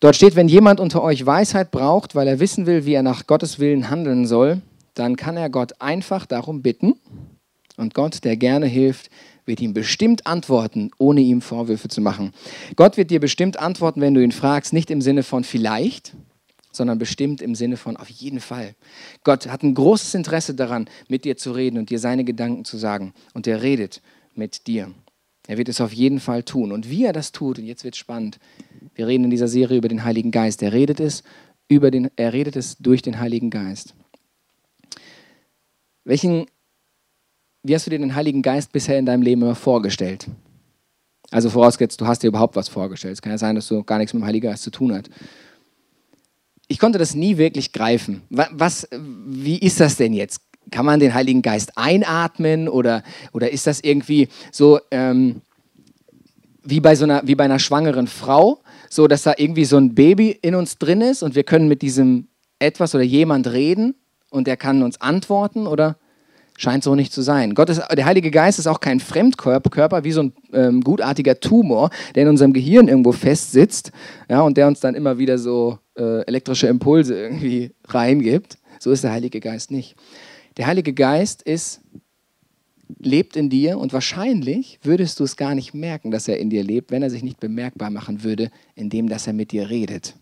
dort 0.00 0.16
steht, 0.16 0.36
wenn 0.36 0.48
jemand 0.48 0.80
unter 0.80 1.02
euch 1.02 1.24
Weisheit 1.24 1.70
braucht, 1.70 2.14
weil 2.14 2.28
er 2.28 2.40
wissen 2.40 2.66
will, 2.66 2.86
wie 2.86 2.94
er 2.94 3.02
nach 3.02 3.26
Gottes 3.26 3.58
Willen 3.58 3.90
handeln 3.90 4.26
soll, 4.26 4.62
dann 4.94 5.16
kann 5.16 5.36
er 5.36 5.50
Gott 5.50 5.80
einfach 5.80 6.26
darum 6.26 6.62
bitten. 6.62 6.94
Und 7.76 7.94
Gott, 7.94 8.22
der 8.24 8.36
gerne 8.36 8.66
hilft, 8.66 9.10
wird 9.46 9.60
ihm 9.60 9.74
bestimmt 9.74 10.26
antworten, 10.26 10.90
ohne 10.98 11.20
ihm 11.20 11.40
Vorwürfe 11.40 11.88
zu 11.88 12.00
machen. 12.00 12.32
Gott 12.76 12.96
wird 12.96 13.10
dir 13.10 13.20
bestimmt 13.20 13.58
antworten, 13.58 14.00
wenn 14.00 14.14
du 14.14 14.22
ihn 14.22 14.32
fragst, 14.32 14.72
nicht 14.72 14.90
im 14.90 15.00
Sinne 15.00 15.22
von 15.22 15.44
vielleicht, 15.44 16.14
sondern 16.72 16.98
bestimmt 16.98 17.40
im 17.40 17.54
Sinne 17.54 17.76
von 17.76 17.96
auf 17.96 18.08
jeden 18.08 18.40
Fall. 18.40 18.74
Gott 19.22 19.46
hat 19.46 19.62
ein 19.62 19.74
großes 19.74 20.14
Interesse 20.14 20.54
daran, 20.54 20.88
mit 21.08 21.24
dir 21.24 21.36
zu 21.36 21.52
reden 21.52 21.78
und 21.78 21.90
dir 21.90 21.98
seine 21.98 22.24
Gedanken 22.24 22.64
zu 22.64 22.76
sagen. 22.76 23.14
Und 23.32 23.46
er 23.46 23.62
redet 23.62 24.02
mit 24.34 24.66
dir. 24.66 24.92
Er 25.46 25.58
wird 25.58 25.68
es 25.68 25.80
auf 25.80 25.92
jeden 25.92 26.20
Fall 26.20 26.42
tun. 26.42 26.72
Und 26.72 26.90
wie 26.90 27.04
er 27.04 27.12
das 27.12 27.32
tut, 27.32 27.58
und 27.58 27.66
jetzt 27.66 27.84
wird 27.84 27.94
es 27.94 27.98
spannend, 27.98 28.38
wir 28.94 29.06
reden 29.06 29.24
in 29.24 29.30
dieser 29.30 29.48
Serie 29.48 29.78
über 29.78 29.88
den 29.88 30.04
Heiligen 30.04 30.30
Geist. 30.30 30.62
Er 30.62 30.72
redet 30.72 31.00
es, 31.00 31.22
über 31.68 31.90
den, 31.90 32.10
er 32.16 32.32
redet 32.32 32.56
es 32.56 32.76
durch 32.78 33.02
den 33.02 33.18
Heiligen 33.18 33.50
Geist. 33.50 33.94
Welchen, 36.04 36.46
wie 37.64 37.74
hast 37.74 37.86
du 37.86 37.90
dir 37.90 37.98
den 37.98 38.14
Heiligen 38.14 38.42
Geist 38.42 38.72
bisher 38.72 38.98
in 38.98 39.06
deinem 39.06 39.22
Leben 39.22 39.42
immer 39.42 39.54
vorgestellt? 39.54 40.26
Also 41.30 41.48
vorausgesetzt, 41.48 42.00
du 42.00 42.06
hast 42.06 42.22
dir 42.22 42.28
überhaupt 42.28 42.54
was 42.56 42.68
vorgestellt. 42.68 43.14
Es 43.14 43.22
kann 43.22 43.32
ja 43.32 43.38
sein, 43.38 43.56
dass 43.56 43.66
du 43.66 43.82
gar 43.82 43.98
nichts 43.98 44.12
mit 44.12 44.22
dem 44.22 44.26
Heiligen 44.26 44.48
Geist 44.48 44.62
zu 44.62 44.70
tun 44.70 44.94
hast. 44.94 45.08
Ich 46.68 46.78
konnte 46.78 46.98
das 46.98 47.14
nie 47.14 47.38
wirklich 47.38 47.72
greifen. 47.72 48.22
Was, 48.30 48.86
wie 48.90 49.58
ist 49.58 49.80
das 49.80 49.96
denn 49.96 50.12
jetzt? 50.12 50.42
Kann 50.70 50.84
man 50.84 51.00
den 51.00 51.14
Heiligen 51.14 51.42
Geist 51.42 51.72
einatmen 51.76 52.68
oder, 52.68 53.02
oder 53.32 53.50
ist 53.50 53.66
das 53.66 53.80
irgendwie 53.80 54.28
so 54.52 54.78
ähm, 54.90 55.40
wie, 56.62 56.80
bei 56.80 56.94
so 56.96 57.04
einer, 57.04 57.22
wie 57.24 57.34
bei 57.34 57.44
einer 57.44 57.58
schwangeren 57.58 58.06
Frau, 58.06 58.60
so 58.90 59.08
dass 59.08 59.22
da 59.22 59.34
irgendwie 59.36 59.64
so 59.64 59.78
ein 59.78 59.94
Baby 59.94 60.30
in 60.30 60.54
uns 60.54 60.78
drin 60.78 61.00
ist 61.00 61.22
und 61.22 61.34
wir 61.34 61.44
können 61.44 61.68
mit 61.68 61.80
diesem 61.82 62.28
etwas 62.58 62.94
oder 62.94 63.04
jemand 63.04 63.46
reden 63.46 63.94
und 64.30 64.46
der 64.46 64.56
kann 64.56 64.82
uns 64.82 65.00
antworten 65.00 65.66
oder 65.66 65.96
scheint 66.56 66.84
so 66.84 66.94
nicht 66.94 67.12
zu 67.12 67.22
sein. 67.22 67.54
Gott 67.54 67.70
ist, 67.70 67.82
der 67.96 68.04
Heilige 68.04 68.30
Geist 68.30 68.58
ist 68.58 68.66
auch 68.66 68.80
kein 68.80 69.00
Fremdkörper, 69.00 70.04
wie 70.04 70.12
so 70.12 70.22
ein 70.22 70.32
ähm, 70.52 70.80
gutartiger 70.82 71.40
Tumor, 71.40 71.90
der 72.14 72.24
in 72.24 72.28
unserem 72.28 72.52
Gehirn 72.52 72.88
irgendwo 72.88 73.12
festsitzt 73.12 73.90
ja, 74.28 74.40
und 74.40 74.56
der 74.56 74.66
uns 74.66 74.80
dann 74.80 74.94
immer 74.94 75.18
wieder 75.18 75.38
so 75.38 75.78
äh, 75.96 76.22
elektrische 76.26 76.68
Impulse 76.68 77.18
irgendwie 77.18 77.72
reingibt. 77.88 78.58
So 78.78 78.90
ist 78.90 79.04
der 79.04 79.12
Heilige 79.12 79.40
Geist 79.40 79.70
nicht. 79.70 79.96
Der 80.56 80.66
Heilige 80.66 80.92
Geist 80.92 81.42
ist, 81.42 81.80
lebt 83.00 83.36
in 83.36 83.50
dir 83.50 83.78
und 83.78 83.92
wahrscheinlich 83.92 84.78
würdest 84.82 85.18
du 85.18 85.24
es 85.24 85.36
gar 85.36 85.54
nicht 85.54 85.74
merken, 85.74 86.10
dass 86.10 86.28
er 86.28 86.38
in 86.38 86.50
dir 86.50 86.62
lebt, 86.62 86.90
wenn 86.90 87.02
er 87.02 87.10
sich 87.10 87.22
nicht 87.22 87.40
bemerkbar 87.40 87.90
machen 87.90 88.22
würde, 88.22 88.50
indem 88.74 89.08
dass 89.08 89.26
er 89.26 89.32
mit 89.32 89.52
dir 89.52 89.70
redet. 89.70 90.14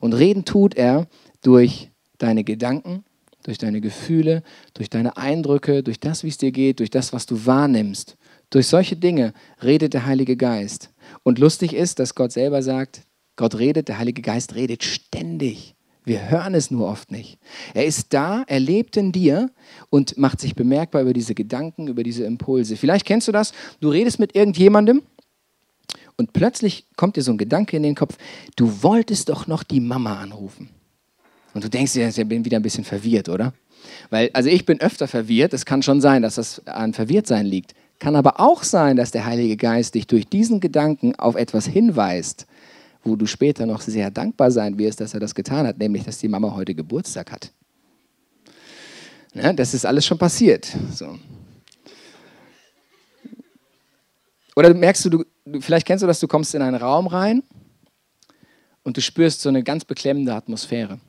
Und 0.00 0.12
reden 0.12 0.44
tut 0.44 0.74
er 0.76 1.06
durch 1.42 1.90
deine 2.18 2.44
Gedanken, 2.44 3.04
durch 3.48 3.56
deine 3.56 3.80
Gefühle, 3.80 4.42
durch 4.74 4.90
deine 4.90 5.16
Eindrücke, 5.16 5.82
durch 5.82 5.98
das, 5.98 6.22
wie 6.22 6.28
es 6.28 6.36
dir 6.36 6.52
geht, 6.52 6.80
durch 6.80 6.90
das, 6.90 7.14
was 7.14 7.24
du 7.24 7.46
wahrnimmst. 7.46 8.18
Durch 8.50 8.66
solche 8.66 8.94
Dinge 8.94 9.32
redet 9.64 9.94
der 9.94 10.04
Heilige 10.04 10.36
Geist. 10.36 10.90
Und 11.22 11.38
lustig 11.38 11.72
ist, 11.72 11.98
dass 11.98 12.14
Gott 12.14 12.30
selber 12.30 12.62
sagt, 12.62 13.06
Gott 13.36 13.58
redet, 13.58 13.88
der 13.88 13.96
Heilige 13.96 14.20
Geist 14.20 14.54
redet 14.54 14.84
ständig. 14.84 15.74
Wir 16.04 16.28
hören 16.30 16.52
es 16.52 16.70
nur 16.70 16.88
oft 16.88 17.10
nicht. 17.10 17.38
Er 17.72 17.86
ist 17.86 18.12
da, 18.12 18.44
er 18.48 18.60
lebt 18.60 18.98
in 18.98 19.12
dir 19.12 19.50
und 19.88 20.18
macht 20.18 20.42
sich 20.42 20.54
bemerkbar 20.54 21.00
über 21.00 21.14
diese 21.14 21.34
Gedanken, 21.34 21.88
über 21.88 22.02
diese 22.02 22.24
Impulse. 22.24 22.76
Vielleicht 22.76 23.06
kennst 23.06 23.28
du 23.28 23.32
das, 23.32 23.52
du 23.80 23.88
redest 23.88 24.18
mit 24.18 24.34
irgendjemandem 24.34 25.00
und 26.18 26.34
plötzlich 26.34 26.84
kommt 26.96 27.16
dir 27.16 27.22
so 27.22 27.32
ein 27.32 27.38
Gedanke 27.38 27.78
in 27.78 27.82
den 27.82 27.94
Kopf, 27.94 28.18
du 28.56 28.82
wolltest 28.82 29.30
doch 29.30 29.46
noch 29.46 29.62
die 29.62 29.80
Mama 29.80 30.20
anrufen. 30.20 30.68
Und 31.58 31.64
du 31.64 31.70
denkst 31.70 31.94
dir, 31.94 32.06
ich 32.06 32.28
bin 32.28 32.44
wieder 32.44 32.56
ein 32.56 32.62
bisschen 32.62 32.84
verwirrt, 32.84 33.28
oder? 33.28 33.52
Weil, 34.10 34.30
also 34.32 34.48
ich 34.48 34.64
bin 34.64 34.80
öfter 34.80 35.08
verwirrt. 35.08 35.52
Es 35.52 35.64
kann 35.66 35.82
schon 35.82 36.00
sein, 36.00 36.22
dass 36.22 36.36
das 36.36 36.64
an 36.68 36.94
Verwirrtsein 36.94 37.44
liegt. 37.44 37.74
Kann 37.98 38.14
aber 38.14 38.38
auch 38.38 38.62
sein, 38.62 38.94
dass 38.94 39.10
der 39.10 39.26
Heilige 39.26 39.56
Geist 39.56 39.96
dich 39.96 40.06
durch 40.06 40.28
diesen 40.28 40.60
Gedanken 40.60 41.16
auf 41.16 41.34
etwas 41.34 41.66
hinweist, 41.66 42.46
wo 43.02 43.16
du 43.16 43.26
später 43.26 43.66
noch 43.66 43.80
sehr 43.80 44.12
dankbar 44.12 44.52
sein 44.52 44.78
wirst, 44.78 45.00
dass 45.00 45.14
er 45.14 45.18
das 45.18 45.34
getan 45.34 45.66
hat, 45.66 45.78
nämlich 45.78 46.04
dass 46.04 46.18
die 46.18 46.28
Mama 46.28 46.54
heute 46.54 46.76
Geburtstag 46.76 47.32
hat. 47.32 47.50
Ja, 49.34 49.52
das 49.52 49.74
ist 49.74 49.84
alles 49.84 50.06
schon 50.06 50.16
passiert. 50.16 50.72
So. 50.94 51.18
Oder 54.54 54.72
merkst 54.74 55.06
du, 55.06 55.10
du, 55.10 55.24
vielleicht 55.58 55.88
kennst 55.88 56.04
du 56.04 56.06
das, 56.06 56.20
du 56.20 56.28
kommst 56.28 56.54
in 56.54 56.62
einen 56.62 56.76
Raum 56.76 57.08
rein 57.08 57.42
und 58.84 58.96
du 58.96 59.00
spürst 59.00 59.40
so 59.40 59.48
eine 59.48 59.64
ganz 59.64 59.84
beklemmende 59.84 60.32
Atmosphäre. 60.32 61.00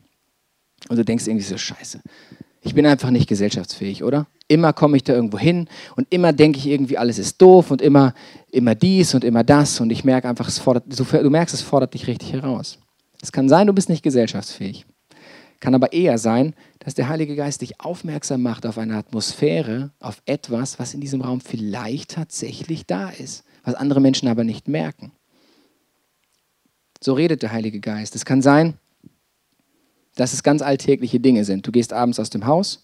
Und 0.88 0.98
du 0.98 1.04
denkst 1.04 1.28
irgendwie 1.28 1.46
so, 1.46 1.58
scheiße, 1.58 2.02
ich 2.62 2.74
bin 2.74 2.86
einfach 2.86 3.10
nicht 3.10 3.28
gesellschaftsfähig, 3.28 4.04
oder? 4.04 4.28
Immer 4.48 4.74
komme 4.74 4.98
ich 4.98 5.04
da 5.04 5.14
irgendwo 5.14 5.38
hin 5.38 5.68
und 5.96 6.08
immer 6.10 6.34
denke 6.34 6.60
ich 6.60 6.68
irgendwie, 6.68 6.98
alles 6.98 7.20
ist 7.20 7.42
doof 7.42 7.72
und 7.72 7.82
immer, 7.82 8.14
immer 8.52 8.76
dies 8.76 9.14
und 9.14 9.24
immer 9.24 9.44
das 9.44 9.80
und 9.80 9.92
ich 9.92 10.04
merke 10.04 10.28
einfach, 10.28 10.48
es 10.48 10.60
fordert, 10.60 10.86
du 10.88 11.30
merkst, 11.30 11.54
es 11.54 11.62
fordert 11.62 11.94
dich 11.94 12.08
richtig 12.08 12.34
heraus. 12.34 12.80
Es 13.22 13.32
kann 13.32 13.50
sein, 13.50 13.68
du 13.68 13.74
bist 13.74 13.90
nicht 13.90 14.04
gesellschaftsfähig. 14.04 14.86
Kann 15.60 15.76
aber 15.76 15.92
eher 15.92 16.18
sein, 16.18 16.56
dass 16.80 16.96
der 16.96 17.10
Heilige 17.10 17.36
Geist 17.36 17.62
dich 17.62 17.82
aufmerksam 17.82 18.42
macht 18.42 18.66
auf 18.66 18.78
eine 18.78 18.96
Atmosphäre, 18.96 19.92
auf 20.00 20.22
etwas, 20.26 20.80
was 20.80 20.94
in 20.94 21.02
diesem 21.02 21.22
Raum 21.22 21.42
vielleicht 21.42 22.12
tatsächlich 22.12 22.86
da 22.86 23.10
ist, 23.10 23.44
was 23.64 23.76
andere 23.76 24.00
Menschen 24.00 24.30
aber 24.30 24.46
nicht 24.46 24.70
merken. 24.70 25.12
So 27.02 27.14
redet 27.14 27.44
der 27.44 27.52
Heilige 27.52 27.82
Geist. 27.82 28.16
Es 28.16 28.26
kann 28.26 28.42
sein, 28.42 28.76
dass 30.20 30.34
es 30.34 30.44
ganz 30.44 30.62
alltägliche 30.62 31.20
Dinge 31.20 31.46
sind. 31.46 31.66
Du 31.66 31.72
gehst 31.72 31.94
abends 31.94 32.20
aus 32.20 32.30
dem 32.30 32.46
Haus 32.46 32.84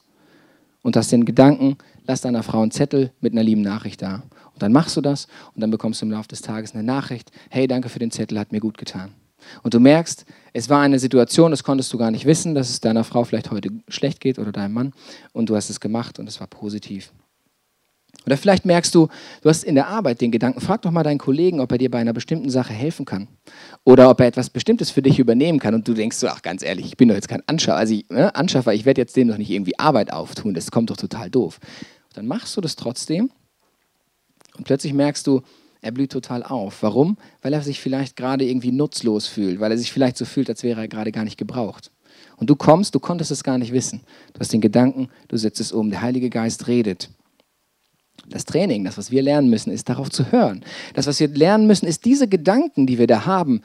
und 0.83 0.95
hast 0.95 1.11
den 1.11 1.25
Gedanken, 1.25 1.77
lass 2.07 2.21
deiner 2.21 2.43
Frau 2.43 2.61
einen 2.61 2.71
Zettel 2.71 3.11
mit 3.19 3.33
einer 3.33 3.43
lieben 3.43 3.61
Nachricht 3.61 4.01
da. 4.01 4.23
Und 4.53 4.61
dann 4.61 4.71
machst 4.71 4.95
du 4.95 5.01
das 5.01 5.27
und 5.53 5.59
dann 5.59 5.69
bekommst 5.69 6.01
du 6.01 6.05
im 6.05 6.11
Laufe 6.11 6.29
des 6.29 6.41
Tages 6.41 6.73
eine 6.73 6.83
Nachricht, 6.83 7.31
hey, 7.49 7.67
danke 7.67 7.89
für 7.89 7.99
den 7.99 8.11
Zettel, 8.11 8.39
hat 8.39 8.53
mir 8.53 8.61
gut 8.61 8.77
getan. 8.77 9.11
Und 9.63 9.73
du 9.73 9.81
merkst, 9.81 10.25
es 10.53 10.69
war 10.69 10.81
eine 10.81 10.97
Situation, 10.97 11.51
das 11.51 11.63
konntest 11.63 11.91
du 11.91 11.97
gar 11.97 12.09
nicht 12.09 12.25
wissen, 12.25 12.55
dass 12.55 12.69
es 12.69 12.79
deiner 12.79 13.03
Frau 13.03 13.25
vielleicht 13.25 13.51
heute 13.51 13.69
schlecht 13.89 14.21
geht 14.21 14.39
oder 14.39 14.53
deinem 14.53 14.73
Mann 14.73 14.93
und 15.33 15.49
du 15.49 15.57
hast 15.57 15.69
es 15.69 15.81
gemacht 15.81 16.19
und 16.19 16.29
es 16.29 16.39
war 16.39 16.47
positiv. 16.47 17.11
Oder 18.25 18.37
vielleicht 18.37 18.65
merkst 18.65 18.93
du, 18.95 19.07
du 19.41 19.49
hast 19.49 19.63
in 19.63 19.75
der 19.75 19.87
Arbeit 19.87 20.21
den 20.21 20.31
Gedanken, 20.31 20.61
frag 20.61 20.81
doch 20.81 20.91
mal 20.91 21.03
deinen 21.03 21.19
Kollegen, 21.19 21.59
ob 21.59 21.71
er 21.71 21.77
dir 21.77 21.91
bei 21.91 21.99
einer 21.99 22.13
bestimmten 22.13 22.49
Sache 22.49 22.73
helfen 22.73 23.05
kann. 23.05 23.27
Oder 23.83 24.09
ob 24.09 24.19
er 24.19 24.27
etwas 24.27 24.49
Bestimmtes 24.49 24.89
für 24.89 25.01
dich 25.01 25.19
übernehmen 25.19 25.59
kann. 25.59 25.75
Und 25.75 25.87
du 25.87 25.93
denkst 25.93 26.17
so, 26.17 26.27
ach 26.27 26.41
ganz 26.41 26.63
ehrlich, 26.63 26.87
ich 26.87 26.97
bin 26.97 27.07
doch 27.07 27.15
jetzt 27.15 27.27
kein 27.27 27.43
Anschaffer. 27.47 27.77
Also 27.77 27.93
ich, 27.93 28.09
ne, 28.09 28.33
Anschaffer, 28.35 28.73
ich 28.73 28.85
werde 28.85 29.01
jetzt 29.01 29.15
dem 29.15 29.27
doch 29.27 29.37
nicht 29.37 29.51
irgendwie 29.51 29.77
Arbeit 29.77 30.11
auftun. 30.11 30.53
Das 30.53 30.71
kommt 30.71 30.89
doch 30.89 30.97
total 30.97 31.29
doof. 31.29 31.59
Und 32.09 32.17
dann 32.17 32.27
machst 32.27 32.57
du 32.57 32.61
das 32.61 32.75
trotzdem 32.75 33.29
und 34.57 34.65
plötzlich 34.65 34.93
merkst 34.93 35.27
du, 35.27 35.41
er 35.81 35.91
blüht 35.91 36.11
total 36.11 36.43
auf. 36.43 36.81
Warum? 36.81 37.17
Weil 37.41 37.53
er 37.53 37.61
sich 37.61 37.79
vielleicht 37.79 38.15
gerade 38.15 38.45
irgendwie 38.45 38.71
nutzlos 38.71 39.27
fühlt, 39.27 39.59
weil 39.59 39.71
er 39.71 39.77
sich 39.77 39.91
vielleicht 39.91 40.17
so 40.17 40.25
fühlt, 40.25 40.49
als 40.49 40.63
wäre 40.63 40.81
er 40.81 40.87
gerade 40.87 41.11
gar 41.11 41.23
nicht 41.23 41.37
gebraucht. 41.37 41.91
Und 42.37 42.49
du 42.49 42.55
kommst, 42.55 42.95
du 42.95 42.99
konntest 42.99 43.31
es 43.31 43.43
gar 43.43 43.57
nicht 43.57 43.71
wissen. 43.71 44.01
Du 44.33 44.39
hast 44.39 44.51
den 44.51 44.61
Gedanken, 44.61 45.09
du 45.27 45.37
setzt 45.37 45.59
es 45.59 45.71
um. 45.71 45.89
Der 45.89 46.01
Heilige 46.01 46.29
Geist 46.29 46.67
redet. 46.67 47.09
Das 48.27 48.45
Training, 48.45 48.83
das, 48.83 48.97
was 48.97 49.11
wir 49.11 49.21
lernen 49.21 49.49
müssen, 49.49 49.71
ist 49.71 49.89
darauf 49.89 50.09
zu 50.09 50.31
hören. 50.31 50.63
Das, 50.93 51.07
was 51.07 51.19
wir 51.19 51.27
lernen 51.27 51.67
müssen, 51.67 51.85
ist 51.85 52.05
diese 52.05 52.27
Gedanken, 52.27 52.87
die 52.87 52.97
wir 52.97 53.07
da 53.07 53.25
haben, 53.25 53.61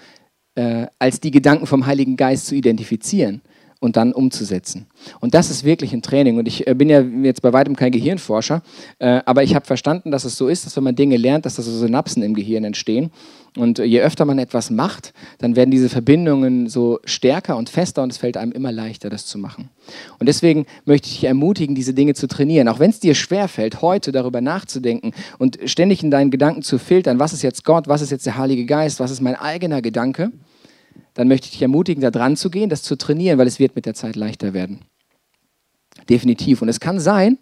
äh, 0.54 0.86
als 0.98 1.20
die 1.20 1.30
Gedanken 1.30 1.66
vom 1.66 1.86
Heiligen 1.86 2.16
Geist 2.16 2.46
zu 2.46 2.54
identifizieren 2.54 3.42
und 3.80 3.96
dann 3.96 4.12
umzusetzen. 4.12 4.86
Und 5.20 5.34
das 5.34 5.50
ist 5.50 5.64
wirklich 5.64 5.92
ein 5.92 6.02
Training. 6.02 6.38
Und 6.38 6.46
ich 6.46 6.66
äh, 6.66 6.74
bin 6.74 6.88
ja 6.88 7.00
jetzt 7.00 7.42
bei 7.42 7.52
weitem 7.52 7.74
kein 7.74 7.90
Gehirnforscher, 7.90 8.62
äh, 8.98 9.20
aber 9.24 9.42
ich 9.42 9.54
habe 9.54 9.66
verstanden, 9.66 10.10
dass 10.10 10.24
es 10.24 10.36
so 10.36 10.48
ist, 10.48 10.66
dass 10.66 10.76
wenn 10.76 10.84
man 10.84 10.94
Dinge 10.94 11.16
lernt, 11.16 11.46
dass 11.46 11.56
da 11.56 11.62
so 11.62 11.72
Synapsen 11.72 12.22
im 12.22 12.34
Gehirn 12.34 12.64
entstehen. 12.64 13.10
Und 13.56 13.78
je 13.78 14.00
öfter 14.00 14.24
man 14.26 14.38
etwas 14.38 14.70
macht, 14.70 15.12
dann 15.38 15.56
werden 15.56 15.72
diese 15.72 15.88
Verbindungen 15.88 16.68
so 16.68 17.00
stärker 17.04 17.56
und 17.56 17.68
fester 17.68 18.02
und 18.04 18.12
es 18.12 18.18
fällt 18.18 18.36
einem 18.36 18.52
immer 18.52 18.70
leichter, 18.70 19.10
das 19.10 19.26
zu 19.26 19.38
machen. 19.38 19.70
Und 20.20 20.28
deswegen 20.28 20.66
möchte 20.84 21.08
ich 21.08 21.14
dich 21.14 21.24
ermutigen, 21.24 21.74
diese 21.74 21.92
Dinge 21.92 22.14
zu 22.14 22.28
trainieren. 22.28 22.68
Auch 22.68 22.78
wenn 22.78 22.90
es 22.90 23.00
dir 23.00 23.16
schwerfällt, 23.16 23.82
heute 23.82 24.12
darüber 24.12 24.40
nachzudenken 24.40 25.12
und 25.38 25.58
ständig 25.64 26.04
in 26.04 26.12
deinen 26.12 26.30
Gedanken 26.30 26.62
zu 26.62 26.78
filtern, 26.78 27.18
was 27.18 27.32
ist 27.32 27.42
jetzt 27.42 27.64
Gott, 27.64 27.88
was 27.88 28.02
ist 28.02 28.10
jetzt 28.10 28.26
der 28.26 28.36
Heilige 28.36 28.66
Geist, 28.66 29.00
was 29.00 29.10
ist 29.10 29.20
mein 29.20 29.34
eigener 29.34 29.82
Gedanke, 29.82 30.30
dann 31.20 31.28
möchte 31.28 31.44
ich 31.44 31.50
dich 31.50 31.60
ermutigen, 31.60 32.00
da 32.00 32.10
dran 32.10 32.34
zu 32.34 32.48
gehen, 32.48 32.70
das 32.70 32.82
zu 32.82 32.96
trainieren, 32.96 33.36
weil 33.38 33.46
es 33.46 33.58
wird 33.58 33.76
mit 33.76 33.84
der 33.84 33.92
Zeit 33.92 34.16
leichter 34.16 34.54
werden. 34.54 34.78
Definitiv. 36.08 36.62
Und 36.62 36.70
es 36.70 36.80
kann 36.80 36.98
sein, 36.98 37.36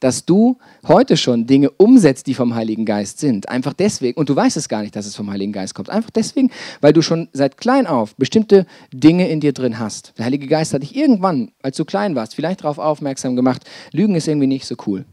dass 0.00 0.24
du 0.24 0.58
heute 0.88 1.16
schon 1.16 1.46
Dinge 1.46 1.70
umsetzt, 1.70 2.26
die 2.26 2.34
vom 2.34 2.56
Heiligen 2.56 2.84
Geist 2.84 3.20
sind. 3.20 3.48
Einfach 3.48 3.72
deswegen, 3.72 4.18
und 4.18 4.28
du 4.28 4.34
weißt 4.34 4.56
es 4.56 4.68
gar 4.68 4.82
nicht, 4.82 4.96
dass 4.96 5.06
es 5.06 5.14
vom 5.14 5.30
Heiligen 5.30 5.52
Geist 5.52 5.76
kommt. 5.76 5.90
Einfach 5.90 6.10
deswegen, 6.10 6.50
weil 6.80 6.92
du 6.92 7.02
schon 7.02 7.28
seit 7.32 7.56
klein 7.56 7.86
auf 7.86 8.16
bestimmte 8.16 8.66
Dinge 8.92 9.28
in 9.28 9.38
dir 9.38 9.52
drin 9.52 9.78
hast. 9.78 10.12
Der 10.18 10.24
Heilige 10.24 10.48
Geist 10.48 10.74
hat 10.74 10.82
dich 10.82 10.96
irgendwann, 10.96 11.52
als 11.62 11.76
du 11.76 11.84
klein 11.84 12.16
warst, 12.16 12.34
vielleicht 12.34 12.64
darauf 12.64 12.78
aufmerksam 12.78 13.36
gemacht, 13.36 13.62
Lügen 13.92 14.16
ist 14.16 14.26
irgendwie 14.26 14.48
nicht 14.48 14.66
so 14.66 14.74
cool. 14.88 15.04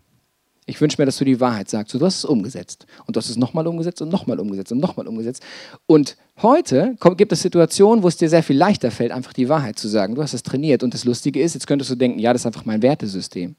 Ich 0.69 0.81
wünsche 0.81 1.01
mir, 1.01 1.05
dass 1.05 1.17
du 1.17 1.23
die 1.23 1.39
Wahrheit 1.39 1.69
sagst. 1.69 1.93
du 1.93 2.05
hast 2.05 2.17
es 2.17 2.25
umgesetzt. 2.25 2.85
Und 3.05 3.15
du 3.15 3.19
hast 3.19 3.29
es 3.29 3.37
nochmal 3.37 3.65
umgesetzt 3.67 4.01
und 4.01 4.09
nochmal 4.09 4.37
umgesetzt 4.37 4.73
und 4.73 4.79
nochmal 4.79 5.07
umgesetzt. 5.07 5.41
Und 5.85 6.17
heute 6.41 6.97
gibt 7.15 7.31
es 7.31 7.41
Situationen, 7.41 8.03
wo 8.03 8.09
es 8.09 8.17
dir 8.17 8.27
sehr 8.27 8.43
viel 8.43 8.57
leichter 8.57 8.91
fällt, 8.91 9.13
einfach 9.13 9.31
die 9.31 9.47
Wahrheit 9.47 9.79
zu 9.79 9.87
sagen. 9.87 10.15
Du 10.15 10.21
hast 10.21 10.33
es 10.33 10.43
trainiert. 10.43 10.83
Und 10.83 10.93
das 10.93 11.05
Lustige 11.05 11.41
ist, 11.41 11.53
jetzt 11.53 11.67
könntest 11.67 11.89
du 11.89 11.95
denken, 11.95 12.19
ja, 12.19 12.33
das 12.33 12.41
ist 12.41 12.47
einfach 12.47 12.65
mein 12.65 12.81
Wertesystem. 12.81 13.55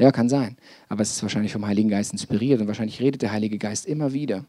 Ja, 0.00 0.10
kann 0.10 0.28
sein. 0.28 0.56
Aber 0.88 1.02
es 1.02 1.12
ist 1.12 1.22
wahrscheinlich 1.22 1.52
vom 1.52 1.64
Heiligen 1.64 1.88
Geist 1.88 2.12
inspiriert 2.12 2.60
und 2.60 2.66
wahrscheinlich 2.66 3.00
redet 3.00 3.22
der 3.22 3.30
Heilige 3.30 3.56
Geist 3.56 3.86
immer 3.86 4.12
wieder. 4.12 4.44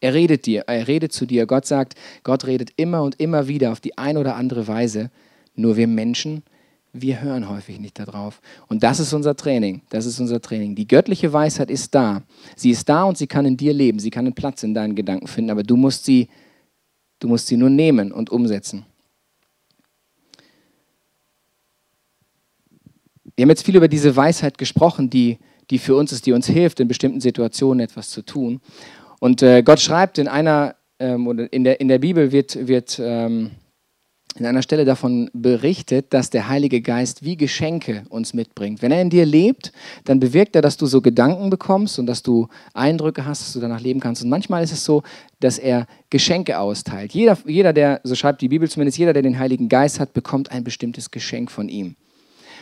Er 0.00 0.12
redet 0.12 0.44
dir, 0.44 0.64
er 0.66 0.86
redet 0.86 1.14
zu 1.14 1.24
dir. 1.24 1.46
Gott 1.46 1.64
sagt, 1.64 1.94
Gott 2.24 2.46
redet 2.46 2.72
immer 2.76 3.02
und 3.02 3.18
immer 3.18 3.48
wieder 3.48 3.72
auf 3.72 3.80
die 3.80 3.96
eine 3.96 4.20
oder 4.20 4.36
andere 4.36 4.68
Weise. 4.68 5.10
Nur 5.54 5.78
wir 5.78 5.88
Menschen, 5.88 6.42
wir 6.92 7.20
hören 7.20 7.48
häufig 7.48 7.78
nicht 7.78 7.98
darauf. 7.98 8.40
Und 8.68 8.82
das 8.82 9.00
ist 9.00 9.12
unser 9.12 9.36
Training. 9.36 9.82
Das 9.90 10.06
ist 10.06 10.18
unser 10.20 10.40
Training. 10.40 10.74
Die 10.74 10.88
göttliche 10.88 11.32
Weisheit 11.32 11.70
ist 11.70 11.94
da. 11.94 12.22
Sie 12.56 12.70
ist 12.70 12.88
da 12.88 13.04
und 13.04 13.18
sie 13.18 13.26
kann 13.26 13.46
in 13.46 13.56
dir 13.56 13.72
leben. 13.72 13.98
Sie 13.98 14.10
kann 14.10 14.24
einen 14.24 14.34
Platz 14.34 14.62
in 14.62 14.74
deinen 14.74 14.94
Gedanken 14.94 15.26
finden. 15.26 15.50
Aber 15.50 15.62
du 15.62 15.76
musst 15.76 16.04
sie, 16.04 16.28
du 17.20 17.28
musst 17.28 17.46
sie 17.46 17.56
nur 17.56 17.70
nehmen 17.70 18.12
und 18.12 18.30
umsetzen. 18.30 18.86
Wir 23.36 23.44
haben 23.44 23.50
jetzt 23.50 23.64
viel 23.64 23.76
über 23.76 23.88
diese 23.88 24.16
Weisheit 24.16 24.58
gesprochen, 24.58 25.10
die, 25.10 25.38
die 25.70 25.78
für 25.78 25.94
uns 25.94 26.10
ist, 26.10 26.26
die 26.26 26.32
uns 26.32 26.48
hilft, 26.48 26.80
in 26.80 26.88
bestimmten 26.88 27.20
Situationen 27.20 27.80
etwas 27.80 28.10
zu 28.10 28.22
tun. 28.22 28.60
Und 29.20 29.42
äh, 29.42 29.62
Gott 29.62 29.78
schreibt 29.80 30.18
in 30.18 30.26
einer, 30.26 30.74
ähm, 30.98 31.26
oder 31.26 31.52
in 31.52 31.62
der, 31.62 31.80
in 31.80 31.86
der 31.86 31.98
Bibel 31.98 32.32
wird, 32.32 32.66
wird 32.66 32.98
ähm, 33.00 33.52
in 34.36 34.46
einer 34.46 34.62
Stelle 34.62 34.84
davon 34.84 35.30
berichtet, 35.32 36.12
dass 36.14 36.30
der 36.30 36.48
Heilige 36.48 36.80
Geist 36.80 37.24
wie 37.24 37.36
Geschenke 37.36 38.04
uns 38.08 38.34
mitbringt. 38.34 38.82
Wenn 38.82 38.92
er 38.92 39.02
in 39.02 39.10
dir 39.10 39.26
lebt, 39.26 39.72
dann 40.04 40.20
bewirkt 40.20 40.54
er, 40.54 40.62
dass 40.62 40.76
du 40.76 40.86
so 40.86 41.00
Gedanken 41.00 41.50
bekommst 41.50 41.98
und 41.98 42.06
dass 42.06 42.22
du 42.22 42.48
Eindrücke 42.74 43.24
hast, 43.24 43.42
dass 43.42 43.52
du 43.52 43.60
danach 43.60 43.80
leben 43.80 44.00
kannst. 44.00 44.22
Und 44.22 44.30
manchmal 44.30 44.62
ist 44.62 44.72
es 44.72 44.84
so, 44.84 45.02
dass 45.40 45.58
er 45.58 45.86
Geschenke 46.10 46.58
austeilt. 46.58 47.12
Jeder, 47.12 47.36
jeder 47.46 47.72
der, 47.72 48.00
so 48.04 48.14
schreibt 48.14 48.40
die 48.40 48.48
Bibel 48.48 48.68
zumindest, 48.68 48.98
jeder, 48.98 49.12
der 49.12 49.22
den 49.22 49.38
Heiligen 49.38 49.68
Geist 49.68 50.00
hat, 50.00 50.12
bekommt 50.12 50.52
ein 50.52 50.64
bestimmtes 50.64 51.10
Geschenk 51.10 51.50
von 51.50 51.68
ihm. 51.68 51.96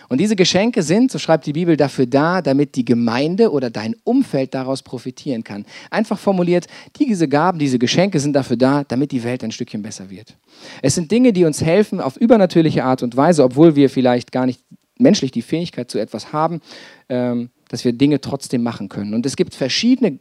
Und 0.09 0.21
diese 0.21 0.37
Geschenke 0.37 0.83
sind, 0.83 1.11
so 1.11 1.19
schreibt 1.19 1.47
die 1.47 1.53
Bibel, 1.53 1.77
dafür 1.77 2.07
da, 2.07 2.43
damit 2.43 2.77
die 2.77 2.85
Gemeinde 2.85 3.51
oder 3.51 3.71
dein 3.71 3.97
Umfeld 4.05 4.55
daraus 4.55 4.83
profitieren 4.83 5.43
kann. 5.45 5.67
Einfach 5.91 6.19
formuliert, 6.19 6.67
diese 6.99 7.29
Gaben, 7.29 7.59
diese 7.59 7.79
Geschenke 7.79 8.21
sind 8.21 8.35
dafür 8.35 8.57
da, 8.57 8.85
damit 8.85 9.13
die 9.13 9.25
Welt 9.25 9.43
ein 9.43 9.53
Stückchen 9.53 9.83
besser 9.83 10.11
wird. 10.11 10.37
Es 10.83 10.95
sind 10.95 11.11
Dinge, 11.11 11.33
die 11.33 11.45
uns 11.45 11.63
helfen 11.63 12.01
auf 12.01 12.17
übernatürliche 12.17 12.85
Art 12.85 13.03
und 13.03 13.17
Weise, 13.17 13.43
obwohl 13.43 13.77
wir 13.77 13.91
vielleicht 13.91 14.33
gar 14.33 14.47
nicht 14.47 14.61
menschlich 14.99 15.31
die 15.31 15.43
Fähigkeit 15.43 15.91
zu 15.91 15.99
etwas 15.99 16.33
haben, 16.33 16.61
ähm, 17.09 17.51
dass 17.69 17.85
wir 17.85 17.93
Dinge 17.93 18.21
trotzdem 18.21 18.63
machen 18.63 18.89
können. 18.89 19.15
Und 19.15 19.27
es 19.27 19.37
gibt 19.37 19.55
verschiedene 19.55 20.19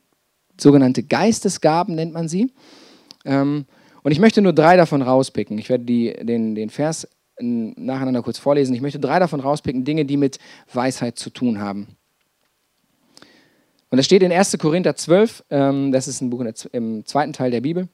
sogenannte 0.59 1.03
Geistesgaben, 1.03 1.95
nennt 1.95 2.13
man 2.13 2.27
sie. 2.27 2.51
Ähm, 3.23 3.65
und 4.03 4.11
ich 4.11 4.19
möchte 4.19 4.41
nur 4.41 4.53
drei 4.53 4.77
davon 4.77 5.01
rauspicken. 5.01 5.57
Ich 5.57 5.69
werde 5.69 5.86
die, 5.86 6.13
den, 6.21 6.55
den 6.55 6.69
Vers 6.69 7.07
nacheinander 7.39 8.21
kurz 8.21 8.38
vorlesen. 8.38 8.73
Ich 8.75 8.81
möchte 8.81 8.99
drei 8.99 9.19
davon 9.19 9.39
rauspicken, 9.39 9.83
Dinge, 9.83 10.05
die 10.05 10.17
mit 10.17 10.39
Weisheit 10.73 11.19
zu 11.19 11.29
tun 11.29 11.59
haben. 11.59 11.88
Und 13.89 13.97
das 13.97 14.05
steht 14.05 14.23
in 14.23 14.31
1. 14.31 14.57
Korinther 14.57 14.95
12, 14.95 15.43
ähm, 15.49 15.91
das 15.91 16.07
ist 16.07 16.21
ein 16.21 16.29
Buch 16.29 16.43
im 16.71 17.05
zweiten 17.05 17.33
Teil 17.33 17.51
der 17.51 17.61
Bibel. 17.61 17.88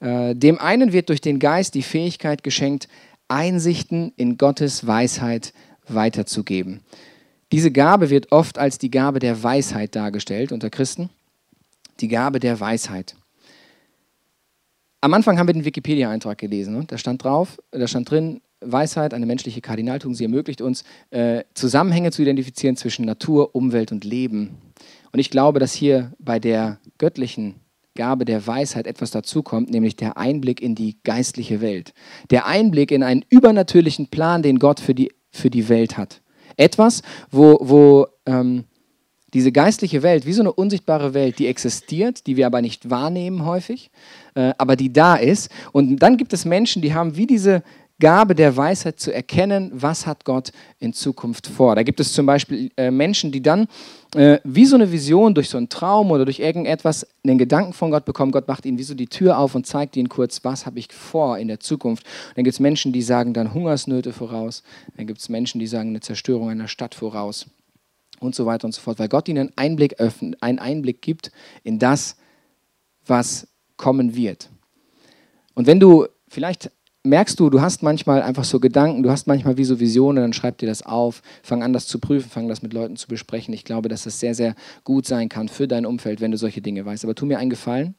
Äh, 0.00 0.34
dem 0.34 0.58
einen 0.58 0.92
wird 0.92 1.08
durch 1.08 1.20
den 1.20 1.38
Geist 1.38 1.74
die 1.74 1.82
Fähigkeit 1.82 2.42
geschenkt, 2.42 2.88
Einsichten 3.26 4.12
in 4.16 4.38
Gottes 4.38 4.86
Weisheit 4.86 5.52
weiterzugeben. 5.86 6.80
Diese 7.52 7.70
Gabe 7.70 8.10
wird 8.10 8.30
oft 8.32 8.58
als 8.58 8.78
die 8.78 8.90
Gabe 8.90 9.18
der 9.18 9.42
Weisheit 9.42 9.96
dargestellt 9.96 10.52
unter 10.52 10.70
Christen. 10.70 11.10
Die 12.00 12.08
Gabe 12.08 12.40
der 12.40 12.60
Weisheit. 12.60 13.16
Am 15.00 15.14
Anfang 15.14 15.38
haben 15.38 15.46
wir 15.46 15.54
den 15.54 15.64
Wikipedia-Eintrag 15.64 16.38
gelesen. 16.38 16.76
Ne? 16.76 16.84
Da 16.86 16.98
stand 16.98 17.24
drauf, 17.24 17.58
da 17.70 17.86
stand 17.86 18.10
drin, 18.10 18.40
Weisheit, 18.60 19.14
eine 19.14 19.26
menschliche 19.26 19.60
Kardinaltugend, 19.60 20.16
sie 20.16 20.24
ermöglicht 20.24 20.60
uns, 20.60 20.84
äh, 21.10 21.44
Zusammenhänge 21.54 22.10
zu 22.10 22.22
identifizieren 22.22 22.76
zwischen 22.76 23.04
Natur, 23.04 23.54
Umwelt 23.54 23.92
und 23.92 24.04
Leben. 24.04 24.56
Und 25.12 25.18
ich 25.18 25.30
glaube, 25.30 25.58
dass 25.60 25.72
hier 25.72 26.12
bei 26.18 26.38
der 26.38 26.78
göttlichen 26.98 27.56
Gabe 27.94 28.24
der 28.24 28.46
Weisheit 28.46 28.86
etwas 28.86 29.10
dazukommt, 29.10 29.70
nämlich 29.70 29.96
der 29.96 30.16
Einblick 30.16 30.62
in 30.62 30.74
die 30.74 30.98
geistliche 31.02 31.60
Welt. 31.60 31.92
Der 32.30 32.46
Einblick 32.46 32.90
in 32.92 33.02
einen 33.02 33.24
übernatürlichen 33.28 34.08
Plan, 34.08 34.42
den 34.42 34.58
Gott 34.58 34.80
für 34.80 34.94
die, 34.94 35.12
für 35.30 35.50
die 35.50 35.68
Welt 35.68 35.96
hat. 35.98 36.22
Etwas, 36.56 37.02
wo, 37.30 37.58
wo 37.60 38.06
ähm, 38.26 38.64
diese 39.34 39.52
geistliche 39.52 40.02
Welt, 40.02 40.26
wie 40.26 40.32
so 40.32 40.42
eine 40.42 40.52
unsichtbare 40.52 41.12
Welt, 41.12 41.38
die 41.38 41.48
existiert, 41.48 42.26
die 42.26 42.36
wir 42.36 42.46
aber 42.46 42.62
nicht 42.62 42.88
wahrnehmen 42.88 43.44
häufig, 43.44 43.90
äh, 44.34 44.54
aber 44.58 44.76
die 44.76 44.92
da 44.92 45.16
ist. 45.16 45.50
Und 45.72 45.98
dann 45.98 46.16
gibt 46.16 46.32
es 46.32 46.44
Menschen, 46.44 46.82
die 46.82 46.94
haben 46.94 47.16
wie 47.16 47.26
diese 47.26 47.62
Gabe 48.00 48.36
der 48.36 48.56
Weisheit 48.56 49.00
zu 49.00 49.12
erkennen, 49.12 49.70
was 49.74 50.06
hat 50.06 50.24
Gott 50.24 50.52
in 50.78 50.92
Zukunft 50.92 51.48
vor. 51.48 51.74
Da 51.74 51.82
gibt 51.82 51.98
es 51.98 52.12
zum 52.12 52.26
Beispiel 52.26 52.70
äh, 52.76 52.92
Menschen, 52.92 53.32
die 53.32 53.42
dann 53.42 53.66
äh, 54.14 54.38
wie 54.44 54.66
so 54.66 54.76
eine 54.76 54.92
Vision 54.92 55.34
durch 55.34 55.48
so 55.48 55.58
einen 55.58 55.68
Traum 55.68 56.12
oder 56.12 56.24
durch 56.24 56.38
irgendetwas 56.38 57.06
einen 57.24 57.38
Gedanken 57.38 57.72
von 57.72 57.90
Gott 57.90 58.04
bekommen. 58.04 58.30
Gott 58.30 58.46
macht 58.46 58.66
ihnen 58.66 58.78
wie 58.78 58.84
so 58.84 58.94
die 58.94 59.08
Tür 59.08 59.38
auf 59.38 59.56
und 59.56 59.66
zeigt 59.66 59.96
ihnen 59.96 60.08
kurz, 60.08 60.44
was 60.44 60.64
habe 60.64 60.78
ich 60.78 60.92
vor 60.92 61.38
in 61.38 61.48
der 61.48 61.58
Zukunft. 61.58 62.04
dann 62.36 62.44
gibt 62.44 62.54
es 62.54 62.60
Menschen, 62.60 62.92
die 62.92 63.02
sagen 63.02 63.34
dann 63.34 63.52
Hungersnöte 63.52 64.12
voraus. 64.12 64.62
Dann 64.96 65.08
gibt 65.08 65.18
es 65.20 65.28
Menschen, 65.28 65.58
die 65.58 65.66
sagen 65.66 65.88
eine 65.90 66.00
Zerstörung 66.00 66.50
einer 66.50 66.68
Stadt 66.68 66.94
voraus 66.94 67.46
und 68.20 68.34
so 68.34 68.46
weiter 68.46 68.66
und 68.66 68.72
so 68.72 68.80
fort, 68.80 69.00
weil 69.00 69.08
Gott 69.08 69.28
ihnen 69.28 69.48
einen 69.48 69.52
Einblick 69.56 69.94
öffnet, 69.94 70.40
einen 70.40 70.60
Einblick 70.60 71.02
gibt 71.02 71.32
in 71.64 71.80
das, 71.80 72.16
was 73.06 73.48
kommen 73.76 74.14
wird. 74.14 74.50
Und 75.54 75.66
wenn 75.66 75.80
du 75.80 76.06
vielleicht 76.28 76.70
merkst 77.04 77.38
du, 77.38 77.50
du 77.50 77.60
hast 77.60 77.82
manchmal 77.82 78.22
einfach 78.22 78.44
so 78.44 78.60
Gedanken, 78.60 79.02
du 79.02 79.10
hast 79.10 79.26
manchmal 79.26 79.56
wie 79.56 79.64
so 79.64 79.80
Visionen, 79.80 80.22
dann 80.22 80.32
schreib 80.32 80.58
dir 80.58 80.66
das 80.66 80.82
auf, 80.82 81.22
fang 81.42 81.62
an, 81.62 81.72
das 81.72 81.86
zu 81.86 81.98
prüfen, 81.98 82.30
fang 82.30 82.48
das 82.48 82.62
mit 82.62 82.72
Leuten 82.72 82.96
zu 82.96 83.08
besprechen. 83.08 83.54
Ich 83.54 83.64
glaube, 83.64 83.88
dass 83.88 84.04
das 84.04 84.20
sehr, 84.20 84.34
sehr 84.34 84.54
gut 84.84 85.06
sein 85.06 85.28
kann 85.28 85.48
für 85.48 85.68
dein 85.68 85.86
Umfeld, 85.86 86.20
wenn 86.20 86.30
du 86.30 86.36
solche 86.36 86.60
Dinge 86.60 86.84
weißt. 86.84 87.04
Aber 87.04 87.14
tu 87.14 87.26
mir 87.26 87.38
einen 87.38 87.50
Gefallen, 87.50 87.94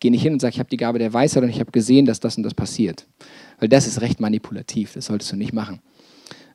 geh 0.00 0.10
nicht 0.10 0.22
hin 0.22 0.32
und 0.32 0.40
sag, 0.40 0.52
ich 0.52 0.58
habe 0.58 0.70
die 0.70 0.76
Gabe 0.76 0.98
der 0.98 1.12
Weisheit 1.12 1.42
und 1.42 1.50
ich 1.50 1.60
habe 1.60 1.72
gesehen, 1.72 2.06
dass 2.06 2.20
das 2.20 2.36
und 2.36 2.42
das 2.42 2.54
passiert. 2.54 3.06
Weil 3.58 3.68
das 3.68 3.86
ist 3.86 4.00
recht 4.00 4.20
manipulativ, 4.20 4.92
das 4.92 5.06
solltest 5.06 5.32
du 5.32 5.36
nicht 5.36 5.52
machen. 5.52 5.80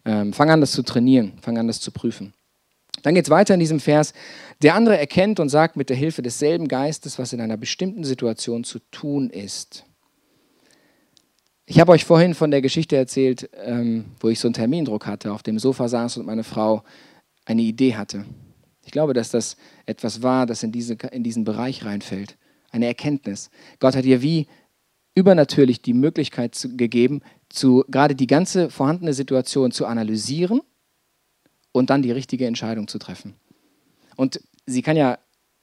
Ähm, 0.06 0.34
fang 0.34 0.50
an, 0.50 0.62
das 0.62 0.72
zu 0.72 0.84
trainieren, 0.84 1.34
fang 1.42 1.58
an, 1.58 1.68
das 1.68 1.80
zu 1.80 1.92
prüfen. 1.92 2.34
Dann 3.04 3.16
geht 3.16 3.26
es 3.26 3.30
weiter 3.30 3.54
in 3.54 3.60
diesem 3.60 3.80
Vers. 3.80 4.14
Der 4.62 4.76
andere 4.76 4.98
erkennt 4.98 5.40
und 5.40 5.50
sagt 5.50 5.76
mit 5.76 5.90
der 5.90 5.98
Hilfe 5.98 6.22
desselben 6.22 6.68
Geistes, 6.68 7.18
was 7.18 7.34
in 7.34 7.42
einer 7.42 7.58
bestimmten 7.58 8.04
Situation 8.04 8.64
zu 8.64 8.80
tun 8.92 9.30
ist. 9.30 9.86
Ich 11.72 11.80
habe 11.80 11.94
euch 11.94 12.04
vorhin 12.04 12.34
von 12.34 12.52
der 12.52 12.62
Geschichte 12.62 12.98
erzählt, 12.98 13.50
ähm, 13.64 14.04
wo 14.20 14.28
ich 14.28 14.42
so 14.42 14.50
einen 14.50 14.54
Termindruck 14.54 15.06
hatte, 15.06 15.32
auf 15.32 15.42
dem 15.42 15.58
Sofa 15.58 15.88
saß 15.88 16.18
und 16.18 16.26
meine 16.26 16.44
Frau 16.44 16.84
eine 17.46 17.62
Idee 17.62 17.96
hatte. 17.96 18.26
Ich 18.84 18.92
glaube, 18.92 19.14
dass 19.14 19.30
das 19.32 19.56
etwas 19.86 20.22
war, 20.22 20.46
das 20.46 20.64
in, 20.64 20.74
diese, 20.74 20.96
in 21.14 21.24
diesen 21.24 21.46
Bereich 21.46 21.86
reinfällt. 21.86 22.36
Eine 22.72 22.88
Erkenntnis. 22.88 23.50
Gott 23.80 23.96
hat 23.96 24.04
ihr 24.04 24.22
wie 24.22 24.48
übernatürlich 25.16 25.82
die 25.82 25.94
Möglichkeit 25.94 26.56
zu, 26.56 26.76
gegeben, 26.76 27.22
zu, 27.48 27.86
gerade 27.88 28.16
die 28.16 28.28
ganze 28.28 28.70
vorhandene 28.70 29.14
Situation 29.14 29.72
zu 29.72 29.86
analysieren 29.86 30.60
und 31.72 31.90
dann 31.90 32.02
die 32.02 32.12
richtige 32.12 32.48
Entscheidung 32.48 32.90
zu 32.90 33.00
treffen. 33.00 33.36
Und 34.18 34.42
sie 34.66 34.82
kann 34.82 34.98
ja 34.98 35.20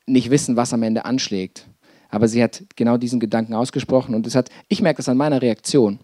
nicht 0.07 0.31
wissen, 0.31 0.57
was 0.57 0.73
am 0.73 0.83
Ende 0.83 1.05
anschlägt. 1.05 1.68
Aber 2.09 2.27
sie 2.29 2.43
hat 2.43 2.65
genau 2.77 2.97
diesen 2.97 3.21
Gedanken 3.21 3.55
ausgesprochen 3.55 4.15
und 4.15 4.27
es 4.27 4.35
hat, 4.35 4.51
ich 4.69 4.81
merke 4.81 4.99
das 4.99 5.09
an 5.09 5.17
meiner 5.17 5.43
Reaktion, 5.43 5.99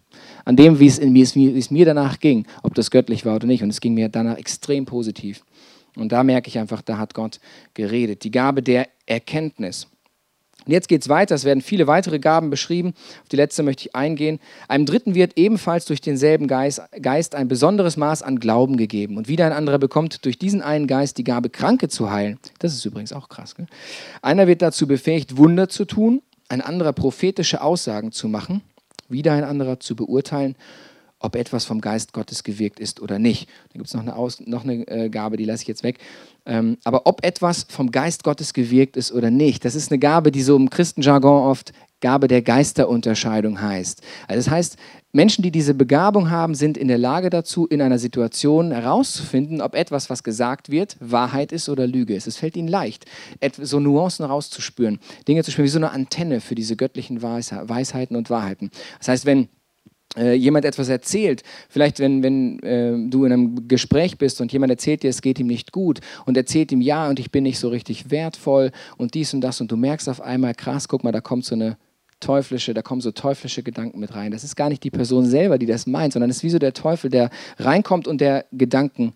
an 0.45 0.57
dem, 0.57 0.79
wie 0.79 0.87
es, 0.87 0.99
in, 0.99 1.15
wie, 1.15 1.35
wie 1.35 1.59
es 1.59 1.71
mir 1.71 1.87
danach 1.87 2.21
ging, 2.21 2.47
ob 2.63 2.75
das 2.75 2.91
göttlich 2.91 3.25
war 3.25 3.37
oder 3.37 3.47
nicht. 3.47 3.63
Und 3.63 3.71
es 3.71 3.81
ging 3.81 3.95
mir 3.95 4.09
danach 4.09 4.37
extrem 4.37 4.85
positiv. 4.85 5.43
Und 5.97 6.13
da 6.13 6.23
merke 6.25 6.49
ich 6.49 6.59
einfach, 6.59 6.83
da 6.83 6.99
hat 6.99 7.15
Gott 7.15 7.41
geredet. 7.73 8.25
Die 8.25 8.31
Gabe 8.31 8.63
der 8.63 8.89
Erkenntnis. 9.07 9.87
Und 10.67 10.73
jetzt 10.73 10.89
geht 10.89 11.03
es 11.03 11.09
weiter, 11.09 11.35
es 11.35 11.45
werden 11.45 11.61
viele 11.61 11.87
weitere 11.87 12.19
Gaben 12.19 12.51
beschrieben. 12.51 12.95
Auf 13.23 13.29
die 13.29 13.37
letzte 13.37 13.62
möchte 13.62 13.89
ich 13.89 13.95
eingehen. 13.95 14.41
Einem 14.69 14.87
Dritten 14.87 15.15
wird 15.15 15.37
ebenfalls 15.37 15.85
durch 15.85 16.01
denselben 16.01 16.47
Geist, 16.47 16.83
Geist 17.03 17.35
ein 17.35 17.49
besonderes 17.49 17.97
Maß 17.97 18.23
an 18.23 18.41
Glauben 18.41 18.77
gegeben. 18.77 19.17
Und 19.17 19.29
wieder 19.29 19.47
ein 19.47 19.53
anderer 19.53 19.79
bekommt 19.79 20.25
durch 20.25 20.39
diesen 20.39 20.62
einen 20.62 20.87
Geist 20.87 21.19
die 21.19 21.25
Gabe, 21.25 21.51
Kranke 21.51 21.89
zu 21.89 22.11
heilen. 22.11 22.39
Das 22.59 22.73
ist 22.73 22.85
übrigens 22.85 23.12
auch 23.12 23.29
krass. 23.29 23.55
Gell? 23.55 23.67
Einer 24.23 24.47
wird 24.47 24.62
dazu 24.62 24.87
befähigt, 24.87 25.37
Wunder 25.37 25.69
zu 25.69 25.85
tun, 25.85 26.23
ein 26.49 26.61
anderer 26.61 26.93
prophetische 26.93 27.62
Aussagen 27.62 28.12
zu 28.12 28.29
machen, 28.29 28.62
wieder 29.09 29.33
ein 29.33 29.45
anderer 29.45 29.81
zu 29.81 29.97
beurteilen 29.97 30.57
ob 31.25 31.37
etwas 31.37 31.64
vom 31.64 31.81
Geist 31.81 32.12
Gottes 32.12 32.45
gewirkt 32.45 32.79
ist 32.79 33.01
oder 33.01 33.18
nicht. 33.18 33.49
Da 33.49 33.79
gibt 33.79 33.87
es 33.87 33.95
noch 33.95 34.03
eine, 34.03 34.14
Aus 34.14 34.41
noch 34.41 34.64
eine 34.64 34.87
äh, 34.87 35.09
Gabe, 35.09 35.37
die 35.37 35.47
lasse 35.47 35.62
ich 35.62 35.68
jetzt 35.68 35.83
weg. 35.83 35.99
Ähm, 36.45 36.77
aber 36.85 37.07
ob 37.07 37.25
etwas 37.25 37.66
vom 37.68 37.91
Geist 37.91 38.25
Gottes 38.25 38.53
gewirkt 38.53 38.97
ist 38.97 39.11
oder 39.11 39.31
nicht, 39.31 39.64
das 39.64 39.75
ist 39.75 39.91
eine 39.91 39.99
Gabe, 39.99 40.31
die 40.31 40.43
so 40.43 40.55
im 40.55 40.68
Christenjargon 40.68 41.49
oft 41.49 41.72
Gabe 42.01 42.29
der 42.29 42.43
Geisterunterscheidung 42.43 43.62
heißt. 43.62 44.03
Also 44.29 44.39
das 44.39 44.51
heißt, 44.51 44.77
Menschen, 45.12 45.43
die 45.43 45.51
diese 45.51 45.72
Begabung 45.72 46.31
haben, 46.31 46.55
sind 46.55 46.77
in 46.77 46.89
der 46.89 46.99
Lage 46.99 47.31
dazu, 47.31 47.66
in 47.66 47.81
einer 47.81 47.99
Situation 47.99 48.72
herauszufinden, 48.72 49.62
ob 49.62 49.75
etwas, 49.75 50.11
was 50.11 50.22
gesagt 50.22 50.70
wird, 50.70 50.99
Wahrheit 51.01 51.53
ist 51.53 51.70
oder 51.70 51.87
Lüge 51.87 52.14
ist. 52.14 52.27
Es 52.27 52.37
fällt 52.37 52.57
ihnen 52.57 52.68
leicht, 52.68 53.07
so 53.59 53.81
Nuancen 53.81 54.27
rauszuspüren, 54.27 54.99
Dinge 55.27 55.43
zu 55.45 55.51
spüren, 55.51 55.64
wie 55.64 55.70
so 55.70 55.79
eine 55.79 55.93
Antenne 55.93 56.43
für 56.43 56.55
diese 56.55 56.77
göttlichen 56.77 57.22
Weisheiten 57.22 58.16
und 58.16 58.29
Wahrheiten. 58.29 58.70
Das 58.99 59.09
heißt, 59.09 59.25
wenn 59.25 59.49
äh, 60.17 60.35
jemand 60.35 60.65
etwas 60.65 60.89
erzählt, 60.89 61.43
vielleicht 61.69 61.99
wenn, 61.99 62.23
wenn 62.23 62.59
äh, 62.61 63.11
du 63.11 63.25
in 63.25 63.33
einem 63.33 63.69
Gespräch 63.69 64.19
bist 64.19 64.41
und 64.41 64.53
jemand 64.53 64.71
erzählt 64.71 65.03
dir, 65.03 65.11
es 65.11 65.23
geht 65.23 65.39
ihm 65.39 65.47
nicht 65.47 65.73
gut 65.73 66.01
und 66.25 66.37
erzählt 66.37 66.73
ihm, 66.73 66.81
ja, 66.81 67.09
und 67.09 67.19
ich 67.19 67.31
bin 67.31 67.45
nicht 67.45 67.59
so 67.59 67.69
richtig 67.69 68.11
wertvoll 68.11 68.71
und 68.97 69.15
dies 69.15 69.35
und 69.35 69.41
das 69.41 69.61
und 69.61 69.71
du 69.71 69.77
merkst 69.77 70.09
auf 70.09 70.21
einmal, 70.21 70.55
krass, 70.55 70.89
guck 70.89 71.05
mal, 71.05 71.12
da 71.12 71.21
kommt 71.21 71.45
so 71.45 71.55
eine 71.55 71.77
teuflische, 72.21 72.75
da 72.75 72.83
kommen 72.83 73.01
so 73.01 73.11
teuflische 73.11 73.62
Gedanken 73.62 74.01
mit 74.01 74.15
rein. 74.15 74.31
Das 74.31 74.45
ist 74.45 74.57
gar 74.57 74.69
nicht 74.69 74.83
die 74.83 74.91
Person 74.91 75.27
selber, 75.27 75.59
die 75.59 75.67
das 75.67 75.87
meint, 75.87 76.12
sondern 76.12 76.31
es 76.31 76.39
ist 76.39 76.43
wie 76.43 76.51
so 76.51 76.59
der 76.59 76.73
Teufel, 76.73 77.11
der 77.11 77.31
reinkommt 77.59 78.09
und 78.09 78.21
der 78.21 78.47
Gedanken 78.53 79.15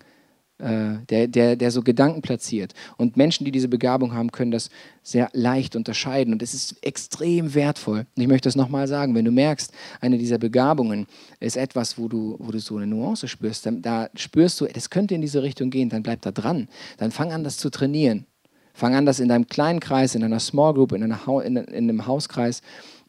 der, 0.59 1.27
der, 1.27 1.55
der 1.55 1.71
so 1.71 1.81
Gedanken 1.81 2.21
platziert. 2.21 2.73
Und 2.97 3.15
Menschen, 3.15 3.45
die 3.45 3.51
diese 3.51 3.69
Begabung 3.69 4.13
haben, 4.13 4.31
können 4.31 4.51
das 4.51 4.69
sehr 5.03 5.29
leicht 5.31 5.75
unterscheiden. 5.75 6.33
Und 6.33 6.43
es 6.43 6.53
ist 6.53 6.75
extrem 6.83 7.53
wertvoll. 7.55 8.05
Und 8.15 8.21
ich 8.21 8.27
möchte 8.27 8.47
das 8.47 8.55
nochmal 8.55 8.87
sagen, 8.87 9.15
wenn 9.15 9.25
du 9.25 9.31
merkst, 9.31 9.71
eine 10.01 10.17
dieser 10.17 10.37
Begabungen 10.37 11.07
ist 11.39 11.55
etwas, 11.55 11.97
wo 11.97 12.09
du, 12.09 12.35
wo 12.39 12.51
du 12.51 12.59
so 12.59 12.77
eine 12.77 12.87
Nuance 12.87 13.27
spürst, 13.27 13.65
dann, 13.65 13.81
da 13.81 14.09
spürst 14.15 14.59
du, 14.59 14.65
das 14.65 14.89
könnte 14.89 15.15
in 15.15 15.21
diese 15.21 15.43
Richtung 15.43 15.69
gehen, 15.69 15.89
dann 15.89 16.03
bleib 16.03 16.21
da 16.21 16.31
dran. 16.31 16.67
Dann 16.97 17.11
fang 17.11 17.31
an, 17.31 17.43
das 17.43 17.57
zu 17.57 17.69
trainieren. 17.69 18.25
Fang 18.73 18.95
an, 18.95 19.05
das 19.05 19.19
in 19.19 19.29
deinem 19.29 19.47
kleinen 19.47 19.79
Kreis, 19.79 20.15
in 20.15 20.23
einer 20.23 20.39
Small 20.39 20.73
Group, 20.73 20.91
in, 20.91 21.03
einer 21.03 21.45
in, 21.45 21.57
in 21.57 21.89
einem 21.89 22.05
Hauskreis, 22.05 22.61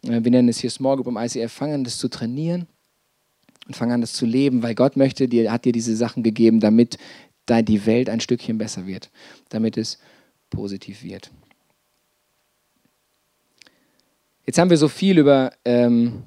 äh, 0.05 0.23
wir 0.23 0.31
nennen 0.31 0.49
es 0.49 0.59
hier 0.59 0.71
Small 0.71 0.97
Group 0.97 1.07
im 1.07 1.17
ICF, 1.17 1.53
fang 1.53 1.73
an, 1.73 1.85
das 1.85 1.99
zu 1.99 2.09
trainieren 2.09 2.67
und 3.67 3.77
fang 3.77 3.93
an, 3.93 4.01
das 4.01 4.13
zu 4.13 4.27
leben, 4.27 4.63
weil 4.63 4.75
Gott 4.75 4.97
möchte 4.97 5.29
dir, 5.29 5.53
hat 5.53 5.65
dir 5.65 5.73
diese 5.73 5.95
Sachen 5.95 6.23
gegeben, 6.23 6.61
damit 6.61 6.99
da 7.51 7.63
die 7.63 7.85
Welt 7.87 8.09
ein 8.09 8.21
Stückchen 8.21 8.59
besser 8.59 8.87
wird, 8.87 9.11
damit 9.49 9.77
es 9.77 9.99
positiv 10.51 11.03
wird. 11.03 11.31
Jetzt 14.47 14.59
haben 14.59 14.71
wir 14.71 14.77
so 14.77 14.89
viel 14.89 15.19
über 15.19 15.53
ähm, 15.65 16.25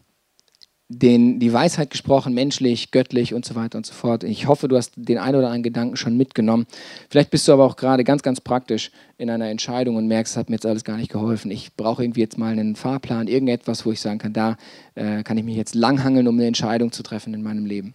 den, 0.87 1.39
die 1.39 1.51
Weisheit 1.51 1.89
gesprochen, 1.89 2.33
menschlich, 2.33 2.91
göttlich 2.91 3.33
und 3.33 3.45
so 3.45 3.55
weiter 3.55 3.77
und 3.77 3.85
so 3.85 3.93
fort. 3.93 4.23
Ich 4.23 4.47
hoffe, 4.47 4.67
du 4.67 4.77
hast 4.77 4.93
den 4.95 5.17
einen 5.17 5.37
oder 5.37 5.47
anderen 5.47 5.63
Gedanken 5.63 5.95
schon 5.95 6.17
mitgenommen. 6.17 6.67
Vielleicht 7.09 7.31
bist 7.31 7.47
du 7.47 7.53
aber 7.53 7.65
auch 7.65 7.75
gerade 7.75 8.03
ganz, 8.03 8.21
ganz 8.21 8.41
praktisch 8.41 8.91
in 9.17 9.29
einer 9.29 9.49
Entscheidung 9.49 9.95
und 9.95 10.07
merkst, 10.07 10.33
es 10.33 10.37
hat 10.37 10.49
mir 10.49 10.55
jetzt 10.55 10.65
alles 10.65 10.83
gar 10.83 10.97
nicht 10.97 11.11
geholfen. 11.11 11.51
Ich 11.51 11.75
brauche 11.75 12.03
irgendwie 12.03 12.21
jetzt 12.21 12.37
mal 12.37 12.51
einen 12.51 12.75
Fahrplan, 12.75 13.27
irgendetwas, 13.27 13.85
wo 13.85 13.91
ich 13.91 14.01
sagen 14.01 14.19
kann, 14.19 14.33
da 14.33 14.57
äh, 14.95 15.23
kann 15.23 15.37
ich 15.37 15.43
mich 15.43 15.55
jetzt 15.55 15.75
langhangeln, 15.75 16.27
um 16.27 16.35
eine 16.35 16.47
Entscheidung 16.47 16.91
zu 16.91 17.01
treffen 17.01 17.33
in 17.33 17.41
meinem 17.41 17.65
Leben. 17.65 17.93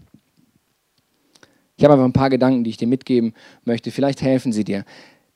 Ich 1.79 1.85
habe 1.85 1.95
aber 1.95 2.05
ein 2.05 2.13
paar 2.13 2.29
Gedanken, 2.29 2.65
die 2.65 2.71
ich 2.71 2.77
dir 2.77 2.89
mitgeben 2.89 3.35
möchte. 3.65 3.93
Vielleicht 3.93 4.21
helfen 4.21 4.53
sie 4.53 4.65
dir. 4.65 4.85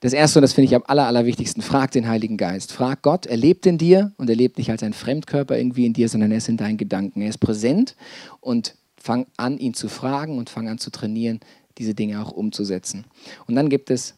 Das 0.01 0.13
erste, 0.13 0.41
und 0.41 0.43
das 0.43 0.53
finde 0.53 0.67
ich 0.67 0.75
am 0.75 0.83
aller, 0.85 1.07
allerwichtigsten, 1.07 1.63
frag 1.63 1.93
den 1.93 2.09
Heiligen 2.09 2.37
Geist. 2.37 2.73
Frag 2.73 3.03
Gott, 3.03 3.27
er 3.27 3.37
lebt 3.37 3.65
in 3.65 3.79
dir 3.79 4.13
und 4.17 4.29
er 4.29 4.35
lebt 4.35 4.59
nicht 4.59 4.69
als 4.69 4.83
ein 4.83 4.93
Fremdkörper 4.93 5.57
irgendwie 5.57 5.87
in 5.87 5.93
dir, 5.93 6.09
sondern 6.09 6.33
er 6.33 6.39
ist 6.39 6.49
in 6.49 6.57
deinen 6.57 6.79
Gedanken. 6.79 7.23
Er 7.23 7.29
ist 7.29 7.39
präsent 7.39 7.95
und 8.41 8.75
fang 8.97 9.27
an, 9.37 9.57
ihn 9.59 9.75
zu 9.75 9.89
fragen 9.89 10.37
und 10.37 10.51
fang 10.51 10.69
an 10.69 10.79
zu 10.79 10.91
trainieren, 10.91 11.39
diese 11.79 11.95
Dinge 11.95 12.21
auch 12.21 12.33
umzusetzen. 12.33 13.05
Und 13.47 13.55
dann 13.55 13.69
gibt 13.69 13.89
es 13.91 14.17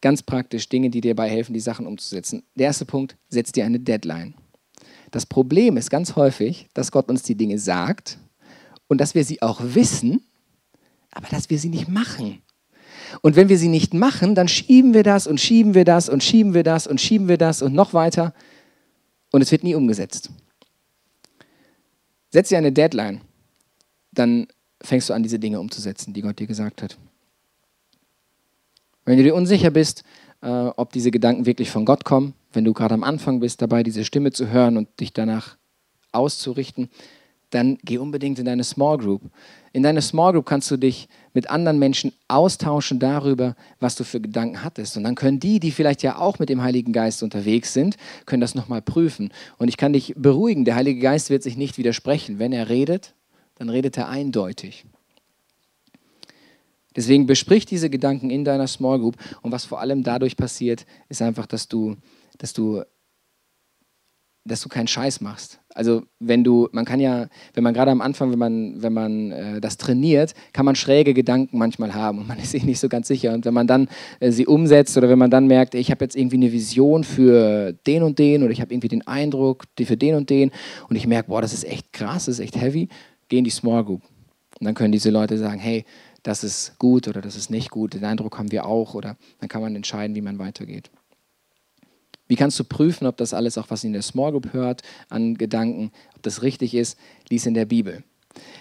ganz 0.00 0.22
praktisch 0.22 0.70
Dinge, 0.70 0.88
die 0.88 1.02
dir 1.02 1.14
dabei 1.14 1.28
helfen, 1.28 1.52
die 1.52 1.60
Sachen 1.60 1.86
umzusetzen. 1.86 2.44
Der 2.54 2.68
erste 2.68 2.86
Punkt, 2.86 3.18
setz 3.28 3.52
dir 3.52 3.66
eine 3.66 3.78
Deadline. 3.78 4.32
Das 5.10 5.26
Problem 5.26 5.76
ist 5.76 5.90
ganz 5.90 6.16
häufig, 6.16 6.68
dass 6.72 6.90
Gott 6.90 7.10
uns 7.10 7.22
die 7.24 7.34
Dinge 7.34 7.58
sagt 7.58 8.18
und 8.86 9.02
dass 9.02 9.14
wir 9.14 9.24
sie 9.24 9.42
auch 9.42 9.60
wissen, 9.62 10.22
aber 11.18 11.28
dass 11.30 11.50
wir 11.50 11.58
sie 11.58 11.68
nicht 11.68 11.88
machen. 11.88 12.42
Und 13.22 13.34
wenn 13.34 13.48
wir 13.48 13.58
sie 13.58 13.68
nicht 13.68 13.92
machen, 13.92 14.36
dann 14.36 14.46
schieben 14.46 14.94
wir 14.94 15.02
das 15.02 15.26
und 15.26 15.40
schieben 15.40 15.74
wir 15.74 15.84
das 15.84 16.08
und 16.08 16.22
schieben 16.22 16.54
wir 16.54 16.62
das 16.62 16.86
und 16.86 17.00
schieben 17.00 17.26
wir 17.26 17.38
das 17.38 17.60
und 17.60 17.74
noch 17.74 17.92
weiter 17.92 18.32
und 19.32 19.42
es 19.42 19.50
wird 19.50 19.64
nie 19.64 19.74
umgesetzt. 19.74 20.30
Setz 22.30 22.50
dir 22.50 22.58
eine 22.58 22.70
Deadline, 22.70 23.22
dann 24.12 24.46
fängst 24.80 25.08
du 25.08 25.14
an, 25.14 25.24
diese 25.24 25.40
Dinge 25.40 25.58
umzusetzen, 25.58 26.14
die 26.14 26.22
Gott 26.22 26.38
dir 26.38 26.46
gesagt 26.46 26.82
hat. 26.82 26.96
Wenn 29.04 29.16
du 29.16 29.24
dir 29.24 29.34
unsicher 29.34 29.70
bist, 29.70 30.04
äh, 30.40 30.48
ob 30.48 30.92
diese 30.92 31.10
Gedanken 31.10 31.46
wirklich 31.46 31.70
von 31.70 31.84
Gott 31.84 32.04
kommen, 32.04 32.34
wenn 32.52 32.64
du 32.64 32.74
gerade 32.74 32.94
am 32.94 33.02
Anfang 33.02 33.40
bist, 33.40 33.60
dabei 33.60 33.82
diese 33.82 34.04
Stimme 34.04 34.30
zu 34.30 34.50
hören 34.50 34.76
und 34.76 35.00
dich 35.00 35.12
danach 35.12 35.56
auszurichten, 36.12 36.90
dann 37.50 37.78
geh 37.82 37.98
unbedingt 37.98 38.38
in 38.38 38.44
deine 38.44 38.64
Small 38.64 38.98
Group. 38.98 39.22
In 39.72 39.82
deiner 39.82 40.00
Small 40.00 40.32
Group 40.32 40.46
kannst 40.46 40.70
du 40.70 40.76
dich 40.76 41.08
mit 41.32 41.50
anderen 41.50 41.78
Menschen 41.78 42.12
austauschen 42.26 42.98
darüber, 42.98 43.54
was 43.80 43.94
du 43.96 44.04
für 44.04 44.20
Gedanken 44.20 44.62
hattest. 44.62 44.96
Und 44.96 45.04
dann 45.04 45.14
können 45.14 45.40
die, 45.40 45.60
die 45.60 45.70
vielleicht 45.70 46.02
ja 46.02 46.18
auch 46.18 46.38
mit 46.38 46.48
dem 46.48 46.62
Heiligen 46.62 46.92
Geist 46.92 47.22
unterwegs 47.22 47.72
sind, 47.72 47.96
können 48.26 48.40
das 48.40 48.54
nochmal 48.54 48.82
prüfen. 48.82 49.30
Und 49.56 49.68
ich 49.68 49.76
kann 49.76 49.92
dich 49.92 50.14
beruhigen, 50.16 50.64
der 50.64 50.74
Heilige 50.74 51.00
Geist 51.00 51.30
wird 51.30 51.42
sich 51.42 51.56
nicht 51.56 51.78
widersprechen. 51.78 52.38
Wenn 52.38 52.52
er 52.52 52.68
redet, 52.68 53.14
dann 53.56 53.68
redet 53.70 53.96
er 53.96 54.08
eindeutig. 54.08 54.84
Deswegen 56.96 57.26
besprich 57.26 57.64
diese 57.64 57.90
Gedanken 57.90 58.30
in 58.30 58.44
deiner 58.44 58.66
Small 58.66 58.98
Group. 58.98 59.16
Und 59.42 59.52
was 59.52 59.64
vor 59.64 59.80
allem 59.80 60.02
dadurch 60.02 60.36
passiert, 60.36 60.84
ist 61.08 61.22
einfach, 61.22 61.46
dass 61.46 61.68
du, 61.68 61.96
dass 62.38 62.52
du 62.52 62.82
dass 64.48 64.60
du 64.60 64.68
keinen 64.68 64.88
Scheiß 64.88 65.20
machst. 65.20 65.60
Also 65.74 66.02
wenn 66.18 66.42
du, 66.42 66.68
man 66.72 66.84
kann 66.84 66.98
ja, 66.98 67.28
wenn 67.54 67.62
man 67.62 67.72
gerade 67.72 67.92
am 67.92 68.00
Anfang, 68.00 68.32
wenn 68.32 68.38
man, 68.38 68.82
wenn 68.82 68.92
man 68.92 69.30
äh, 69.30 69.60
das 69.60 69.76
trainiert, 69.76 70.34
kann 70.52 70.64
man 70.64 70.74
schräge 70.74 71.14
Gedanken 71.14 71.56
manchmal 71.56 71.94
haben 71.94 72.18
und 72.18 72.26
man 72.26 72.38
ist 72.42 72.50
sich 72.50 72.64
nicht 72.64 72.80
so 72.80 72.88
ganz 72.88 73.06
sicher. 73.06 73.32
Und 73.32 73.44
wenn 73.44 73.54
man 73.54 73.66
dann 73.66 73.88
äh, 74.18 74.32
sie 74.32 74.46
umsetzt 74.46 74.96
oder 74.96 75.08
wenn 75.08 75.18
man 75.18 75.30
dann 75.30 75.46
merkt, 75.46 75.74
ich 75.74 75.90
habe 75.90 76.04
jetzt 76.04 76.16
irgendwie 76.16 76.36
eine 76.36 76.52
Vision 76.52 77.04
für 77.04 77.72
den 77.86 78.02
und 78.02 78.18
den 78.18 78.42
oder 78.42 78.50
ich 78.50 78.60
habe 78.60 78.74
irgendwie 78.74 78.88
den 78.88 79.06
Eindruck 79.06 79.66
für 79.80 79.96
den 79.96 80.16
und 80.16 80.30
den 80.30 80.50
und 80.88 80.96
ich 80.96 81.06
merke, 81.06 81.28
boah, 81.28 81.42
das 81.42 81.52
ist 81.52 81.64
echt 81.64 81.92
krass, 81.92 82.24
das 82.24 82.38
ist 82.38 82.44
echt 82.44 82.60
heavy, 82.60 82.88
geh 83.28 83.38
in 83.38 83.44
die 83.44 83.50
Small 83.50 83.84
Group. 83.84 84.02
Und 84.58 84.64
dann 84.64 84.74
können 84.74 84.90
diese 84.90 85.10
Leute 85.10 85.38
sagen, 85.38 85.60
hey, 85.60 85.84
das 86.24 86.42
ist 86.42 86.78
gut 86.78 87.06
oder 87.06 87.20
das 87.20 87.36
ist 87.36 87.50
nicht 87.50 87.70
gut, 87.70 87.94
den 87.94 88.04
Eindruck 88.04 88.38
haben 88.38 88.50
wir 88.50 88.66
auch 88.66 88.94
oder 88.94 89.16
dann 89.38 89.48
kann 89.48 89.62
man 89.62 89.76
entscheiden, 89.76 90.16
wie 90.16 90.20
man 90.20 90.38
weitergeht. 90.38 90.90
Wie 92.28 92.36
kannst 92.36 92.58
du 92.60 92.64
prüfen, 92.64 93.06
ob 93.06 93.16
das 93.16 93.34
alles 93.34 93.58
auch, 93.58 93.66
was 93.70 93.84
in 93.84 93.92
der 93.92 94.02
Small 94.02 94.30
Group 94.32 94.52
hört, 94.52 94.82
an 95.08 95.36
Gedanken, 95.36 95.90
ob 96.14 96.22
das 96.22 96.42
richtig 96.42 96.74
ist? 96.74 96.98
Lies 97.28 97.46
in 97.46 97.54
der 97.54 97.64
Bibel. 97.64 98.04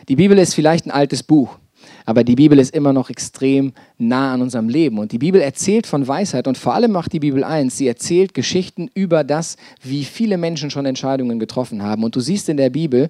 Die 0.07 0.15
Bibel 0.15 0.37
ist 0.39 0.55
vielleicht 0.55 0.87
ein 0.87 0.91
altes 0.91 1.21
Buch, 1.21 1.59
aber 2.05 2.23
die 2.23 2.35
Bibel 2.35 2.57
ist 2.57 2.73
immer 2.73 2.93
noch 2.93 3.09
extrem 3.09 3.73
nah 3.97 4.33
an 4.33 4.41
unserem 4.41 4.69
Leben. 4.69 4.97
Und 4.97 5.11
die 5.11 5.17
Bibel 5.17 5.41
erzählt 5.41 5.85
von 5.85 6.07
Weisheit 6.07 6.47
und 6.47 6.57
vor 6.57 6.73
allem 6.73 6.91
macht 6.91 7.13
die 7.13 7.19
Bibel 7.19 7.43
eins, 7.43 7.77
sie 7.77 7.87
erzählt 7.87 8.33
Geschichten 8.33 8.89
über 8.93 9.23
das, 9.23 9.57
wie 9.83 10.05
viele 10.05 10.37
Menschen 10.37 10.71
schon 10.71 10.85
Entscheidungen 10.85 11.37
getroffen 11.37 11.83
haben. 11.83 12.03
Und 12.03 12.15
du 12.15 12.19
siehst 12.19 12.49
in 12.49 12.57
der 12.57 12.69
Bibel, 12.69 13.09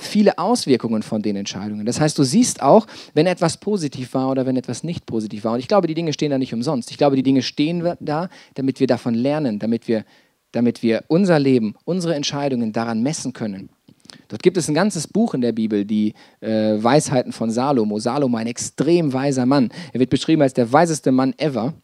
viele 0.00 0.38
Auswirkungen 0.38 1.02
von 1.02 1.22
den 1.22 1.36
Entscheidungen. 1.36 1.86
Das 1.86 2.00
heißt, 2.00 2.18
du 2.18 2.24
siehst 2.24 2.62
auch, 2.62 2.86
wenn 3.14 3.26
etwas 3.26 3.58
positiv 3.58 4.14
war 4.14 4.30
oder 4.30 4.46
wenn 4.46 4.56
etwas 4.56 4.84
nicht 4.84 5.06
positiv 5.06 5.44
war. 5.44 5.54
Und 5.54 5.60
ich 5.60 5.68
glaube, 5.68 5.86
die 5.86 5.94
Dinge 5.94 6.12
stehen 6.12 6.30
da 6.30 6.38
nicht 6.38 6.54
umsonst. 6.54 6.90
Ich 6.90 6.98
glaube, 6.98 7.16
die 7.16 7.22
Dinge 7.22 7.42
stehen 7.42 7.88
da, 8.00 8.28
damit 8.54 8.80
wir 8.80 8.86
davon 8.86 9.14
lernen, 9.14 9.58
damit 9.58 9.88
wir, 9.88 10.04
damit 10.52 10.82
wir 10.82 11.04
unser 11.08 11.38
Leben, 11.38 11.74
unsere 11.84 12.14
Entscheidungen 12.14 12.72
daran 12.72 13.02
messen 13.02 13.32
können. 13.32 13.70
Dort 14.28 14.42
gibt 14.42 14.56
es 14.56 14.68
ein 14.68 14.74
ganzes 14.74 15.06
Buch 15.06 15.34
in 15.34 15.40
der 15.40 15.52
Bibel, 15.52 15.84
die 15.84 16.14
äh, 16.40 16.82
Weisheiten 16.82 17.32
von 17.32 17.50
Salomo. 17.50 17.98
Salomo, 17.98 18.36
ein 18.36 18.46
extrem 18.46 19.12
weiser 19.12 19.46
Mann. 19.46 19.70
Er 19.92 20.00
wird 20.00 20.10
beschrieben 20.10 20.42
als 20.42 20.54
der 20.54 20.72
weiseste 20.72 21.12
Mann 21.12 21.34
ever. 21.38 21.74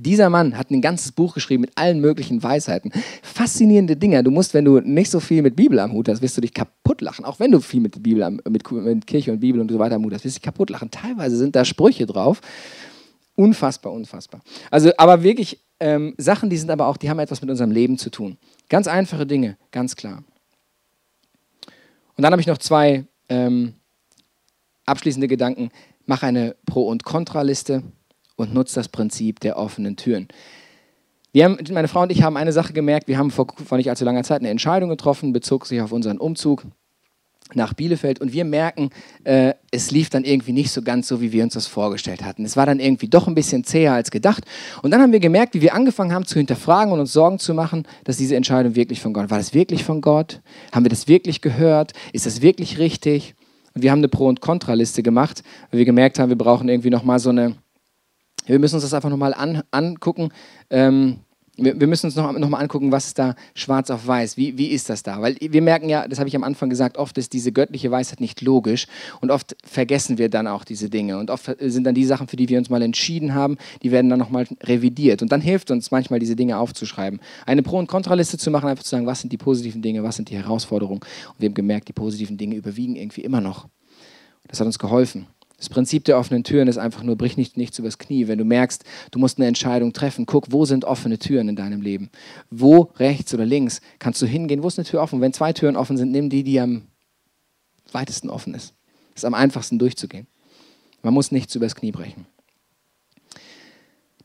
Dieser 0.00 0.30
Mann 0.30 0.56
hat 0.56 0.70
ein 0.70 0.80
ganzes 0.80 1.10
Buch 1.10 1.34
geschrieben 1.34 1.62
mit 1.62 1.72
allen 1.74 2.00
möglichen 2.00 2.40
Weisheiten. 2.40 2.92
Faszinierende 3.20 3.96
Dinge. 3.96 4.22
Du 4.22 4.30
musst, 4.30 4.54
wenn 4.54 4.64
du 4.64 4.78
nicht 4.78 5.10
so 5.10 5.18
viel 5.18 5.42
mit 5.42 5.56
Bibel 5.56 5.76
am 5.80 5.92
Hut 5.92 6.08
hast, 6.08 6.22
wirst 6.22 6.36
du 6.36 6.40
dich 6.40 6.54
kaputt 6.54 7.00
lachen. 7.00 7.24
Auch 7.24 7.40
wenn 7.40 7.50
du 7.50 7.58
viel 7.58 7.80
mit, 7.80 8.00
Bibel, 8.00 8.30
mit, 8.48 8.70
mit 8.70 9.06
Kirche 9.08 9.32
und 9.32 9.40
Bibel 9.40 9.60
und 9.60 9.68
so 9.68 9.78
weiter 9.80 9.96
am 9.96 10.04
Hut 10.04 10.14
hast, 10.14 10.24
wirst 10.24 10.36
du 10.36 10.38
dich 10.38 10.44
kaputt 10.44 10.70
lachen. 10.70 10.92
Teilweise 10.92 11.36
sind 11.36 11.56
da 11.56 11.64
Sprüche 11.64 12.06
drauf. 12.06 12.40
Unfassbar, 13.34 13.92
unfassbar. 13.92 14.40
Also, 14.70 14.92
aber 14.98 15.24
wirklich 15.24 15.58
ähm, 15.80 16.14
Sachen, 16.16 16.48
die 16.48 16.56
sind 16.56 16.70
aber 16.70 16.86
auch, 16.86 16.96
die 16.96 17.10
haben 17.10 17.18
etwas 17.18 17.40
mit 17.40 17.50
unserem 17.50 17.72
Leben 17.72 17.98
zu 17.98 18.10
tun. 18.10 18.38
Ganz 18.68 18.86
einfache 18.86 19.26
Dinge, 19.26 19.56
ganz 19.72 19.96
klar. 19.96 20.22
Und 22.16 22.22
dann 22.22 22.30
habe 22.30 22.40
ich 22.40 22.46
noch 22.46 22.58
zwei 22.58 23.04
ähm, 23.28 23.74
abschließende 24.86 25.26
Gedanken. 25.26 25.70
Mach 26.06 26.22
eine 26.22 26.54
Pro- 26.66 26.88
und 26.88 27.02
Kontraliste 27.02 27.82
und 28.38 28.54
nutzt 28.54 28.76
das 28.76 28.88
Prinzip 28.88 29.40
der 29.40 29.58
offenen 29.58 29.96
Türen. 29.96 30.28
Haben, 31.36 31.58
meine 31.72 31.88
Frau 31.88 32.02
und 32.02 32.10
ich 32.10 32.22
haben 32.22 32.36
eine 32.36 32.52
Sache 32.52 32.72
gemerkt, 32.72 33.06
wir 33.06 33.18
haben 33.18 33.30
vor, 33.30 33.46
vor 33.64 33.76
nicht 33.78 33.90
allzu 33.90 34.04
langer 34.04 34.24
Zeit 34.24 34.40
eine 34.40 34.48
Entscheidung 34.48 34.88
getroffen, 34.88 35.32
bezog 35.32 35.66
sich 35.66 35.80
auf 35.80 35.92
unseren 35.92 36.18
Umzug 36.18 36.64
nach 37.54 37.74
Bielefeld 37.74 38.20
und 38.20 38.32
wir 38.32 38.44
merken, 38.44 38.90
äh, 39.24 39.54
es 39.70 39.90
lief 39.90 40.10
dann 40.10 40.24
irgendwie 40.24 40.52
nicht 40.52 40.70
so 40.70 40.82
ganz 40.82 41.08
so, 41.08 41.20
wie 41.20 41.32
wir 41.32 41.44
uns 41.44 41.54
das 41.54 41.66
vorgestellt 41.66 42.22
hatten. 42.22 42.44
Es 42.44 42.56
war 42.56 42.66
dann 42.66 42.80
irgendwie 42.80 43.08
doch 43.08 43.26
ein 43.26 43.34
bisschen 43.34 43.64
zäher 43.64 43.92
als 43.92 44.10
gedacht. 44.10 44.44
Und 44.82 44.90
dann 44.90 45.00
haben 45.00 45.12
wir 45.12 45.20
gemerkt, 45.20 45.54
wie 45.54 45.62
wir 45.62 45.74
angefangen 45.74 46.12
haben 46.12 46.26
zu 46.26 46.38
hinterfragen 46.38 46.92
und 46.92 47.00
uns 47.00 47.12
Sorgen 47.12 47.38
zu 47.38 47.54
machen, 47.54 47.86
dass 48.04 48.18
diese 48.18 48.36
Entscheidung 48.36 48.74
wirklich 48.74 49.00
von 49.00 49.12
Gott 49.12 49.30
war. 49.30 49.38
das 49.38 49.54
wirklich 49.54 49.84
von 49.84 50.00
Gott? 50.00 50.40
Haben 50.72 50.84
wir 50.84 50.90
das 50.90 51.08
wirklich 51.08 51.40
gehört? 51.40 51.92
Ist 52.12 52.26
das 52.26 52.42
wirklich 52.42 52.78
richtig? 52.78 53.34
Und 53.74 53.82
wir 53.82 53.92
haben 53.92 54.00
eine 54.00 54.08
Pro- 54.08 54.28
und 54.28 54.40
Kontraliste 54.40 55.02
gemacht, 55.02 55.42
weil 55.70 55.78
wir 55.78 55.86
gemerkt 55.86 56.18
haben, 56.18 56.28
wir 56.28 56.38
brauchen 56.38 56.68
irgendwie 56.68 56.90
nochmal 56.90 57.18
so 57.18 57.30
eine 57.30 57.54
wir 58.52 58.58
müssen 58.58 58.76
uns 58.76 58.84
das 58.84 58.94
einfach 58.94 59.10
nochmal 59.10 59.34
an, 59.34 59.62
angucken. 59.70 60.30
Ähm, 60.70 61.20
wir, 61.58 61.78
wir 61.78 61.86
müssen 61.86 62.06
uns 62.06 62.16
noch, 62.16 62.32
noch 62.32 62.52
angucken, 62.52 62.92
was 62.92 63.06
ist 63.06 63.18
da 63.18 63.34
schwarz 63.54 63.90
auf 63.90 64.06
weiß, 64.06 64.36
wie, 64.36 64.56
wie 64.56 64.68
ist 64.68 64.88
das 64.88 65.02
da? 65.02 65.20
Weil 65.20 65.36
wir 65.40 65.60
merken 65.60 65.88
ja, 65.88 66.06
das 66.06 66.18
habe 66.18 66.28
ich 66.28 66.36
am 66.36 66.44
Anfang 66.44 66.70
gesagt, 66.70 66.96
oft 66.96 67.18
ist 67.18 67.32
diese 67.32 67.52
göttliche 67.52 67.90
Weisheit 67.90 68.20
nicht 68.20 68.40
logisch 68.40 68.86
und 69.20 69.30
oft 69.30 69.56
vergessen 69.64 70.18
wir 70.18 70.28
dann 70.28 70.46
auch 70.46 70.64
diese 70.64 70.88
Dinge 70.88 71.18
und 71.18 71.30
oft 71.30 71.56
sind 71.58 71.84
dann 71.84 71.94
die 71.94 72.04
Sachen, 72.04 72.28
für 72.28 72.36
die 72.36 72.48
wir 72.48 72.58
uns 72.58 72.70
mal 72.70 72.80
entschieden 72.80 73.34
haben, 73.34 73.58
die 73.82 73.90
werden 73.90 74.08
dann 74.08 74.18
nochmal 74.18 74.46
revidiert 74.62 75.20
und 75.20 75.32
dann 75.32 75.40
hilft 75.40 75.70
uns 75.70 75.90
manchmal 75.90 76.20
diese 76.20 76.36
Dinge 76.36 76.58
aufzuschreiben. 76.58 77.20
Eine 77.44 77.62
Pro- 77.62 77.78
und 77.78 77.88
Kontraliste 77.88 78.38
zu 78.38 78.50
machen, 78.50 78.68
einfach 78.68 78.84
zu 78.84 78.90
sagen, 78.90 79.06
was 79.06 79.20
sind 79.20 79.32
die 79.32 79.38
positiven 79.38 79.82
Dinge, 79.82 80.02
was 80.04 80.16
sind 80.16 80.30
die 80.30 80.36
Herausforderungen 80.36 81.00
und 81.00 81.40
wir 81.40 81.48
haben 81.48 81.54
gemerkt, 81.54 81.88
die 81.88 81.92
positiven 81.92 82.38
Dinge 82.38 82.54
überwiegen 82.54 82.94
irgendwie 82.94 83.22
immer 83.22 83.40
noch. 83.40 83.68
Das 84.46 84.60
hat 84.60 84.66
uns 84.66 84.78
geholfen. 84.78 85.26
Das 85.58 85.68
Prinzip 85.68 86.04
der 86.04 86.18
offenen 86.18 86.44
Türen 86.44 86.68
ist 86.68 86.78
einfach 86.78 87.02
nur, 87.02 87.16
brich 87.16 87.36
nicht 87.36 87.56
nichts 87.56 87.78
übers 87.80 87.98
Knie. 87.98 88.28
Wenn 88.28 88.38
du 88.38 88.44
merkst, 88.44 88.84
du 89.10 89.18
musst 89.18 89.38
eine 89.38 89.48
Entscheidung 89.48 89.92
treffen, 89.92 90.24
guck, 90.24 90.52
wo 90.52 90.64
sind 90.64 90.84
offene 90.84 91.18
Türen 91.18 91.48
in 91.48 91.56
deinem 91.56 91.82
Leben? 91.82 92.10
Wo, 92.48 92.92
rechts 92.96 93.34
oder 93.34 93.44
links, 93.44 93.80
kannst 93.98 94.22
du 94.22 94.26
hingehen? 94.26 94.62
Wo 94.62 94.68
ist 94.68 94.78
eine 94.78 94.86
Tür 94.86 95.02
offen? 95.02 95.20
Wenn 95.20 95.32
zwei 95.32 95.52
Türen 95.52 95.76
offen 95.76 95.96
sind, 95.96 96.12
nimm 96.12 96.30
die, 96.30 96.44
die 96.44 96.60
am 96.60 96.82
weitesten 97.90 98.30
offen 98.30 98.54
ist. 98.54 98.72
Ist 99.16 99.24
am 99.24 99.34
einfachsten 99.34 99.80
durchzugehen. 99.80 100.28
Man 101.02 101.12
muss 101.12 101.32
nichts 101.32 101.54
übers 101.56 101.74
Knie 101.74 101.90
brechen. 101.90 102.26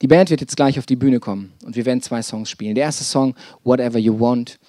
Die 0.04 0.08
Band 0.08 0.30
wird 0.30 0.42
jetzt 0.42 0.56
gleich 0.56 0.78
auf 0.78 0.86
die 0.86 0.96
Bühne 0.96 1.20
kommen 1.20 1.54
und 1.66 1.76
wir 1.76 1.86
werden 1.86 2.02
zwei 2.02 2.22
Songs 2.22 2.50
spielen. 2.50 2.76
Der 2.76 2.84
erste 2.84 3.04
Song, 3.04 3.36
Whatever 3.64 3.98
You 3.98 4.20
Want, 4.20 4.60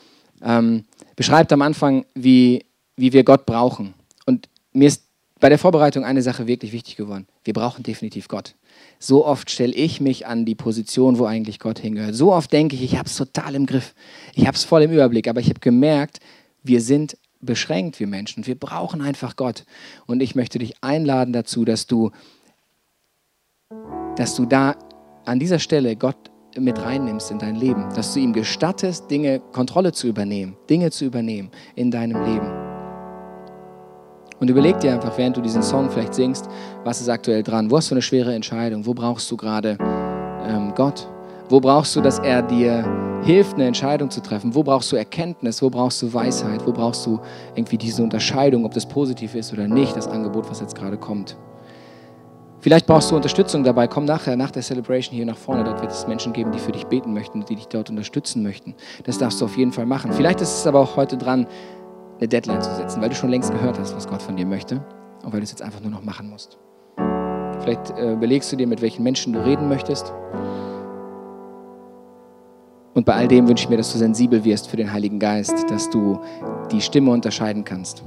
ähm, 0.40 0.84
beschreibt 1.16 1.52
am 1.52 1.60
Anfang, 1.60 2.06
wie, 2.14 2.64
wie 2.96 3.12
wir 3.12 3.24
Gott 3.24 3.44
brauchen. 3.44 3.94
Und 4.26 4.48
mir 4.72 4.88
ist 4.88 5.02
bei 5.40 5.48
der 5.48 5.58
Vorbereitung 5.58 6.04
eine 6.04 6.22
Sache 6.22 6.46
wirklich 6.46 6.72
wichtig 6.72 6.96
geworden. 6.96 7.26
Wir 7.42 7.54
brauchen 7.54 7.82
definitiv 7.82 8.28
Gott. 8.28 8.54
So 8.98 9.26
oft 9.26 9.50
stelle 9.50 9.74
ich 9.74 10.00
mich 10.00 10.26
an 10.26 10.44
die 10.44 10.54
Position, 10.54 11.18
wo 11.18 11.26
eigentlich 11.26 11.58
Gott 11.58 11.78
hingehört. 11.78 12.14
So 12.14 12.32
oft 12.32 12.52
denke 12.52 12.76
ich, 12.76 12.82
ich 12.82 12.96
habe 12.96 13.08
es 13.08 13.16
total 13.16 13.54
im 13.54 13.66
Griff. 13.66 13.94
Ich 14.34 14.46
habe 14.46 14.56
es 14.56 14.64
voll 14.64 14.82
im 14.82 14.92
Überblick. 14.92 15.28
Aber 15.28 15.40
ich 15.40 15.48
habe 15.48 15.60
gemerkt, 15.60 16.20
wir 16.62 16.80
sind 16.80 17.18
beschränkt, 17.40 18.00
wir 18.00 18.06
Menschen. 18.06 18.46
Wir 18.46 18.54
brauchen 18.54 19.02
einfach 19.02 19.36
Gott. 19.36 19.64
Und 20.06 20.22
ich 20.22 20.34
möchte 20.34 20.58
dich 20.58 20.82
einladen 20.82 21.32
dazu, 21.32 21.64
dass 21.64 21.86
du, 21.86 22.10
dass 24.16 24.34
du 24.36 24.46
da 24.46 24.76
an 25.24 25.38
dieser 25.38 25.58
Stelle 25.58 25.96
Gott 25.96 26.16
mit 26.56 26.78
reinnimmst 26.78 27.30
in 27.30 27.38
dein 27.38 27.56
Leben. 27.56 27.92
Dass 27.94 28.14
du 28.14 28.20
ihm 28.20 28.32
gestattest, 28.32 29.10
Dinge, 29.10 29.40
Kontrolle 29.52 29.92
zu 29.92 30.06
übernehmen, 30.06 30.56
Dinge 30.70 30.90
zu 30.90 31.04
übernehmen 31.04 31.50
in 31.74 31.90
deinem 31.90 32.24
Leben. 32.24 32.73
Und 34.40 34.50
überleg 34.50 34.78
dir 34.80 34.92
einfach, 34.92 35.16
während 35.16 35.36
du 35.36 35.40
diesen 35.40 35.62
Song 35.62 35.88
vielleicht 35.90 36.14
singst, 36.14 36.48
was 36.82 37.00
ist 37.00 37.08
aktuell 37.08 37.42
dran? 37.42 37.70
Wo 37.70 37.76
hast 37.76 37.90
du 37.90 37.94
eine 37.94 38.02
schwere 38.02 38.34
Entscheidung? 38.34 38.84
Wo 38.84 38.94
brauchst 38.94 39.30
du 39.30 39.36
gerade 39.36 39.78
ähm, 40.46 40.72
Gott? 40.74 41.08
Wo 41.48 41.60
brauchst 41.60 41.94
du, 41.94 42.00
dass 42.00 42.18
er 42.18 42.42
dir 42.42 42.84
hilft, 43.22 43.54
eine 43.54 43.66
Entscheidung 43.66 44.10
zu 44.10 44.20
treffen? 44.20 44.54
Wo 44.54 44.62
brauchst 44.62 44.90
du 44.92 44.96
Erkenntnis? 44.96 45.62
Wo 45.62 45.70
brauchst 45.70 46.02
du 46.02 46.12
Weisheit? 46.12 46.66
Wo 46.66 46.72
brauchst 46.72 47.06
du 47.06 47.20
irgendwie 47.54 47.78
diese 47.78 48.02
Unterscheidung, 48.02 48.64
ob 48.64 48.74
das 48.74 48.86
positiv 48.86 49.34
ist 49.34 49.52
oder 49.52 49.68
nicht, 49.68 49.96
das 49.96 50.08
Angebot, 50.08 50.50
was 50.50 50.60
jetzt 50.60 50.74
gerade 50.74 50.96
kommt? 50.96 51.36
Vielleicht 52.60 52.86
brauchst 52.86 53.10
du 53.10 53.16
Unterstützung 53.16 53.62
dabei. 53.62 53.86
Komm 53.88 54.06
nachher, 54.06 54.36
nach 54.36 54.50
der 54.50 54.62
Celebration 54.62 55.14
hier 55.14 55.26
nach 55.26 55.36
vorne. 55.36 55.64
Dort 55.64 55.82
wird 55.82 55.92
es 55.92 56.06
Menschen 56.08 56.32
geben, 56.32 56.50
die 56.50 56.58
für 56.58 56.72
dich 56.72 56.86
beten 56.86 57.12
möchten, 57.12 57.44
die 57.44 57.56
dich 57.56 57.68
dort 57.68 57.90
unterstützen 57.90 58.42
möchten. 58.42 58.74
Das 59.04 59.18
darfst 59.18 59.42
du 59.42 59.44
auf 59.44 59.58
jeden 59.58 59.70
Fall 59.70 59.84
machen. 59.84 60.14
Vielleicht 60.14 60.40
ist 60.40 60.60
es 60.60 60.66
aber 60.66 60.80
auch 60.80 60.96
heute 60.96 61.18
dran, 61.18 61.46
eine 62.18 62.28
Deadline 62.28 62.62
zu 62.62 62.74
setzen, 62.74 63.00
weil 63.02 63.08
du 63.08 63.14
schon 63.14 63.30
längst 63.30 63.50
gehört 63.52 63.78
hast, 63.78 63.94
was 63.94 64.06
Gott 64.06 64.22
von 64.22 64.36
dir 64.36 64.46
möchte 64.46 64.84
und 65.24 65.32
weil 65.32 65.40
du 65.40 65.44
es 65.44 65.50
jetzt 65.50 65.62
einfach 65.62 65.80
nur 65.80 65.90
noch 65.90 66.02
machen 66.02 66.30
musst. 66.30 66.58
Vielleicht 67.60 67.90
äh, 67.98 68.12
überlegst 68.12 68.52
du 68.52 68.56
dir, 68.56 68.66
mit 68.66 68.82
welchen 68.82 69.02
Menschen 69.02 69.32
du 69.32 69.44
reden 69.44 69.68
möchtest. 69.68 70.12
Und 72.94 73.06
bei 73.06 73.14
all 73.14 73.26
dem 73.26 73.48
wünsche 73.48 73.64
ich 73.64 73.70
mir, 73.70 73.76
dass 73.76 73.92
du 73.92 73.98
sensibel 73.98 74.44
wirst 74.44 74.68
für 74.68 74.76
den 74.76 74.92
Heiligen 74.92 75.18
Geist, 75.18 75.68
dass 75.68 75.90
du 75.90 76.20
die 76.70 76.80
Stimme 76.80 77.10
unterscheiden 77.10 77.64
kannst 77.64 78.04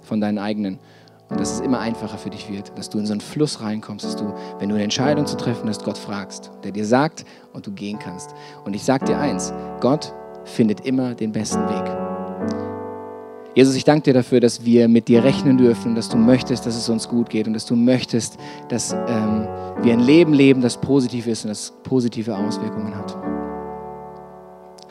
von 0.00 0.20
deinen 0.20 0.38
eigenen 0.38 0.78
und 1.28 1.38
dass 1.38 1.52
es 1.52 1.60
immer 1.60 1.80
einfacher 1.80 2.16
für 2.16 2.30
dich 2.30 2.50
wird, 2.50 2.76
dass 2.78 2.88
du 2.88 2.98
in 2.98 3.06
so 3.06 3.12
einen 3.12 3.20
Fluss 3.20 3.60
reinkommst, 3.60 4.04
dass 4.04 4.16
du, 4.16 4.32
wenn 4.58 4.70
du 4.70 4.74
eine 4.74 4.84
Entscheidung 4.84 5.26
zu 5.26 5.36
treffen 5.36 5.68
hast, 5.68 5.84
Gott 5.84 5.98
fragst, 5.98 6.50
der 6.64 6.72
dir 6.72 6.86
sagt 6.86 7.24
und 7.52 7.66
du 7.66 7.72
gehen 7.72 7.98
kannst. 7.98 8.34
Und 8.64 8.74
ich 8.74 8.82
sage 8.82 9.04
dir 9.04 9.18
eins, 9.18 9.52
Gott 9.80 10.14
findet 10.44 10.86
immer 10.86 11.14
den 11.14 11.32
besten 11.32 11.60
Weg. 11.68 12.77
Jesus, 13.58 13.74
ich 13.74 13.82
danke 13.82 14.04
dir 14.04 14.14
dafür, 14.14 14.38
dass 14.38 14.64
wir 14.64 14.86
mit 14.86 15.08
dir 15.08 15.24
rechnen 15.24 15.58
dürfen, 15.58 15.96
dass 15.96 16.08
du 16.08 16.16
möchtest, 16.16 16.64
dass 16.64 16.76
es 16.76 16.88
uns 16.88 17.08
gut 17.08 17.28
geht 17.28 17.48
und 17.48 17.54
dass 17.54 17.66
du 17.66 17.74
möchtest, 17.74 18.38
dass 18.68 18.92
ähm, 18.92 19.48
wir 19.82 19.94
ein 19.94 19.98
Leben 19.98 20.32
leben, 20.32 20.60
das 20.60 20.76
positiv 20.76 21.26
ist 21.26 21.44
und 21.44 21.48
das 21.48 21.72
positive 21.82 22.36
Auswirkungen 22.36 22.94
hat. 22.94 23.18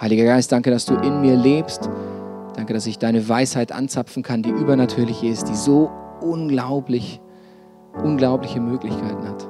Heiliger 0.01 0.25
Geist, 0.25 0.51
danke, 0.51 0.69
dass 0.69 0.83
du 0.83 0.95
in 0.95 1.21
mir 1.21 1.37
lebst. 1.37 1.89
Danke, 2.57 2.73
dass 2.73 2.85
ich 2.87 2.99
deine 2.99 3.29
Weisheit 3.29 3.71
anzapfen 3.71 4.21
kann, 4.21 4.43
die 4.43 4.49
übernatürlich 4.49 5.23
ist, 5.23 5.47
die 5.47 5.55
so 5.55 5.89
unglaublich, 6.19 7.21
unglaubliche 8.03 8.59
Möglichkeiten 8.59 9.29
hat. 9.29 9.47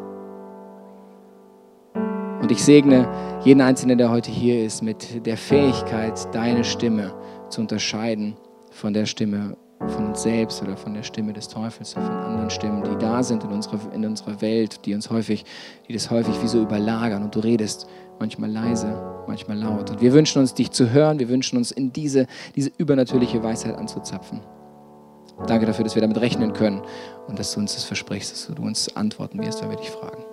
Und 2.39 2.51
ich 2.51 2.63
segne 2.63 3.07
jeden 3.43 3.61
Einzelnen, 3.61 3.97
der 3.97 4.11
heute 4.11 4.29
hier 4.29 4.63
ist, 4.63 4.83
mit 4.83 5.25
der 5.25 5.37
Fähigkeit, 5.37 6.13
deine 6.35 6.63
Stimme 6.63 7.15
zu 7.49 7.61
unterscheiden 7.61 8.35
von 8.77 8.93
der 8.93 9.05
Stimme 9.05 9.57
von 9.79 10.07
uns 10.07 10.23
selbst 10.23 10.61
oder 10.61 10.75
von 10.75 10.93
der 10.93 11.03
Stimme 11.03 11.33
des 11.33 11.47
Teufels 11.47 11.95
oder 11.95 12.05
von 12.05 12.15
anderen 12.15 12.49
Stimmen, 12.49 12.83
die 12.83 12.97
da 12.97 13.21
sind 13.23 13.43
in 13.43 13.51
unserer, 13.51 13.79
in 13.93 14.05
unserer 14.05 14.41
Welt, 14.41 14.85
die 14.85 14.93
uns 14.93 15.09
häufig, 15.09 15.45
die 15.87 15.93
das 15.93 16.09
häufig 16.09 16.41
wie 16.41 16.47
so 16.47 16.61
überlagern 16.61 17.23
und 17.23 17.35
du 17.35 17.39
redest 17.39 17.87
manchmal 18.19 18.51
leise, 18.51 19.23
manchmal 19.27 19.57
laut. 19.57 19.91
Und 19.91 20.01
wir 20.01 20.13
wünschen 20.13 20.39
uns, 20.39 20.53
dich 20.53 20.71
zu 20.71 20.91
hören, 20.91 21.19
wir 21.19 21.29
wünschen 21.29 21.57
uns, 21.57 21.71
in 21.71 21.93
diese, 21.93 22.25
diese 22.55 22.71
übernatürliche 22.77 23.43
Weisheit 23.43 23.75
anzuzapfen. 23.77 24.41
Danke 25.45 25.67
dafür, 25.67 25.83
dass 25.83 25.93
wir 25.93 26.01
damit 26.01 26.19
rechnen 26.19 26.53
können 26.53 26.81
und 27.27 27.37
dass 27.37 27.53
du 27.53 27.59
uns 27.59 27.75
das 27.75 27.83
versprichst, 27.83 28.31
dass 28.31 28.55
du 28.55 28.61
uns 28.61 28.95
antworten 28.95 29.39
wirst, 29.43 29.61
wenn 29.61 29.69
wir 29.69 29.77
dich 29.77 29.91
fragen. 29.91 30.23